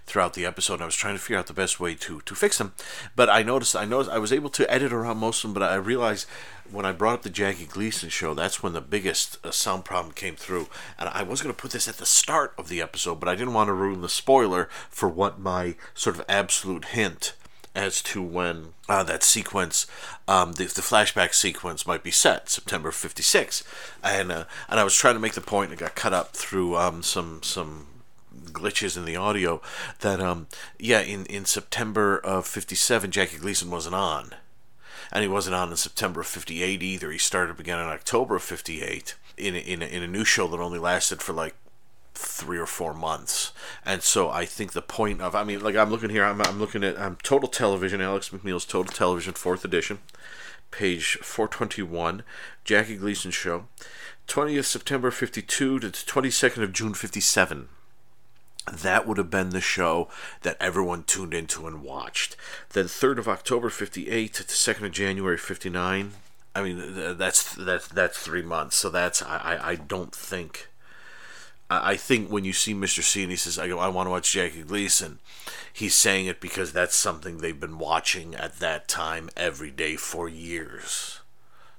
throughout 0.08 0.34
the 0.34 0.48
episode. 0.48 0.74
And 0.74 0.82
I 0.82 0.88
was 0.88 0.96
trying 0.96 1.14
to 1.14 1.22
figure 1.22 1.38
out 1.38 1.46
the 1.46 1.54
best 1.54 1.80
way 1.80 1.94
to, 1.94 2.22
to 2.22 2.34
fix 2.34 2.58
them, 2.58 2.74
but 3.16 3.30
I 3.30 3.44
noticed 3.44 3.76
I 3.76 3.86
noticed 3.86 4.10
I 4.10 4.18
was 4.18 4.34
able 4.34 4.50
to 4.50 4.74
edit 4.74 4.92
around 4.92 5.18
most 5.18 5.44
of 5.44 5.50
them. 5.50 5.54
But 5.54 5.72
I 5.72 5.76
realized 5.76 6.26
when 6.72 6.88
I 6.88 6.92
brought 6.92 7.14
up 7.14 7.22
the 7.22 7.30
Jackie 7.30 7.68
Gleason 7.68 8.10
show, 8.10 8.34
that's 8.34 8.64
when 8.64 8.74
the 8.74 8.82
biggest 8.82 9.38
uh, 9.46 9.52
sound 9.52 9.86
problem 9.86 10.12
came 10.12 10.36
through. 10.36 10.70
And 10.98 11.08
I 11.10 11.22
was 11.22 11.44
going 11.44 11.54
to 11.54 11.62
put 11.62 11.70
this 11.70 11.88
at 11.88 11.98
the 11.98 12.06
start 12.08 12.56
of 12.58 12.68
the 12.68 12.82
episode, 12.82 13.20
but 13.20 13.30
I 13.30 13.36
didn't 13.36 13.54
want 13.54 13.68
to 13.68 13.74
ruin 13.74 14.02
the 14.02 14.10
spoiler 14.10 14.70
for 14.90 15.08
what 15.08 15.40
my 15.40 15.76
sort 15.94 16.16
of 16.16 16.26
absolute 16.28 16.86
hint 16.86 17.36
as 17.76 18.02
to 18.02 18.22
when 18.22 18.74
uh, 18.88 19.04
that 19.04 19.24
sequence, 19.24 19.86
um, 20.28 20.54
the, 20.54 20.66
the 20.66 20.82
flashback 20.82 21.34
sequence, 21.34 21.86
might 21.86 22.04
be 22.04 22.12
set, 22.12 22.50
September 22.50 22.92
'56, 22.92 23.64
and 24.04 24.32
uh, 24.32 24.46
and 24.70 24.80
I 24.80 24.84
was 24.84 24.96
trying 24.96 25.16
to 25.16 25.20
make 25.20 25.34
the 25.34 25.42
point, 25.42 25.72
and 25.72 25.80
got 25.80 25.96
cut 25.96 26.14
up 26.14 26.34
through 26.34 26.76
um, 26.78 27.04
some 27.04 27.42
some 27.44 27.88
glitches 28.52 28.98
in 28.98 29.06
the 29.06 29.16
audio 29.16 29.62
that 30.00 30.20
um 30.20 30.48
yeah 30.80 31.00
in 31.02 31.26
in 31.26 31.46
September 31.46 32.18
of 32.18 32.48
'57 32.48 33.12
Jackie 33.12 33.38
Gleason 33.38 33.70
wasn't 33.70 33.96
on, 33.96 34.32
and 35.12 35.22
he 35.22 35.28
wasn't 35.28 35.56
on 35.56 35.70
in 35.70 35.78
September 35.78 36.22
of 36.22 36.28
'58 36.28 36.82
either. 36.82 37.12
He 37.12 37.18
started 37.18 37.60
again 37.60 37.80
in 37.80 37.86
October 37.86 38.38
of 38.38 38.44
'58 38.44 39.16
in 39.38 39.56
in 39.56 39.82
in 39.82 40.04
a 40.04 40.08
new 40.08 40.26
show 40.26 40.48
that 40.48 40.60
only 40.60 40.80
lasted 40.80 41.22
for 41.22 41.34
like 41.34 41.56
three 42.16 42.58
or 42.58 42.66
four 42.66 42.94
months. 42.94 43.52
And 43.86 44.02
so 44.02 44.30
I 44.30 44.46
think 44.46 44.74
the 44.74 44.82
point 44.82 45.22
of, 45.22 45.36
I 45.36 45.44
mean, 45.44 45.62
like 45.62 45.76
I'm 45.76 45.90
looking 45.90 46.10
here, 46.10 46.24
I'm, 46.24 46.42
I'm 46.42 46.60
looking 46.60 46.84
at 46.84 46.98
um, 46.98 47.18
Total 47.24 47.50
Television, 47.50 48.02
Alex 48.02 48.30
McNeil's 48.30 48.66
Total 48.66 48.92
Television, 48.92 49.34
fourth 49.34 49.64
edition, 49.66 50.00
page 50.72 51.18
421, 51.22 52.24
Jackie 52.64 52.98
Gleason 52.98 53.32
Show, 53.32 53.66
20th 54.28 54.66
September 54.66 55.12
52 55.12 55.80
to 55.80 55.88
22nd 55.88 56.64
of 56.64 56.74
June 56.74 56.94
57. 56.94 57.70
That 58.72 59.08
would 59.08 59.20
have 59.20 59.30
been 59.30 59.50
the 59.50 59.62
show 59.62 60.10
that 60.42 60.58
everyone 60.60 61.04
tuned 61.04 61.36
into 61.36 61.68
and 61.68 61.84
watched. 61.84 62.36
Then 62.74 62.86
3rd 62.86 63.20
of 63.20 63.28
October 63.28 63.70
58 63.70 64.34
to 64.34 64.44
2nd 64.44 64.86
of 64.86 64.92
January 64.92 65.38
59. 65.38 66.14
I 66.56 66.64
mean, 66.64 67.18
that's 67.18 67.54
that's 67.54 67.88
that's 67.90 68.18
three 68.18 68.42
months. 68.42 68.78
So 68.78 68.90
that's 68.90 69.22
I, 69.22 69.60
I 69.62 69.76
don't 69.76 70.16
think 70.16 70.70
I 71.70 71.96
think 71.96 72.30
when 72.30 72.46
you 72.46 72.54
see 72.54 72.76
Mr. 72.76 73.02
C 73.02 73.24
and 73.24 73.32
he 73.32 73.38
says, 73.38 73.58
I, 73.58 73.68
I 73.70 73.88
want 73.88 74.06
to 74.06 74.12
watch 74.12 74.32
Jackie 74.32 74.62
Gleason, 74.62 75.20
he's 75.74 75.96
saying 75.96 76.28
it 76.28 76.40
because 76.40 76.72
that's 76.72 76.96
something 76.96 77.38
they've 77.38 77.60
been 77.60 77.80
watching 77.80 78.36
at 78.36 78.60
that 78.60 78.88
time 78.88 79.30
every 79.36 79.72
day 79.72 79.96
for 79.96 80.30
years. 80.30 81.22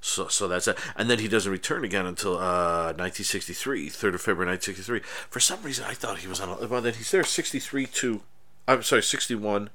So, 0.00 0.28
so 0.28 0.48
that's 0.48 0.66
it. 0.66 0.78
And 0.96 1.08
then 1.08 1.20
he 1.20 1.28
doesn't 1.28 1.50
return 1.50 1.84
again 1.84 2.04
until 2.04 2.36
uh, 2.36 2.94
1963, 2.96 3.88
3rd 3.88 4.14
of 4.14 4.20
February 4.20 4.50
1963. 4.50 5.00
For 5.30 5.40
some 5.40 5.62
reason, 5.62 5.84
I 5.84 5.94
thought 5.94 6.18
he 6.18 6.28
was 6.28 6.40
on. 6.40 6.48
A, 6.48 6.66
well, 6.66 6.80
then 6.80 6.94
he's 6.94 7.10
there 7.10 7.24
63 7.24 7.86
to, 7.86 8.22
I'm 8.66 8.82
sorry, 8.82 9.02
61 9.02 9.70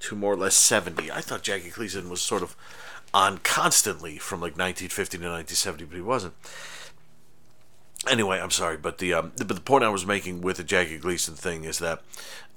to 0.00 0.16
more 0.16 0.32
or 0.32 0.36
less 0.36 0.56
70. 0.56 1.10
I 1.10 1.20
thought 1.20 1.42
Jackie 1.42 1.70
Gleason 1.70 2.10
was 2.10 2.20
sort 2.20 2.42
of 2.42 2.56
on 3.12 3.38
constantly 3.38 4.18
from 4.18 4.40
like 4.40 4.58
1950 4.58 5.18
to 5.18 5.24
1970, 5.24 5.84
but 5.84 5.96
he 5.96 6.02
wasn't 6.02 6.34
anyway, 8.08 8.40
I'm 8.40 8.50
sorry, 8.50 8.76
but 8.76 8.98
the 8.98 9.14
um, 9.14 9.32
but 9.36 9.48
the 9.48 9.60
point 9.60 9.84
I 9.84 9.88
was 9.88 10.06
making 10.06 10.40
with 10.40 10.56
the 10.56 10.64
Jackie 10.64 10.98
Gleason 10.98 11.34
thing 11.34 11.64
is 11.64 11.78
that 11.78 12.02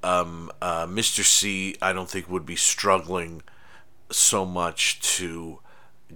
um, 0.04 0.52
uh, 0.62 0.86
Mr. 0.86 1.24
C, 1.24 1.76
I 1.82 1.94
don't 1.94 2.10
think 2.10 2.30
would 2.30 2.46
be 2.46 2.56
struggling 2.56 3.42
so 4.12 4.46
much 4.46 5.00
to 5.18 5.60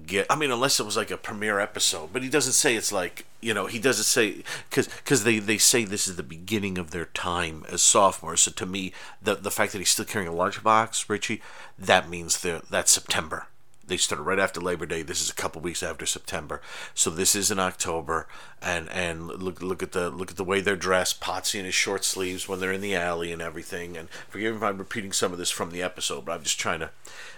get. 0.06 0.28
I 0.30 0.36
mean, 0.36 0.52
unless 0.52 0.80
it 0.80 0.86
was 0.86 0.98
like 0.98 1.12
a 1.12 1.18
premiere 1.18 1.60
episode, 1.60 2.14
but 2.14 2.24
he 2.24 2.30
doesn't 2.30 2.54
say 2.54 2.76
it's 2.76 2.92
like 2.92 3.26
you 3.42 3.54
know 3.54 3.66
he 3.66 3.80
doesn't 3.80 4.06
say 4.06 4.44
because 4.70 4.88
because 4.88 5.24
they 5.24 5.40
they 5.40 5.58
say 5.58 5.84
this 5.84 6.08
is 6.08 6.16
the 6.16 6.24
beginning 6.24 6.78
of 6.78 6.92
their 6.92 7.06
time 7.06 7.66
as 7.70 7.82
sophomores. 7.82 8.42
So 8.42 8.52
to 8.52 8.66
me, 8.66 8.94
the 9.22 9.36
the 9.36 9.52
fact 9.52 9.72
that 9.74 9.80
he's 9.80 9.90
still 9.90 10.06
carrying 10.06 10.30
a 10.30 10.36
lunchbox, 10.36 11.10
Richie, 11.10 11.42
that 11.78 12.10
means 12.10 12.42
that 12.42 12.70
that's 12.70 12.92
September 12.92 13.48
they 13.86 13.98
started 13.98 14.24
right 14.24 14.40
after 14.40 14.62
Labor 14.62 14.86
Day. 14.86 15.02
This 15.02 15.22
is 15.22 15.30
a 15.30 15.36
couple 15.36 15.62
weeks 15.62 15.84
after 15.84 16.06
September, 16.06 16.62
so 16.94 17.10
this 17.10 17.36
is 17.36 17.52
in 17.52 17.60
October. 17.60 18.28
And 18.62 18.90
and 18.90 19.28
look 19.28 19.62
look 19.62 19.82
at 19.84 19.92
the 19.92 20.10
look 20.10 20.32
at 20.32 20.38
the 20.38 20.44
way 20.44 20.62
they're 20.62 20.76
dressed. 20.76 21.22
Potsy 21.22 21.60
in 21.60 21.66
his 21.66 21.76
short 21.76 22.06
sleeves 22.06 22.48
when 22.48 22.60
they're 22.60 22.72
in 22.72 22.82
the 22.82 22.96
alley 22.96 23.32
and 23.32 23.42
everything. 23.42 23.98
And 23.98 24.10
forgive 24.30 24.54
me 24.54 24.58
if 24.58 24.64
I'm 24.64 24.78
repeating 24.78 25.12
some 25.12 25.32
of 25.32 25.38
this 25.38 25.52
from 25.52 25.72
the 25.72 25.82
episode, 25.82 26.26
but 26.26 26.34
I'm 26.34 26.44
just 26.44 26.60
trying 26.60 26.80
to 26.80 26.92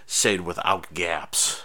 say 0.06 0.34
it 0.34 0.44
without 0.44 0.92
gaps 0.94 1.62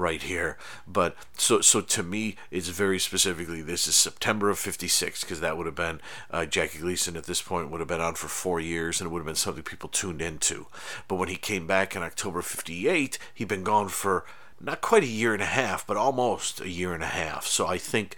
right 0.00 0.22
here. 0.22 0.56
But 0.86 1.14
so 1.36 1.60
so 1.60 1.80
to 1.80 2.02
me, 2.02 2.36
it's 2.50 2.68
very 2.68 2.98
specifically 2.98 3.62
this 3.62 3.86
is 3.86 3.94
September 3.94 4.50
of 4.50 4.58
'56 4.58 5.22
because 5.22 5.40
that 5.40 5.56
would 5.56 5.66
have 5.66 5.74
been 5.74 6.00
uh, 6.30 6.46
Jackie 6.46 6.78
Gleason 6.78 7.16
at 7.16 7.24
this 7.24 7.42
point 7.42 7.70
would 7.70 7.80
have 7.80 7.88
been 7.88 8.00
on 8.00 8.14
for 8.14 8.28
four 8.28 8.60
years 8.60 9.00
and 9.00 9.08
it 9.08 9.12
would 9.12 9.20
have 9.20 9.26
been 9.26 9.34
something 9.34 9.62
people 9.62 9.88
tuned 9.88 10.22
into. 10.22 10.66
But 11.06 11.16
when 11.16 11.28
he 11.28 11.36
came 11.36 11.66
back 11.66 11.94
in 11.94 12.02
October 12.02 12.42
'58, 12.42 13.18
he'd 13.34 13.48
been 13.48 13.64
gone 13.64 13.88
for 13.88 14.24
not 14.60 14.80
quite 14.80 15.02
a 15.02 15.06
year 15.06 15.32
and 15.32 15.42
a 15.42 15.46
half, 15.46 15.86
but 15.86 15.96
almost 15.96 16.60
a 16.60 16.68
year 16.68 16.92
and 16.92 17.02
a 17.02 17.06
half. 17.06 17.46
So 17.46 17.66
I 17.66 17.78
think 17.78 18.16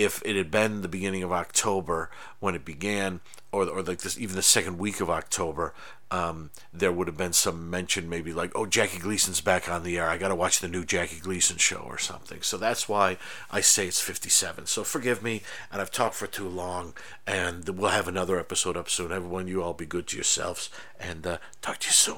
if 0.00 0.22
it 0.24 0.34
had 0.34 0.50
been 0.50 0.80
the 0.80 0.88
beginning 0.88 1.22
of 1.22 1.30
October 1.30 2.10
when 2.40 2.54
it 2.54 2.64
began, 2.64 3.20
or 3.52 3.68
or 3.68 3.82
like 3.82 4.00
this 4.00 4.18
even 4.18 4.34
the 4.34 4.42
second 4.42 4.78
week 4.78 5.00
of 5.00 5.10
October, 5.10 5.74
um, 6.10 6.50
there 6.72 6.90
would 6.90 7.06
have 7.06 7.18
been 7.18 7.34
some 7.34 7.68
mention 7.68 8.08
maybe 8.08 8.32
like, 8.32 8.50
oh, 8.54 8.64
Jackie 8.64 8.98
Gleason's 8.98 9.42
back 9.42 9.68
on 9.68 9.84
the 9.84 9.98
air. 9.98 10.08
I 10.08 10.16
got 10.16 10.28
to 10.28 10.34
watch 10.34 10.60
the 10.60 10.68
new 10.68 10.84
Jackie 10.84 11.20
Gleason 11.20 11.58
show 11.58 11.84
or 11.86 11.98
something. 11.98 12.40
So 12.40 12.56
that's 12.56 12.88
why 12.88 13.18
I 13.50 13.60
say 13.60 13.86
it's 13.86 14.00
57. 14.00 14.66
So 14.66 14.84
forgive 14.84 15.22
me, 15.22 15.42
and 15.70 15.82
I've 15.82 15.90
talked 15.90 16.14
for 16.14 16.26
too 16.26 16.48
long, 16.48 16.94
and 17.26 17.68
we'll 17.68 17.90
have 17.90 18.08
another 18.08 18.40
episode 18.40 18.76
up 18.76 18.88
soon. 18.88 19.12
Everyone, 19.12 19.46
you 19.48 19.62
all 19.62 19.74
be 19.74 19.86
good 19.86 20.06
to 20.08 20.16
yourselves, 20.16 20.70
and 20.98 21.26
uh, 21.26 21.38
talk 21.60 21.78
to 21.80 21.88
you 21.88 21.92
soon. 21.92 22.16